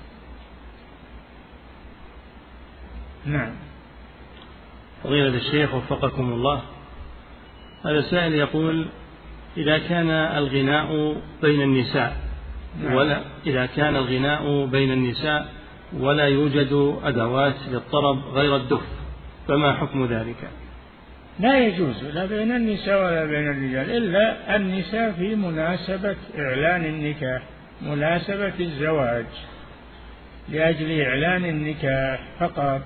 نعم. 3.25 3.51
فضيلة 5.03 5.37
الشيخ 5.37 5.73
وفقكم 5.73 6.33
الله. 6.33 6.61
هذا 7.85 8.01
سائل 8.01 8.33
يقول 8.33 8.87
إذا 9.57 9.77
كان 9.77 10.09
الغناء 10.09 11.21
بين 11.41 11.61
النساء. 11.61 12.26
ولا 12.83 13.21
إذا 13.47 13.65
كان 13.65 13.95
الغناء 13.95 14.65
بين 14.65 14.91
النساء 14.91 15.47
ولا 15.93 16.23
يوجد 16.23 16.99
أدوات 17.03 17.55
للطرب 17.71 18.17
غير 18.33 18.55
الدف 18.55 18.81
فما 19.47 19.73
حكم 19.73 20.05
ذلك؟ 20.05 20.49
لا 21.39 21.57
يجوز 21.57 22.03
لا 22.03 22.25
بين 22.25 22.51
النساء 22.51 23.05
ولا 23.05 23.25
بين 23.25 23.51
الرجال 23.51 23.91
إلا 23.91 24.55
النساء 24.55 25.11
في 25.11 25.35
مناسبة 25.35 26.15
إعلان 26.37 26.85
النكاح 26.85 27.41
مناسبة 27.81 28.53
الزواج 28.59 29.25
لأجل 30.49 31.01
إعلان 31.01 31.45
النكاح 31.45 32.19
فقط 32.39 32.81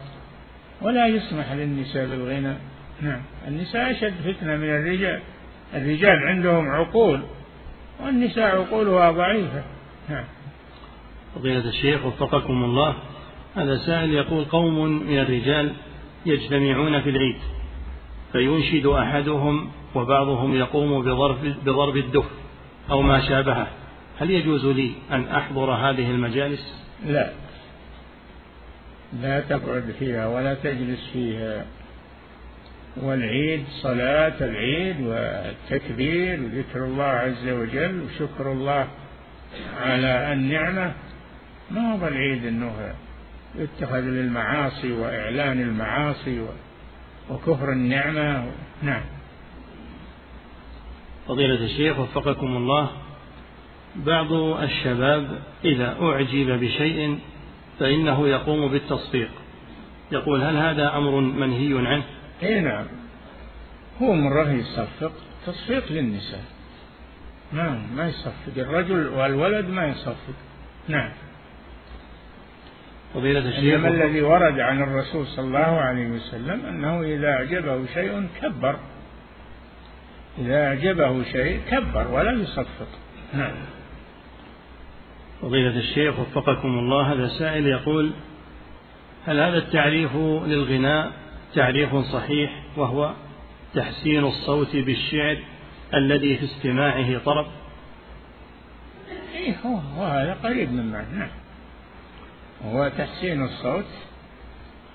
ولا 0.81 1.07
يسمح 1.07 1.51
للنساء 1.51 2.05
بالغنى 2.05 2.55
نعم 3.01 3.21
النساء 3.47 3.91
أشد 3.91 4.13
فتنة 4.21 4.55
من 4.55 4.69
الرجال 4.69 5.19
الرجال 5.73 6.17
عندهم 6.27 6.69
عقول 6.69 7.21
والنساء 8.03 8.55
عقولها 8.55 9.11
ضعيفة. 9.11 9.63
نعم. 10.09 10.23
فضيلة 11.35 11.69
الشيخ 11.69 12.05
وفقكم 12.05 12.63
الله. 12.63 12.95
هذا 13.55 13.77
سائل 13.77 14.13
يقول 14.13 14.45
قوم 14.45 14.85
من 14.85 15.19
الرجال 15.19 15.73
يجتمعون 16.25 17.01
في 17.01 17.09
العيد 17.09 17.37
فينشد 18.31 18.85
أحدهم 18.85 19.71
وبعضهم 19.95 20.55
يقوم 20.55 21.01
بضرب, 21.01 21.55
بضرب 21.65 21.97
الدف 21.97 22.25
أو 22.91 23.01
ما 23.01 23.27
شابهه. 23.29 23.67
هل 24.19 24.31
يجوز 24.31 24.65
لي 24.65 24.91
أن 25.11 25.27
أحضر 25.27 25.71
هذه 25.71 26.11
المجالس؟ 26.11 26.85
لا. 27.05 27.31
لا 29.21 29.39
تقعد 29.39 29.95
فيها 29.99 30.27
ولا 30.27 30.53
تجلس 30.53 31.09
فيها. 31.13 31.65
والعيد 32.97 33.63
صلاة 33.81 34.33
العيد 34.41 35.01
والتكبير 35.01 36.43
وذكر 36.43 36.85
الله 36.85 37.03
عز 37.03 37.47
وجل 37.47 38.01
وشكر 38.01 38.51
الله. 38.51 38.87
على 39.81 40.33
النعمة 40.33 40.93
ما 41.71 41.93
هو 41.93 42.07
العيد 42.07 42.45
إنه 42.45 42.93
يتخذ 43.55 43.99
للمعاصي 43.99 44.91
وإعلان 44.91 45.61
المعاصي 45.61 46.45
وكفر 47.29 47.71
النعمة. 47.71 48.51
نعم. 48.81 49.01
فضيلة 51.27 51.65
الشيخ 51.65 51.99
وفقكم 51.99 52.47
الله 52.47 52.91
بعض 53.95 54.33
الشباب 54.33 55.41
إذا 55.65 55.97
أعجب 56.01 56.59
بشيء 56.59 57.19
فإنه 57.79 58.27
يقوم 58.27 58.71
بالتصفيق. 58.71 59.29
يقول 60.11 60.41
هل 60.43 60.57
هذا 60.57 60.97
أمر 60.97 61.19
منهي 61.19 61.87
عنه؟ 61.87 62.03
اي 62.43 62.59
نعم. 62.59 62.85
هو 64.01 64.13
مرة 64.13 64.51
يصفق 64.51 65.11
تصفيق 65.45 65.91
للنساء. 65.91 66.43
نعم 67.53 67.95
ما 67.95 68.07
يصفق. 68.07 68.57
الرجل 68.57 69.07
والولد 69.07 69.69
ما 69.69 69.87
يصفق. 69.87 70.35
نعم. 70.87 71.09
فضيلة 73.13 73.39
الشيخ 73.39 73.73
إنما 73.73 73.87
الذي 73.87 74.21
ورد 74.21 74.59
عن 74.59 74.83
الرسول 74.83 75.27
صلى 75.27 75.45
الله 75.45 75.59
عليه 75.59 76.07
وسلم 76.07 76.65
أنه 76.65 77.01
إذا 77.01 77.27
أعجبه 77.27 77.85
شيء 77.93 78.27
كبر. 78.41 78.79
إذا 80.37 80.67
أعجبه 80.67 81.23
شيء 81.23 81.59
كبر 81.71 82.07
ولا 82.11 82.31
يصفق. 82.31 82.87
نعم. 83.33 83.55
فضيلة 85.41 85.79
الشيخ 85.79 86.19
وفقكم 86.19 86.79
الله 86.79 87.13
هذا 87.13 87.27
سائل 87.27 87.67
يقول 87.67 88.11
هل 89.27 89.39
هذا 89.39 89.57
التعريف 89.57 90.15
للغناء 90.45 91.11
تعريف 91.55 91.95
صحيح 91.95 92.63
وهو 92.77 93.13
تحسين 93.75 94.23
الصوت 94.23 94.75
بالشعر 94.75 95.37
الذي 95.93 96.37
في 96.37 96.45
استماعه 96.45 97.17
طرب؟ 97.17 97.45
إيه 99.35 99.55
هو 99.65 99.79
وهذا 99.97 100.37
قريب 100.43 100.73
من 100.73 100.91
معنى 100.91 101.29
هو 102.65 102.91
تحسين 102.97 103.43
الصوت 103.43 103.85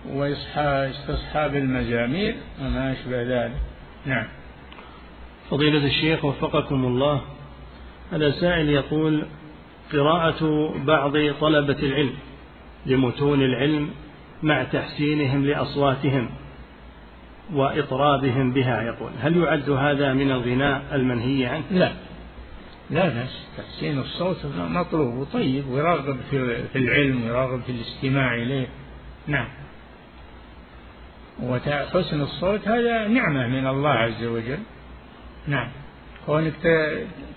واستصحاب 0.09 1.57
المزامير 1.57 2.35
وما 2.61 2.93
أشبه 2.93 3.23
ذلك. 3.23 3.61
نعم. 4.07 4.27
فضيلة 5.51 5.87
الشيخ 5.87 6.25
وفقكم 6.25 6.85
الله. 6.85 7.23
هذا 8.13 8.31
سائل 8.31 8.69
يقول 8.69 9.27
قراءة 9.93 10.73
بعض 10.85 11.13
طلبة 11.41 11.79
العلم 11.83 12.15
لمتون 12.87 13.43
العلم 13.43 13.91
مع 14.43 14.65
تحسينهم 14.65 15.47
لأصواتهم. 15.47 16.31
وإطرابهم 17.53 18.53
بها 18.53 18.83
يقول. 18.83 19.11
هل 19.23 19.37
يعد 19.37 19.71
هذا 19.71 20.13
من 20.13 20.31
الغناء 20.31 20.83
المنهي 20.93 21.47
عنه؟ 21.47 21.65
لا. 21.71 21.93
لا 22.91 23.09
بس 23.09 23.31
تحسين 23.57 23.99
الصوت 23.99 24.37
مطلوب 24.57 25.15
وطيب 25.15 25.69
ويراغب 25.69 26.19
في 26.73 26.79
العلم 26.79 27.25
ويراغب 27.25 27.61
في 27.63 27.73
الاستماع 27.73 28.35
إليه. 28.35 28.67
نعم. 29.27 29.49
وحسن 31.43 32.21
الصوت 32.21 32.69
هذا 32.69 33.09
نعمة 33.09 33.47
من 33.47 33.67
الله 33.67 33.91
عز 33.91 34.25
وجل. 34.25 34.59
نعم. 35.47 35.69
كونك 36.27 36.55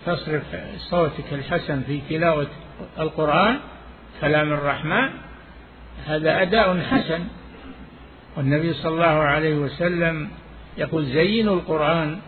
تصرف 0.05 0.43
صوتك 0.77 1.33
الحسن 1.33 1.81
في 1.81 2.01
تلاوة 2.09 2.47
القرآن 2.99 3.59
كلام 4.21 4.53
الرحمن 4.53 5.09
هذا 6.05 6.41
أداء 6.41 6.79
حسن. 6.79 7.23
والنبي 8.39 8.73
صلى 8.73 8.91
الله 8.91 9.05
عليه 9.05 9.55
وسلم 9.55 10.29
يقول 10.77 11.05
زينوا 11.05 11.55
القرآن 11.55 12.19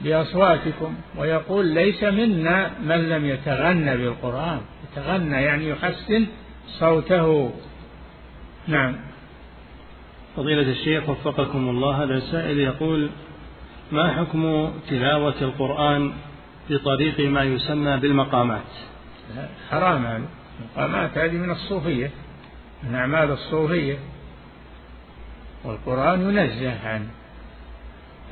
بأصواتكم 0.00 0.94
ويقول 1.16 1.66
ليس 1.66 2.04
منا 2.04 2.70
من 2.82 3.08
لم 3.08 3.26
يتغنى 3.26 3.96
بالقرآن. 3.96 4.60
يتغنى 4.92 5.42
يعني 5.42 5.68
يحسن 5.68 6.26
صوته. 6.66 7.52
نعم. 8.66 8.96
فضيلة 10.36 10.70
الشيخ 10.70 11.08
وفقكم 11.08 11.68
الله 11.68 12.04
هذا 12.04 12.20
سائل 12.20 12.60
يقول 12.60 13.10
ما 13.92 14.12
حكم 14.12 14.72
تلاوة 14.90 15.34
القرآن 15.42 16.12
بطريق 16.70 17.20
ما 17.20 17.42
يسمى 17.42 17.96
بالمقامات؟ 17.96 18.70
حرام 19.70 20.06
هذا. 20.06 20.28
المقامات 20.60 21.18
هذه 21.18 21.36
من 21.36 21.50
الصوفية. 21.50 22.10
من 22.82 22.94
أعمال 22.94 23.30
الصوفية. 23.30 23.98
والقرآن 25.64 26.20
ينزه 26.20 26.88
عن 26.88 27.08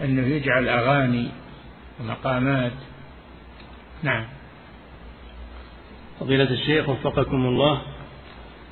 أنه 0.05 0.27
يجعل 0.27 0.69
أغاني 0.69 1.29
ومقامات. 2.01 2.73
نعم. 4.03 4.25
فضيلة 6.21 6.51
الشيخ 6.51 6.89
وفقكم 6.89 7.47
الله 7.47 7.83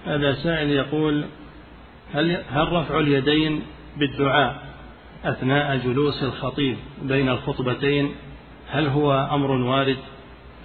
هذا 0.06 0.34
سائل 0.34 0.70
يقول 0.70 1.24
هل 2.14 2.42
هل 2.50 2.72
رفع 2.72 2.98
اليدين 2.98 3.62
بالدعاء 3.96 4.62
أثناء 5.24 5.76
جلوس 5.76 6.22
الخطيب 6.22 6.76
بين 7.02 7.28
الخطبتين 7.28 8.14
هل 8.70 8.86
هو 8.86 9.28
أمر 9.32 9.50
وارد؟ 9.50 9.96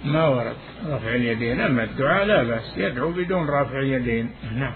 ما 0.04 0.28
ورد 0.28 0.56
رفع 0.86 1.14
اليدين 1.14 1.60
أما 1.60 1.84
الدعاء 1.84 2.24
لا 2.24 2.42
بأس 2.42 2.76
يدعو 2.76 3.12
بدون 3.12 3.46
رفع 3.46 3.80
اليدين. 3.80 4.30
نعم. 4.54 4.74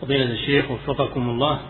فضيلة 0.00 0.30
الشيخ 0.30 0.70
وفقكم 0.70 1.28
الله 1.28 1.60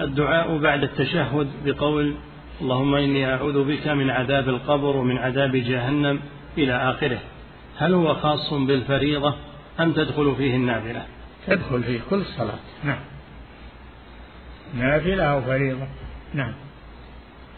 الدعاء 0.00 0.58
بعد 0.58 0.82
التشهد 0.82 1.48
بقول 1.64 2.14
اللهم 2.60 2.94
إني 2.94 3.34
أعوذ 3.34 3.64
بك 3.64 3.88
من 3.88 4.10
عذاب 4.10 4.48
القبر 4.48 4.96
ومن 4.96 5.18
عذاب 5.18 5.56
جهنم 5.56 6.20
إلى 6.58 6.90
آخره. 6.90 7.18
هل 7.78 7.94
هو 7.94 8.14
خاص 8.14 8.52
بالفريضة 8.52 9.34
أم 9.80 9.92
تدخل 9.92 10.34
فيه 10.36 10.56
النافلة؟ 10.56 11.06
تدخل 11.46 11.82
فيه 11.82 12.00
كل 12.10 12.24
صلاة. 12.24 12.58
نعم. 12.84 13.00
نافلة 14.74 15.24
أو 15.24 15.42
فريضة. 15.42 15.86
نعم. 16.34 16.54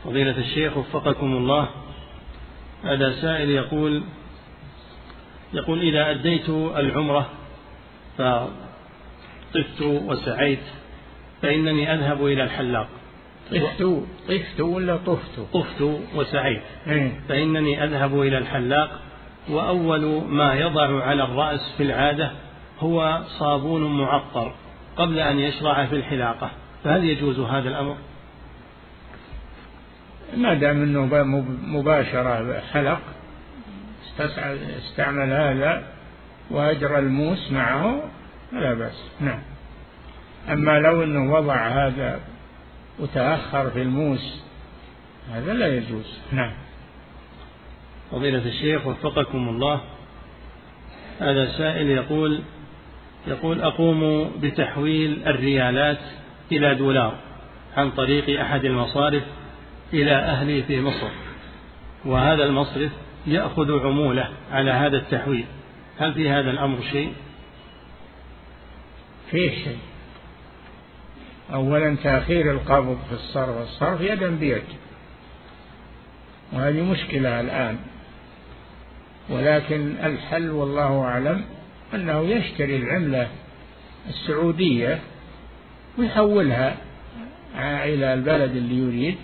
فضيلة 0.04 0.38
الشيخ 0.38 0.76
وفقكم 0.76 1.36
الله. 1.36 1.68
هذا 2.84 3.12
سائل 3.20 3.50
يقول 3.50 4.02
يقول 5.54 5.80
إذا 5.80 6.10
أديت 6.10 6.48
العمرة 6.48 7.30
فطفت 8.18 9.80
وسعيت 9.80 10.62
فإنني 11.42 11.94
أذهب 11.94 12.26
إلى 12.26 12.44
الحلاق. 12.44 12.88
طفت 13.50 13.82
طفت 14.28 14.60
ولا 14.60 14.96
طفت؟ 14.96 15.40
طفت 15.52 15.82
وسعيت. 16.14 16.62
إيه؟ 16.86 17.20
فإنني 17.28 17.84
أذهب 17.84 18.20
إلى 18.20 18.38
الحلاق 18.38 19.00
وأول 19.48 20.24
ما 20.28 20.54
يضع 20.54 21.02
على 21.04 21.24
الرأس 21.24 21.74
في 21.76 21.82
العادة 21.82 22.30
هو 22.78 23.20
صابون 23.38 23.98
معطر 23.98 24.54
قبل 24.96 25.18
أن 25.18 25.38
يشرع 25.38 25.86
في 25.86 25.96
الحلاقة. 25.96 26.50
فهل 26.84 27.04
يجوز 27.04 27.38
هذا 27.38 27.68
الأمر؟ 27.68 27.96
ما 30.36 30.54
دام 30.54 30.82
إنه 30.82 31.24
مباشرة 31.62 32.60
حلق 32.72 33.00
استعمل 34.78 35.32
هذا 35.32 35.84
وأجرى 36.50 36.98
الموس 36.98 37.52
معه 37.52 38.02
فلا 38.52 38.74
بأس. 38.74 39.04
نعم. 39.20 39.49
أما 40.48 40.78
لو 40.78 41.02
أنه 41.02 41.32
وضع 41.32 41.68
هذا 41.68 42.20
وتأخر 42.98 43.70
في 43.70 43.82
الموس 43.82 44.42
هذا 45.32 45.52
لا 45.52 45.66
يجوز. 45.66 46.18
نعم. 46.32 46.52
فضيلة 48.10 48.48
الشيخ 48.48 48.86
وفقكم 48.86 49.48
الله. 49.48 49.80
هذا 51.20 51.52
سائل 51.58 51.90
يقول 51.90 52.40
يقول 53.26 53.60
أقوم 53.60 54.30
بتحويل 54.42 55.22
الريالات 55.26 55.98
إلى 56.52 56.74
دولار 56.74 57.14
عن 57.76 57.90
طريق 57.90 58.40
أحد 58.40 58.64
المصارف 58.64 59.22
إلى 59.92 60.12
أهلي 60.12 60.62
في 60.62 60.80
مصر. 60.80 61.10
وهذا 62.04 62.44
المصرف 62.44 62.90
يأخذ 63.26 63.86
عمولة 63.86 64.28
على 64.52 64.70
هذا 64.70 64.96
التحويل. 64.96 65.44
هل 65.98 66.14
في 66.14 66.30
هذا 66.30 66.50
الأمر 66.50 66.78
شيء؟ 66.92 67.12
فيه 69.30 69.64
شيء. 69.64 69.78
أولا 71.52 71.96
تأخير 72.04 72.50
القبض 72.50 72.98
في 73.08 73.14
الصرف. 73.14 73.62
الصرف 73.62 74.00
يدا 74.00 74.30
بيد. 74.30 74.62
وهذه 76.52 76.82
مشكلة 76.82 77.40
الآن. 77.40 77.76
ولكن 79.28 79.94
الحل 80.04 80.50
والله 80.50 81.02
أعلم 81.02 81.44
أنه 81.94 82.20
يشتري 82.20 82.76
العملة 82.76 83.28
السعودية 84.08 84.98
ويحولها 85.98 86.76
إلى 87.58 88.14
البلد 88.14 88.56
اللي 88.56 88.78
يريد 88.78 89.16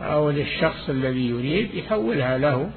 أو 0.00 0.30
للشخص 0.30 0.88
الذي 0.88 1.28
يريد 1.28 1.74
يحولها 1.74 2.38
له. 2.38 2.70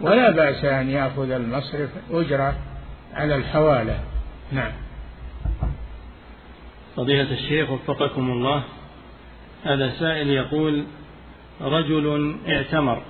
ولا 0.00 0.30
بأس 0.30 0.64
أن 0.64 0.90
يأخذ 0.90 1.30
المصرف 1.30 1.90
أجرة 2.10 2.54
على 3.14 3.34
الحوالة. 3.34 4.00
نعم. 4.52 4.72
فضيلة 6.96 7.32
الشيخ 7.32 7.70
وفقكم 7.70 8.30
الله 8.30 8.62
هذا 9.64 9.92
سائل 9.98 10.28
يقول 10.30 10.84
رجل 11.60 12.36
اعتمر 12.48 13.02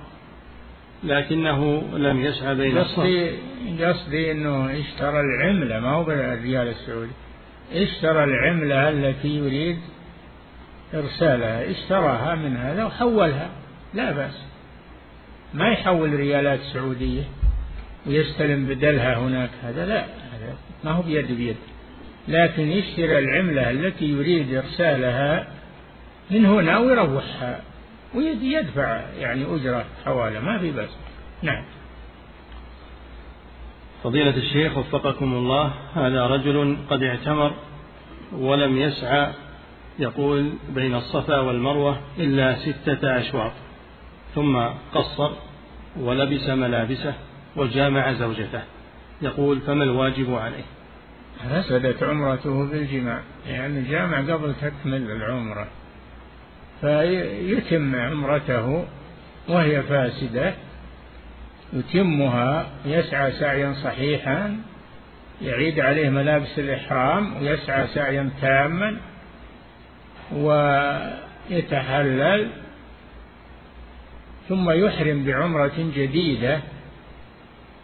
لكنه 1.03 1.83
لم 1.93 2.25
يسعى 2.25 2.55
بين 2.55 2.77
قصدي 2.77 3.31
قصدي 3.83 4.31
إنه 4.31 4.79
اشترى 4.79 5.19
العملة 5.19 5.79
ما 5.79 5.89
هو 5.89 6.03
بالريال 6.03 6.67
السعودي. 6.67 7.11
اشترى 7.73 8.23
العملة 8.23 8.89
التي 8.89 9.27
يريد 9.27 9.77
إرسالها 10.93 11.71
اشتراها 11.71 12.35
من 12.35 12.57
هذا 12.57 12.85
وحولها 12.85 13.49
لا 13.93 14.11
بأس. 14.11 14.45
ما 15.53 15.69
يحول 15.69 16.13
ريالات 16.13 16.59
سعودية 16.59 17.23
ويستلم 18.07 18.65
بدلها 18.65 19.17
هناك 19.17 19.49
هذا 19.63 19.85
لا 19.85 20.03
هذا 20.03 20.57
ما 20.83 20.91
هو 20.91 21.01
بيد 21.01 21.31
بيد. 21.31 21.57
لكن 22.27 22.71
يشتري 22.71 23.19
العملة 23.19 23.71
التي 23.71 24.05
يريد 24.05 24.53
إرسالها 24.53 25.47
من 26.31 26.45
هنا 26.45 26.77
ويروحها 26.77 27.61
ويدفع 28.15 29.01
يعني 29.19 29.55
أجرة 29.55 29.85
حوالة 30.05 30.39
ما 30.39 30.59
في 30.59 30.71
بس 30.71 30.89
نعم. 31.41 31.63
فضيلة 34.03 34.37
الشيخ 34.37 34.77
وفقكم 34.77 35.33
الله 35.33 35.73
هذا 35.95 36.27
رجل 36.27 36.77
قد 36.89 37.03
اعتمر 37.03 37.53
ولم 38.31 38.77
يسعى 38.77 39.33
يقول 39.99 40.53
بين 40.69 40.95
الصفا 40.95 41.39
والمروة 41.39 41.99
إلا 42.17 42.55
ستة 42.55 43.19
أشواط. 43.19 43.51
ثم 44.35 44.57
قصر 44.93 45.31
ولبس 45.99 46.49
ملابسه 46.49 47.13
وجامع 47.55 48.13
زوجته. 48.13 48.61
يقول 49.21 49.61
فما 49.61 49.83
الواجب 49.83 50.33
عليه؟ 50.33 50.63
فسدت 51.49 52.03
عمرته 52.03 52.65
بالجماع 52.65 53.21
يعني 53.47 53.81
جامع 53.81 54.17
قبل 54.33 54.53
تكمل 54.61 55.11
العمرة. 55.11 55.67
فيتم 56.81 57.95
عمرته 57.95 58.85
وهي 59.49 59.83
فاسدة 59.83 60.53
يتمها 61.73 62.65
يسعى 62.85 63.31
سعيا 63.31 63.73
صحيحا 63.83 64.57
يعيد 65.41 65.79
عليه 65.79 66.09
ملابس 66.09 66.59
الإحرام 66.59 67.37
ويسعى 67.37 67.87
سعيا 67.87 68.29
تاما 68.41 68.97
ويتحلل 71.51 72.49
ثم 74.49 74.71
يحرم 74.71 75.25
بعمرة 75.25 75.91
جديدة 75.95 76.59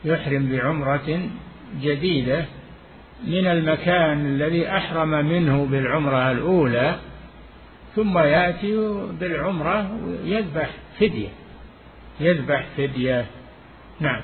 يحرم 0.06 0.50
بعمرة 0.52 1.30
جديدة. 1.82 2.46
من 3.28 3.48
المكان 3.48 4.26
الذي 4.26 4.70
أحرم 4.70 5.10
منه 5.10 5.66
بالعمرة 5.66 6.32
الأولى 6.32 6.96
ثم 7.96 8.18
يأتي 8.18 8.76
بالعمرة 9.20 10.00
يذبح 10.24 10.70
فدية. 11.00 11.30
يذبح 12.20 12.66
فدية. 12.78 13.26
نعم. 14.00 14.22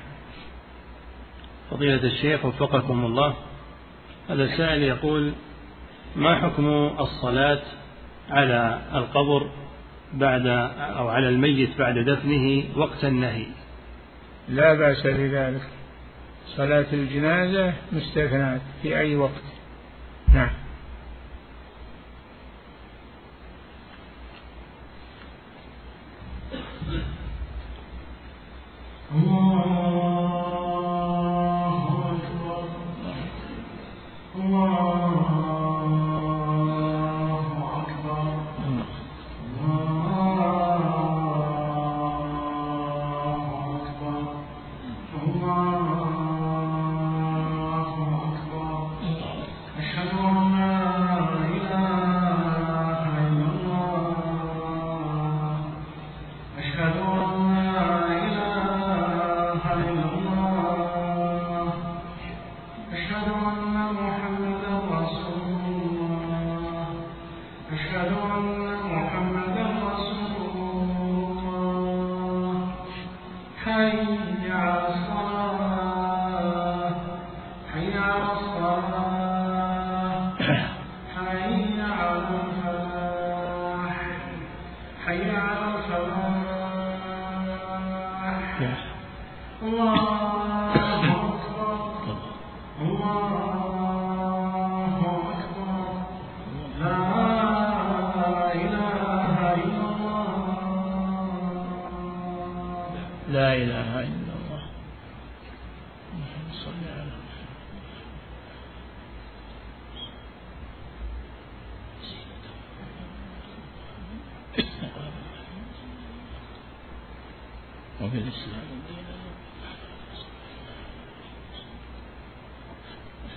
فضيلة 1.71 2.03
الشيخ 2.03 2.45
وفقكم 2.45 3.05
الله 3.05 3.33
هذا 4.29 4.43
السائل 4.43 4.83
يقول 4.83 5.33
ما 6.15 6.35
حكم 6.35 6.67
الصلاة 6.99 7.61
على 8.29 8.81
القبر 8.93 9.49
بعد 10.13 10.47
أو 10.97 11.07
على 11.07 11.29
الميت 11.29 11.77
بعد 11.77 11.99
دفنه 11.99 12.63
وقت 12.75 13.05
النهي؟ 13.05 13.45
لا 14.49 14.73
بأس 14.73 15.07
بذلك. 15.07 15.61
صلاة 16.47 16.85
الجنازة 16.93 17.73
مستثنات 17.91 18.61
في 18.81 18.97
أي 18.97 19.15
وقت. 19.15 19.43
نعم. 20.33 20.64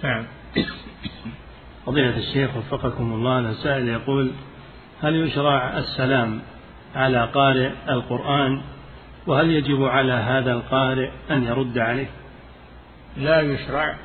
نعم. 0.03 0.25
فضيلة 1.87 2.16
الشيخ 2.16 2.57
وفقكم 2.57 3.12
الله 3.12 3.53
سائل 3.53 3.89
يقول 3.89 4.33
هل 5.03 5.16
يشرع 5.16 5.79
السلام 5.79 6.41
على 6.95 7.25
قارئ 7.25 7.71
القرآن؟ 7.89 8.62
وهل 9.27 9.51
يجب 9.51 9.85
على 9.85 10.12
هذا 10.12 10.53
القارئ 10.53 11.11
أن 11.31 11.45
يرد 11.45 11.79
عليه؟ 11.79 12.07
لا 13.16 13.41
يشرع 13.41 13.97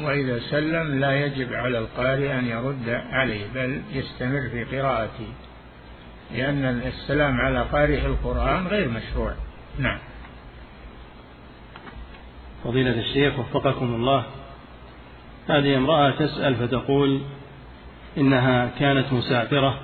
وإذا 0.00 0.40
سلم 0.50 1.00
لا 1.00 1.24
يجب 1.24 1.52
على 1.52 1.78
القارئ 1.78 2.38
أن 2.38 2.46
يرد 2.46 2.88
عليه 3.10 3.46
بل 3.54 3.82
يستمر 3.92 4.48
في 4.48 4.64
قراءته 4.64 5.28
لأن 6.34 6.64
السلام 6.64 7.40
على 7.40 7.62
قارئ 7.62 8.06
القرآن 8.06 8.66
غير 8.66 8.88
مشروع. 8.88 9.34
نعم. 9.78 9.98
فضيلة 12.64 13.00
الشيخ 13.00 13.38
وفقكم 13.38 13.94
الله. 13.94 14.24
هذه 15.48 15.76
امرأة 15.76 16.10
تسأل 16.10 16.54
فتقول 16.54 17.20
إنها 18.18 18.70
كانت 18.78 19.12
مسافرة 19.12 19.80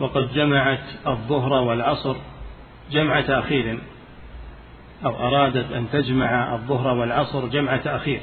وقد 0.00 0.32
جمعت 0.32 0.84
الظهر 1.06 1.52
والعصر 1.52 2.16
جمع 2.90 3.20
تأخير 3.20 3.78
أو 5.04 5.16
أرادت 5.16 5.72
أن 5.72 5.86
تجمع 5.92 6.54
الظهر 6.54 6.94
والعصر 6.94 7.46
جمع 7.46 7.76
تأخير 7.76 8.20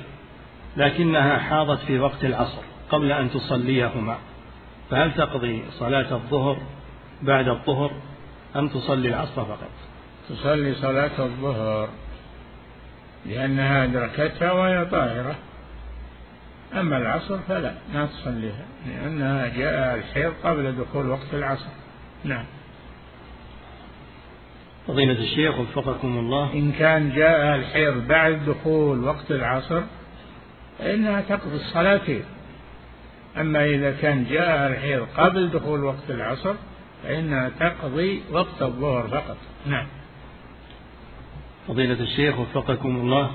لكنها 0.77 1.37
حاضت 1.37 1.79
في 1.79 1.99
وقت 1.99 2.25
العصر 2.25 2.61
قبل 2.89 3.11
أن 3.11 3.31
تصليهما. 3.31 4.17
فهل 4.89 5.13
تقضي 5.13 5.63
صلاة 5.71 6.13
الظهر 6.13 6.57
بعد 7.21 7.47
الظهر 7.47 7.91
أم 8.55 8.67
تصلي 8.67 9.09
العصر 9.09 9.45
فقط؟ 9.45 9.90
تصلي 10.31 10.73
صلاة 10.73 11.19
الظهر 11.19 11.89
لأنها 13.25 13.83
أدركتها 13.83 14.51
وهي 14.51 14.85
طاهرة. 14.85 15.35
أما 16.73 16.97
العصر 16.97 17.39
فلا 17.39 17.73
ما 17.93 18.05
تصليها 18.05 18.65
لأنها 18.87 19.47
جاء 19.47 19.95
الحيض 19.95 20.33
قبل 20.43 20.75
دخول 20.75 21.09
وقت 21.09 21.33
العصر. 21.33 21.69
نعم. 22.23 22.45
فضيلة 24.87 25.23
الشيخ 25.23 25.59
وفقكم 25.59 26.17
الله. 26.17 26.53
إن 26.53 26.71
كان 26.71 27.11
جاء 27.15 27.55
الحيض 27.55 28.07
بعد 28.07 28.45
دخول 28.45 29.03
وقت 29.03 29.31
العصر 29.31 29.81
فإنها 30.79 31.21
تقضي 31.21 31.55
الصلاتين 31.55 32.23
أما 33.37 33.65
إذا 33.65 33.91
كان 33.91 34.25
جاء 34.25 34.67
الحيض 34.67 35.07
قبل 35.17 35.49
دخول 35.49 35.83
وقت 35.83 36.09
العصر 36.09 36.53
فإنها 37.03 37.49
تقضي 37.59 38.21
وقت 38.31 38.61
الظهر 38.61 39.07
فقط. 39.07 39.37
نعم. 39.65 39.87
فضيلة 41.71 41.99
الشيخ 41.99 42.39
وفقكم 42.39 42.95
الله 42.95 43.31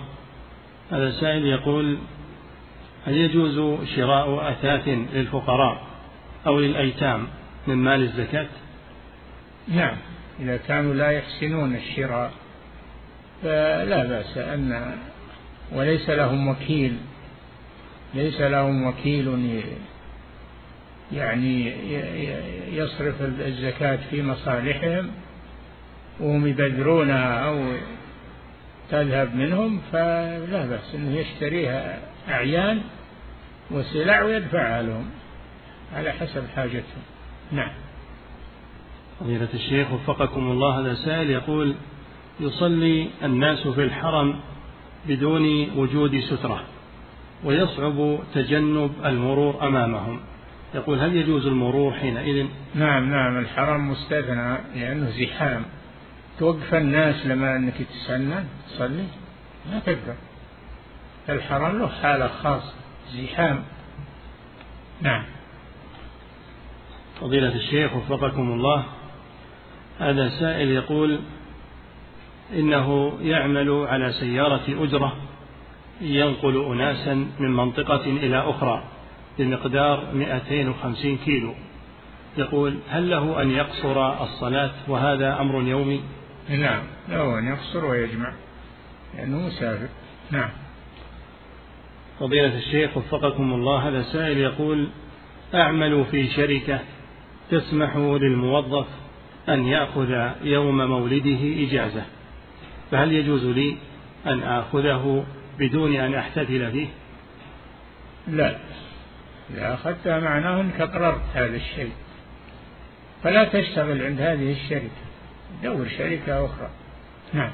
هذا 0.91 1.11
سائل 1.11 1.47
يقول 1.47 1.99
هل 3.07 3.17
يجوز 3.17 3.87
شراء 3.97 4.51
أثاث 4.51 4.89
للفقراء 4.89 5.83
أو 6.47 6.61
للأيتام 6.61 7.27
من 7.67 7.75
مال 7.75 8.03
الزكاة؟ 8.03 8.47
نعم 9.69 9.97
إذا 10.41 10.57
كانوا 10.57 10.95
لا 10.95 11.11
يحسنون 11.11 11.77
الشراء 11.77 12.33
فلا 13.43 14.05
بأس 14.05 14.39
أن 14.39 14.95
وليس 15.73 16.11
لهم 16.11 16.49
وكيل 16.49 16.97
ليس 18.15 18.41
لهم 18.41 18.87
وكيل 18.87 19.55
يعني 21.13 21.73
يصرف 22.73 23.15
الزكاة 23.23 23.99
في 24.11 24.23
مصالحهم 24.23 25.11
وهم 26.21 26.47
يبذرونها 26.47 27.45
أو 27.49 27.77
تذهب 28.91 29.35
منهم 29.35 29.81
فلا 29.93 30.67
بأس 30.67 30.95
أنه 30.95 31.17
يشتريها 31.17 31.99
أعيان 32.29 32.81
وسلع 33.71 34.23
ويدفعها 34.23 34.83
لهم 34.83 35.11
على 35.95 36.13
حسب 36.13 36.43
حاجتهم. 36.57 37.03
نعم. 37.53 37.73
فضيلة 39.21 39.49
الشيخ 39.55 39.93
وفقكم 39.93 40.51
الله 40.51 40.81
هذا 40.81 40.95
سائل 40.95 41.31
يقول 41.31 41.75
يصلي 42.41 43.09
الناس 43.23 43.69
في 43.69 43.83
الحرم 43.83 44.41
بدون 45.09 45.71
وجود 45.77 46.21
سترة 46.21 46.65
ويصعب 47.45 48.19
تجنب 48.35 48.93
المرور 49.05 49.69
أمامهم. 49.69 50.21
يقول 50.75 50.99
هل 50.99 51.17
يجوز 51.17 51.47
المرور 51.47 51.93
حينئذ؟ 51.93 52.47
نعم 52.75 53.11
نعم 53.11 53.39
الحرم 53.39 53.91
مستثنى 53.91 54.59
لأنه 54.75 55.11
زحام. 55.11 55.63
توقف 56.39 56.75
الناس 56.75 57.27
لما 57.27 57.57
أنك 57.57 57.75
تسنى 57.75 58.45
تصلي. 58.69 59.07
ما 59.71 59.79
تقدر. 59.79 60.15
الحرم 61.29 61.79
له 61.79 61.89
حالة 61.89 62.29
خاصة 62.29 62.73
زحام. 63.13 63.65
نعم. 65.01 65.25
فضيلة 67.21 67.55
الشيخ 67.55 67.97
وفقكم 67.97 68.53
الله 68.53 68.85
هذا 69.99 70.29
سائل 70.29 70.69
يقول 70.69 71.21
إنه 72.53 73.19
يعمل 73.21 73.71
على 73.71 74.13
سيارة 74.13 74.65
أجرة 74.69 75.17
ينقل 76.01 76.65
أناسا 76.73 77.15
من 77.39 77.57
منطقة 77.57 78.05
إلى 78.05 78.51
أخرى 78.51 78.85
بمقدار 79.39 80.15
250 80.15 81.19
كيلو. 81.19 81.55
يقول 82.37 82.79
هل 82.89 83.11
له 83.11 83.43
أن 83.43 83.51
يقصر 83.51 84.23
الصلاة 84.23 84.71
وهذا 84.89 85.41
أمر 85.41 85.63
يومي؟ 85.63 86.01
نعم. 86.49 86.83
له 87.09 87.39
أن 87.39 87.47
يقصر 87.47 87.85
ويجمع. 87.85 88.33
لأنه 89.17 89.47
مسافر. 89.47 89.89
نعم. 90.31 90.51
فضيلة 92.21 92.59
الشيخ 92.59 92.97
وفقكم 92.97 93.53
الله 93.53 93.89
هذا 93.89 94.03
سائل 94.03 94.39
يقول 94.39 94.89
أعمل 95.55 96.05
في 96.11 96.29
شركة 96.29 96.81
تسمح 97.51 97.97
للموظف 97.97 98.87
أن 99.49 99.67
يأخذ 99.67 100.31
يوم 100.43 100.89
مولده 100.89 101.67
إجازة 101.69 102.03
فهل 102.91 103.13
يجوز 103.13 103.45
لي 103.45 103.77
أن 104.27 104.43
آخذه 104.43 105.25
بدون 105.59 105.97
أن 105.97 106.15
أحتفل 106.15 106.73
فيه 106.73 106.87
لا. 108.29 108.57
إذا 109.51 109.75
أخذتها 109.75 110.21
معناه 110.21 110.61
أنك 110.61 110.81
أقررت 110.81 111.23
هذا 111.35 111.57
الشيء. 111.57 111.93
فلا 113.23 113.45
تشتغل 113.45 114.03
عند 114.03 114.21
هذه 114.21 114.53
الشركة. 114.53 115.06
دور 115.63 115.89
شركة 115.89 116.45
أخرى. 116.45 116.71
نعم. 117.33 117.53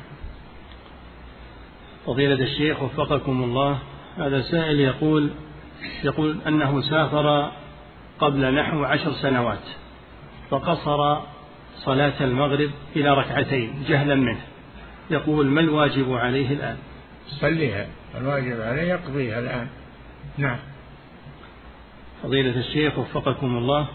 فضيلة 2.07 2.45
الشيخ 2.45 2.83
وفقكم 2.83 3.45
الله 3.45 3.79
هذا 4.19 4.43
سائل 4.43 4.81
يقول 4.81 5.31
يقول 6.05 6.39
أنه 6.47 6.81
سافر 6.81 7.53
قبل 8.19 8.55
نحو 8.55 8.85
عشر 8.85 9.13
سنوات 9.13 9.65
فقصر 10.51 11.21
صلاة 11.77 12.25
المغرب 12.25 12.71
إلى 12.97 13.15
ركعتين 13.15 13.85
جهلا 13.89 14.15
منه. 14.15 14.41
يقول 15.11 15.47
ما 15.47 15.61
الواجب 15.61 16.13
عليه 16.13 16.53
الآن؟ 16.53 16.77
صليها. 17.29 17.87
الواجب 18.15 18.61
عليه 18.61 18.83
يقضيها 18.83 19.39
الآن. 19.39 19.69
نعم. 20.39 20.59
فضيلة 22.23 22.61
الشيخ 22.61 22.99
وفقكم 22.99 23.57
الله 23.57 23.87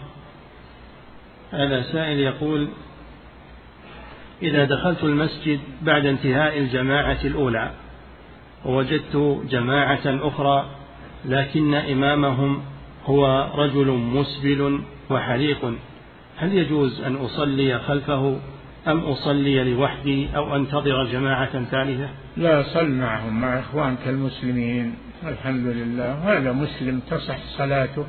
هذا 1.52 1.82
سائل 1.82 2.20
يقول 2.20 2.68
إذا 4.42 4.64
دخلت 4.64 5.04
المسجد 5.04 5.60
بعد 5.82 6.06
انتهاء 6.06 6.58
الجماعة 6.58 7.18
الأولى 7.24 7.70
ووجدت 8.64 9.42
جماعة 9.50 10.00
أخرى 10.06 10.70
لكن 11.24 11.74
إمامهم 11.74 12.62
هو 13.04 13.50
رجل 13.54 13.86
مسبل 13.86 14.80
وحليق 15.10 15.74
هل 16.36 16.54
يجوز 16.54 17.00
أن 17.00 17.16
أصلي 17.16 17.78
خلفه 17.78 18.40
أم 18.88 18.98
أصلي 19.00 19.74
لوحدي 19.74 20.28
أو 20.36 20.56
أنتظر 20.56 21.04
جماعة 21.04 21.64
ثالثة؟ 21.64 22.08
لا 22.36 22.62
صل 22.62 22.90
معهم 22.90 23.40
مع 23.40 23.58
إخوانك 23.58 24.08
المسلمين 24.08 24.94
الحمد 25.26 25.66
لله. 25.66 26.12
هذا 26.12 26.52
مسلم 26.52 27.00
تصح 27.10 27.38
صلاته 27.56 28.06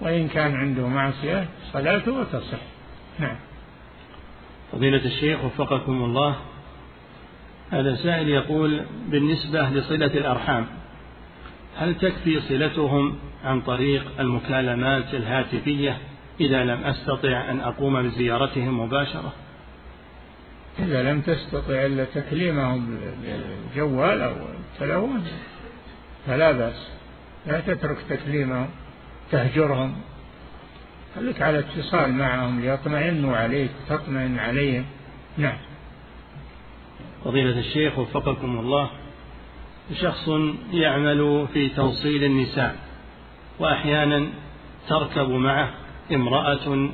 وإن 0.00 0.28
كان 0.28 0.54
عنده 0.54 0.86
معصية 0.86 1.48
صلاته 1.72 2.24
تصح 2.24 2.58
نعم. 3.18 3.36
فضيلة 4.72 5.04
الشيخ 5.04 5.44
وفقكم 5.44 6.04
الله 6.04 6.36
هذا 7.70 7.96
سائل 7.96 8.28
يقول 8.28 8.82
بالنسبة 9.08 9.70
لصلة 9.70 10.06
الأرحام 10.06 10.66
هل 11.76 11.94
تكفي 11.94 12.40
صلتهم 12.40 13.18
عن 13.44 13.60
طريق 13.60 14.04
المكالمات 14.20 15.14
الهاتفية 15.14 15.98
إذا 16.40 16.64
لم 16.64 16.84
أستطع 16.84 17.50
أن 17.50 17.60
أقوم 17.60 18.02
بزيارتهم 18.02 18.80
مباشرة؟ 18.80 19.32
إذا 20.78 21.02
لم 21.02 21.20
تستطع 21.20 21.86
إلا 21.86 22.04
تكليمهم 22.04 22.98
بالجوال 23.22 24.20
أو 24.20 24.34
التلون 24.72 25.24
فلا 26.26 26.52
بأس 26.52 26.88
لا 27.46 27.60
تترك 27.60 27.98
تكليمهم 28.08 28.68
تهجرهم. 29.30 29.94
خليك 31.16 31.42
على 31.42 31.58
اتصال 31.58 32.12
معهم 32.12 32.60
ليطمئنوا 32.60 33.36
عليك 33.36 33.70
تطمئن 33.88 34.38
عليهم. 34.38 34.84
نعم. 35.38 35.56
فضيلة 37.24 37.58
الشيخ 37.58 37.98
وفقكم 37.98 38.58
الله 38.58 38.90
شخص 39.94 40.28
يعمل 40.72 41.46
في 41.52 41.68
توصيل 41.68 42.24
النساء 42.24 42.76
وأحيانا 43.58 44.26
تركب 44.88 45.30
معه 45.30 45.70
امرأة 46.12 46.88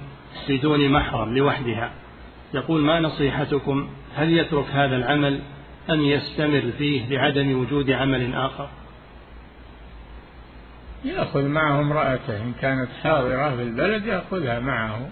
بدون 0.48 0.88
محرم 0.88 1.36
لوحدها. 1.36 1.90
يقول 2.54 2.80
ما 2.80 3.00
نصيحتكم؟ 3.00 3.88
هل 4.14 4.38
يترك 4.38 4.66
هذا 4.72 4.96
العمل 4.96 5.40
أم 5.90 6.00
يستمر 6.00 6.72
فيه 6.78 7.08
لعدم 7.08 7.60
وجود 7.60 7.90
عمل 7.90 8.34
آخر؟ 8.34 8.68
يأخذ 11.04 11.42
معه 11.42 11.80
امرأته 11.80 12.36
إن 12.36 12.52
كانت 12.60 12.88
حاضرة 13.02 13.56
في 13.56 13.62
البلد 13.62 14.06
يأخذها 14.06 14.60
معه 14.60 15.08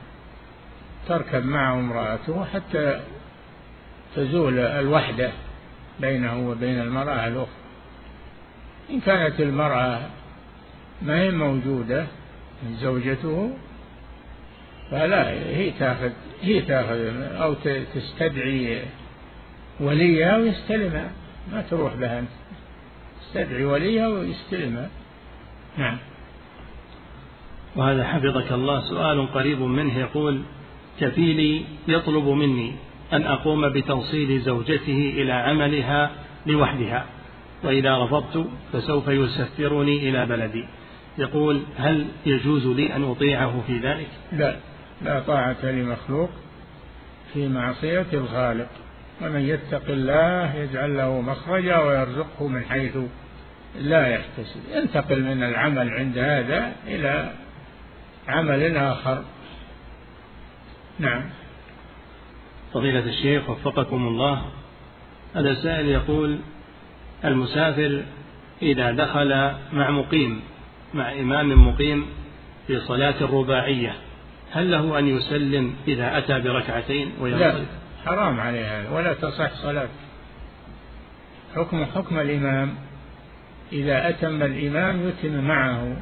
تركب 1.08 1.46
معه 1.46 1.74
امرأته 1.74 2.44
حتى 2.44 3.00
تزول 4.16 4.58
الوحدة 4.58 5.30
بينه 6.00 6.48
وبين 6.48 6.80
المرأة 6.80 7.28
الأخرى. 7.28 7.64
إن 8.90 9.00
كانت 9.00 9.40
المرأة 9.40 10.00
ما 11.02 11.20
هي 11.20 11.30
موجودة 11.30 12.06
زوجته 12.80 13.50
فلا 14.90 15.30
هي 15.30 15.70
تأخذ 15.70 16.10
هي 16.42 16.60
تأخذ 16.60 17.22
أو 17.22 17.54
تستدعي 17.94 18.82
وليها 19.80 20.36
ويستلمها. 20.36 21.10
ما 21.52 21.62
تروح 21.70 21.94
بها 21.94 22.18
أنت. 22.18 22.28
تستدعي 23.20 23.64
وليها 23.64 24.08
ويستلمها. 24.08 24.88
نعم. 25.76 25.96
وهذا 27.76 28.04
حفظك 28.04 28.52
الله. 28.52 28.80
سؤال 28.80 29.32
قريب 29.32 29.60
منه 29.60 29.98
يقول 29.98 30.42
كفيلي 31.00 31.64
يطلب 31.88 32.24
مني 32.24 32.72
أن 33.12 33.22
أقوم 33.22 33.68
بتوصيل 33.68 34.40
زوجته 34.40 35.12
إلى 35.16 35.32
عملها 35.32 36.10
لوحدها 36.46 37.06
وإذا 37.64 38.04
رفضت 38.04 38.46
فسوف 38.72 39.08
يسفرني 39.08 40.08
إلى 40.08 40.26
بلدي. 40.26 40.64
يقول 41.18 41.62
هل 41.76 42.06
يجوز 42.26 42.66
لي 42.66 42.96
أن 42.96 43.04
أطيعه 43.04 43.62
في 43.66 43.78
ذلك؟ 43.78 44.08
لا 44.32 44.56
لا 45.02 45.20
طاعة 45.20 45.64
لمخلوق 45.64 46.30
في 47.32 47.48
معصية 47.48 48.06
الخالق. 48.12 48.68
ومن 49.22 49.40
يتق 49.40 49.88
الله 49.88 50.54
يجعل 50.54 50.96
له 50.96 51.20
مخرجا 51.20 51.78
ويرزقه 51.78 52.48
من 52.48 52.64
حيث 52.64 52.96
لا 53.80 54.06
يحتسب. 54.06 54.60
ينتقل 54.74 55.22
من 55.22 55.42
العمل 55.42 55.90
عند 55.90 56.18
هذا 56.18 56.72
إلى 56.86 57.30
عمل 58.28 58.76
آخر. 58.76 59.24
نعم. 60.98 61.22
فضيلة 62.74 63.06
الشيخ 63.06 63.50
وفقكم 63.50 64.06
الله 64.06 64.42
هذا 65.34 65.54
سائل 65.54 65.86
يقول 65.88 66.38
المسافر 67.24 68.02
إذا 68.62 68.90
دخل 68.90 69.52
مع 69.72 69.90
مقيم 69.90 70.40
مع 70.94 71.12
إمام 71.12 71.68
مقيم 71.68 72.06
في 72.66 72.80
صلاة 72.80 73.14
الرباعية 73.20 73.94
هل 74.52 74.70
له 74.70 74.98
أن 74.98 75.08
يسلم 75.08 75.74
إذا 75.88 76.18
أتى 76.18 76.40
بركعتين 76.40 77.12
وينصرف؟ 77.20 77.54
لا 77.54 77.64
حرام 78.06 78.40
عليه 78.40 78.80
هذا 78.80 78.90
ولا 78.90 79.14
تصح 79.14 79.54
صلاة 79.54 79.88
حكم 81.56 81.84
حكم 81.84 82.18
الإمام. 82.18 82.74
إذا 83.72 84.08
أتم 84.08 84.42
الإمام 84.42 85.08
يتم 85.08 85.44
معه. 85.44 85.96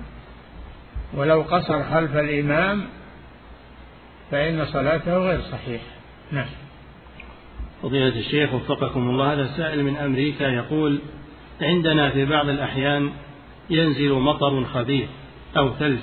ولو 1.14 1.43
قصر 1.43 1.84
خلف 1.84 2.16
الإمام 2.16 2.84
فإن 4.30 4.64
صلاته 4.64 5.16
غير 5.16 5.40
صحيحة 5.40 5.84
نعم. 6.32 6.47
فضيلة 7.82 8.18
الشيخ 8.18 8.55
وفقكم 8.55 9.10
الله 9.10 9.32
هذا 9.32 9.51
سائل 9.56 9.84
من 9.84 9.97
أمريكا 9.97 10.44
يقول 10.44 10.98
عندنا 11.60 12.10
في 12.10 12.24
بعض 12.24 12.48
الأحيان 12.48 13.12
ينزل 13.70 14.12
مطر 14.12 14.64
خبيث 14.64 15.09
أو 15.56 15.70
ثلج 15.74 16.01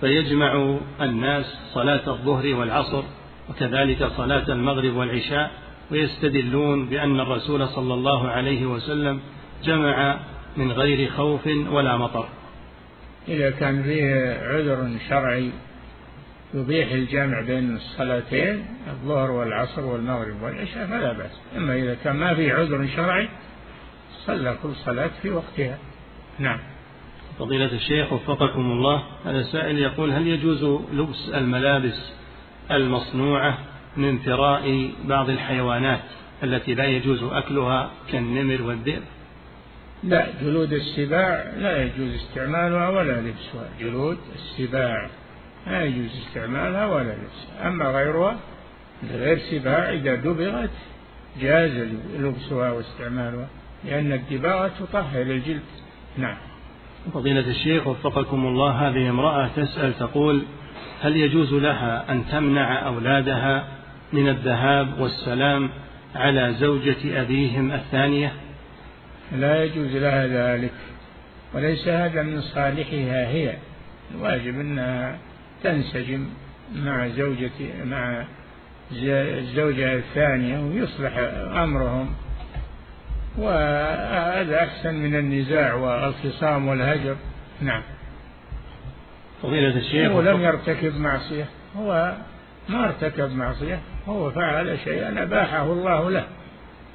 فيجمع 0.00 0.76
الناس 1.00 1.44
صلاة 1.72 2.02
الظهر 2.06 2.54
والعصر 2.54 3.02
وكذلك 3.50 4.06
صلاة 4.16 4.52
المغرب 4.52 4.96
والعشاء 4.96 5.50
ويستدلون 5.90 6.86
بأن 6.86 7.20
الرسول 7.20 7.68
صلى 7.68 7.94
الله 7.94 8.28
عليه 8.28 8.66
وسلم 8.66 9.20
جمع 9.64 10.18
من 10.56 10.72
غير 10.72 11.10
خوف 11.10 11.46
ولا 11.46 11.96
مطر. 11.96 12.28
إذا 13.28 13.50
كان 13.50 13.82
فيه 13.82 14.38
عذر 14.42 14.98
شرعي 15.08 15.50
يبيح 16.54 16.92
الجمع 16.92 17.40
بين 17.40 17.76
الصلاتين 17.76 18.64
الظهر 18.86 19.30
والعصر 19.30 19.84
والمغرب 19.84 20.42
والعشاء 20.42 20.86
فلا 20.86 21.12
بأس. 21.12 21.40
أما 21.56 21.76
إذا 21.76 21.96
كان 22.04 22.16
ما 22.16 22.34
في 22.34 22.50
عذر 22.50 22.88
شرعي 22.96 23.28
صلى 24.26 24.56
كل 24.62 24.74
صلاة 24.74 25.10
في 25.22 25.30
وقتها. 25.30 25.78
نعم. 26.38 26.58
فضيلة 27.38 27.72
الشيخ 27.72 28.12
وفقكم 28.12 28.60
الله 28.60 29.02
هذا 29.24 29.42
سائل 29.42 29.78
يقول 29.78 30.12
هل 30.12 30.26
يجوز 30.26 30.64
لبس 30.92 31.28
الملابس 31.34 32.12
المصنوعة 32.70 33.58
من 33.96 34.18
ثراء 34.18 34.90
بعض 35.04 35.30
الحيوانات 35.30 36.00
التي 36.42 36.74
لا 36.74 36.84
يجوز 36.84 37.22
أكلها 37.22 37.90
كالنمر 38.12 38.62
والذئب؟ 38.62 39.02
لا 40.08 40.26
جلود 40.42 40.72
السباع 40.72 41.44
لا 41.58 41.82
يجوز 41.82 42.14
استعمالها 42.14 42.88
ولا 42.88 43.20
لبسها 43.20 43.68
جلود 43.80 44.18
السباع 44.34 45.08
لا 45.66 45.84
يجوز 45.84 46.10
استعمالها 46.26 46.86
ولا 46.86 47.12
لبسها 47.12 47.68
أما 47.68 47.84
غيرها 47.84 48.36
غير 49.12 49.38
سباع 49.38 49.92
إذا 49.92 50.14
دبغت 50.14 50.70
جاز 51.40 51.88
لبسها 52.18 52.72
واستعمالها 52.72 53.48
لأن 53.84 54.12
الدباغة 54.12 54.70
تطهر 54.80 55.22
الجلد. 55.22 55.60
نعم. 56.18 56.36
فضيلة 57.14 57.50
الشيخ 57.50 57.86
وفقكم 57.86 58.46
الله 58.46 58.70
هذه 58.70 59.10
امرأة 59.10 59.48
تسأل 59.56 59.98
تقول 59.98 60.42
هل 61.02 61.16
يجوز 61.16 61.52
لها 61.52 62.12
أن 62.12 62.24
تمنع 62.32 62.86
أولادها 62.86 63.68
من 64.12 64.28
الذهاب 64.28 65.00
والسلام 65.00 65.70
على 66.14 66.54
زوجة 66.54 67.22
أبيهم 67.22 67.72
الثانية؟ 67.72 68.32
لا 69.34 69.64
يجوز 69.64 69.96
لها 69.96 70.26
ذلك. 70.26 70.72
وليس 71.54 71.88
هذا 71.88 72.22
من 72.22 72.40
صالحها 72.40 73.26
هي. 73.28 73.54
الواجب 74.14 74.60
أنها 74.60 75.18
تنسجم 75.62 76.26
مع 76.74 77.08
زوجة 77.08 77.84
مع 77.84 78.24
الزوجة 78.92 79.94
الثانية 79.94 80.60
ويصلح 80.60 81.12
أمرهم. 81.56 82.14
وهذا 83.38 84.64
أحسن 84.64 84.94
من 84.94 85.14
النزاع 85.14 85.74
والخصام 85.74 86.68
والهجر. 86.68 87.16
نعم. 87.60 87.82
فضيلة 89.42 89.76
الشيخ 89.76 90.12
هو 90.12 90.20
لم 90.20 90.40
يرتكب 90.40 90.96
معصية. 90.96 91.44
هو 91.76 92.14
ما 92.68 92.84
ارتكب 92.84 93.36
معصية. 93.36 93.80
هو 94.08 94.30
فعل 94.30 94.78
شيئا 94.84 95.22
أباحه 95.22 95.72
الله 95.72 96.10
له. 96.10 96.26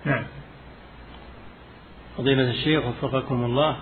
نعم. 0.05 0.25
فضيلة 2.19 2.49
الشيخ 2.49 2.85
وفقكم 2.85 3.43
الله 3.45 3.77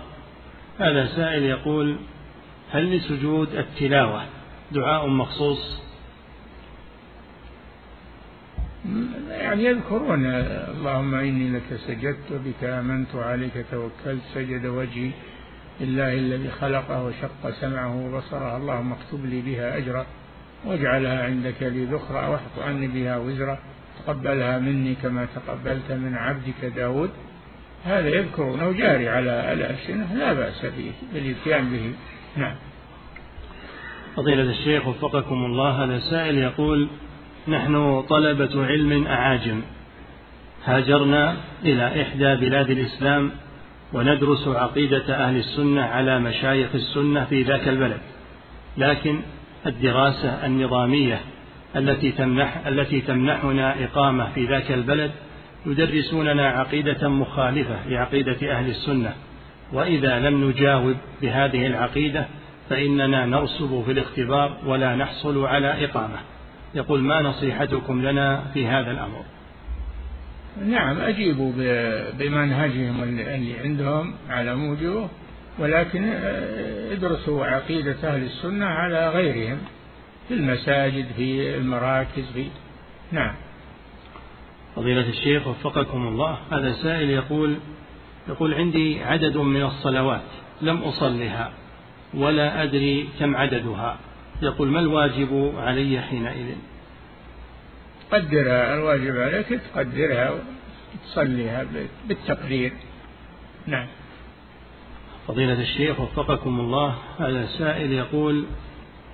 هذا 0.78 1.06
سائل 1.06 1.42
يقول 1.42 1.96
هل 2.70 2.96
لسجود 2.96 3.54
التلاوة 3.54 4.22
دعاء 4.72 5.06
مخصوص؟ 5.06 5.82
يعني 9.30 9.64
يذكرون 9.64 10.26
اللهم 10.26 11.14
إني 11.14 11.50
لك 11.50 11.80
سجدت 11.86 12.32
وبك 12.32 12.64
آمنت 12.64 13.14
وعليك 13.14 13.66
توكلت 13.70 14.22
سجد 14.34 14.66
وجهي 14.66 15.10
لله 15.80 16.12
الذي 16.12 16.50
خلقه 16.50 17.04
وشق 17.04 17.50
سمعه 17.60 18.06
وبصره 18.06 18.56
اللهم 18.56 18.92
اكتب 18.92 19.26
لي 19.26 19.40
بها 19.40 19.76
أجرا 19.76 20.06
واجعلها 20.64 21.24
عندك 21.24 21.62
لي 21.62 21.84
ذخرا 21.84 22.28
واحط 22.28 22.58
عني 22.58 22.88
بها 22.88 23.16
وزرا 23.16 23.58
تقبلها 23.98 24.58
مني 24.58 24.94
كما 24.94 25.26
تقبلت 25.34 25.92
من 25.92 26.14
عبدك 26.14 26.64
داود. 26.76 27.10
هذا 27.84 28.08
يذكرونه 28.08 28.72
جاري 28.72 29.08
على 29.08 29.52
الألسنة 29.52 30.14
لا 30.14 30.32
بأس 30.32 30.66
به 30.66 30.92
بالإتيان 31.14 31.70
به. 31.70 31.92
نعم. 32.36 32.54
فضيلة 34.16 34.42
الشيخ 34.42 34.86
وفقكم 34.86 35.44
الله 35.44 35.84
هذا 35.84 35.98
سائل 35.98 36.38
يقول 36.38 36.88
نحن 37.48 38.02
طلبة 38.02 38.66
علم 38.66 39.06
أعاجم. 39.06 39.62
هاجرنا 40.64 41.36
إلى 41.64 42.02
إحدى 42.02 42.36
بلاد 42.36 42.70
الإسلام 42.70 43.30
وندرس 43.92 44.48
عقيدة 44.48 45.24
أهل 45.26 45.36
السنة 45.36 45.82
على 45.82 46.18
مشايخ 46.18 46.68
السنة 46.74 47.24
في 47.24 47.42
ذاك 47.42 47.68
البلد. 47.68 48.00
لكن 48.76 49.20
الدراسة 49.66 50.46
النظامية 50.46 51.20
التي 51.76 52.12
تمنح 52.12 52.66
التي 52.66 53.00
تمنحنا 53.00 53.84
إقامة 53.84 54.32
في 54.34 54.46
ذاك 54.46 54.72
البلد 54.72 55.10
يدرسوننا 55.66 56.48
عقيدة 56.48 57.08
مخالفة 57.08 57.88
لعقيدة 57.88 58.52
أهل 58.52 58.70
السنة. 58.70 59.14
وإذا 59.72 60.18
لم 60.18 60.50
نجاوب 60.50 60.96
بهذه 61.22 61.66
العقيدة 61.66 62.26
فإننا 62.70 63.26
نرسب 63.26 63.82
في 63.86 63.92
الاختبار 63.92 64.56
ولا 64.66 64.96
نحصل 64.96 65.46
على 65.46 65.84
إقامة. 65.84 66.18
يقول 66.74 67.00
ما 67.00 67.22
نصيحتكم 67.22 68.02
لنا 68.02 68.44
في 68.54 68.66
هذا 68.66 68.90
الأمر؟ 68.90 69.24
نعم 70.66 70.98
أجيبوا 70.98 71.52
بمنهجهم 72.18 73.02
اللي 73.02 73.60
عندهم 73.64 74.14
على 74.30 74.54
موجبه 74.54 75.08
ولكن 75.58 76.04
آه، 76.04 76.92
ادرسوا 76.92 77.46
عقيدة 77.46 77.96
أهل 78.04 78.22
السنة 78.22 78.66
على 78.66 79.08
غيرهم 79.08 79.58
في 80.28 80.34
المساجد 80.34 81.06
في 81.16 81.56
المراكز 81.56 82.24
في 82.34 82.46
نعم. 83.12 83.34
فضيلة 84.76 85.08
الشيخ 85.08 85.46
وفقكم 85.46 86.08
الله. 86.08 86.38
هذا 86.50 86.72
سائل 86.72 87.10
يقول 87.10 87.56
يقول 88.28 88.54
عندي 88.54 89.04
عدد 89.04 89.36
من 89.36 89.62
الصلوات 89.62 90.22
لم 90.62 90.82
أصلها 90.82 91.52
ولا 92.14 92.62
أدري 92.62 93.08
كم 93.18 93.36
عددها. 93.36 93.98
يقول 94.42 94.68
ما 94.68 94.80
الواجب 94.80 95.52
علي 95.58 96.00
حينئذ؟ 96.00 96.54
قدرها 98.12 98.74
الواجب 98.74 99.16
عليك 99.16 99.60
تقدرها 99.74 100.34
وتصليها 100.94 101.66
بالتقدير. 102.08 102.72
نعم. 103.66 103.86
فضيلة 105.28 105.60
الشيخ 105.60 106.00
وفقكم 106.00 106.60
الله. 106.60 106.94
هذا 107.18 107.46
سائل 107.46 107.92
يقول 107.92 108.44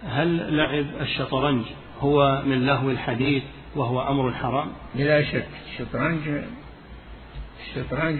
هل 0.06 0.56
لعب 0.56 0.86
الشطرنج 1.00 1.64
هو 2.00 2.42
من 2.46 2.66
لهو 2.66 2.90
الحديث 2.90 3.42
وهو 3.76 4.08
أمر 4.08 4.32
حرام. 4.32 4.68
بلا 4.94 5.22
شك. 5.22 5.48
الشطرنج 5.72 6.20
الشطرنج 7.60 8.18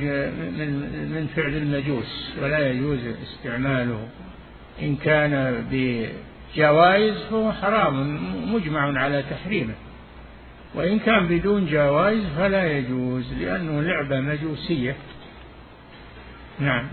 من 0.59 0.71
من 1.15 1.27
فعل 1.37 1.55
المجوس 1.55 2.35
ولا 2.43 2.71
يجوز 2.71 3.01
استعماله. 3.23 4.09
إن 4.83 4.97
كان 4.97 5.65
بجوائز 5.71 7.23
فهو 7.31 7.53
حرام 7.53 8.19
مجمع 8.55 9.01
على 9.01 9.23
تحريمه. 9.31 9.75
وإن 10.75 10.99
كان 10.99 11.27
بدون 11.27 11.67
جوائز 11.67 12.25
فلا 12.37 12.79
يجوز 12.79 13.33
لأنه 13.33 13.81
لعبة 13.81 14.21
مجوسية. 14.21 14.97
نعم. 16.61 16.89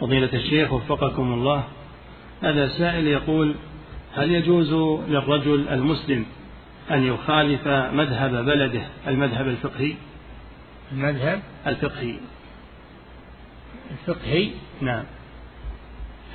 فضيلة 0.00 0.32
الشيخ 0.32 0.72
وفقكم 0.72 1.32
الله 1.32 1.64
هذا 2.42 2.68
سائل 2.68 3.06
يقول 3.06 3.54
هل 4.14 4.30
يجوز 4.30 4.72
للرجل 5.08 5.68
المسلم 5.68 6.26
أن 6.90 7.04
يخالف 7.04 7.68
مذهب 7.68 8.44
بلده 8.44 8.82
المذهب 9.06 9.48
الفقهي. 9.48 9.94
المذهب 10.92 11.40
الفقهي. 11.66 12.14
الفقهي؟ 13.90 14.50
نعم. 14.80 15.04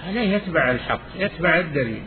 هذا 0.04 0.24
يتبع 0.24 0.72
الحق 0.72 1.02
يتبع 1.16 1.60
الدليل. 1.60 2.04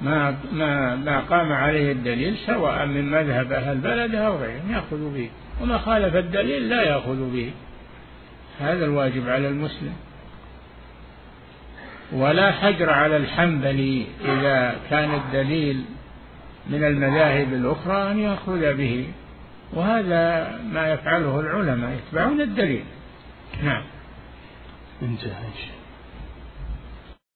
ما 0.00 0.36
ما 0.52 0.96
ما 0.96 1.20
قام 1.20 1.52
عليه 1.52 1.92
الدليل 1.92 2.36
سواء 2.46 2.86
من 2.86 3.10
مذهب 3.10 3.52
أهل 3.52 3.72
البلد 3.72 4.14
أو 4.14 4.36
غيرهم 4.36 4.72
يأخذ 4.72 5.14
به. 5.14 5.30
وما 5.60 5.78
خالف 5.78 6.16
الدليل 6.16 6.68
لا 6.68 6.82
يأخذ 6.82 7.32
به. 7.32 7.52
هذا 8.60 8.84
الواجب 8.84 9.28
على 9.28 9.48
المسلم. 9.48 9.94
ولا 12.12 12.52
حجر 12.52 12.90
على 12.90 13.16
الحنبلي 13.16 14.06
إذا 14.24 14.76
كان 14.90 15.14
الدليل 15.14 15.84
من 16.70 16.84
المذاهب 16.84 17.52
الأخرى 17.52 18.10
أن 18.10 18.18
يأخذ 18.18 18.74
به. 18.74 19.06
وهذا 19.72 20.58
ما 20.72 20.92
يفعله 20.92 21.40
العلماء 21.40 21.90
يتبعون 21.92 22.40
الدليل. 22.40 22.84
نعم. 23.62 23.82
انتهى. 25.02 25.79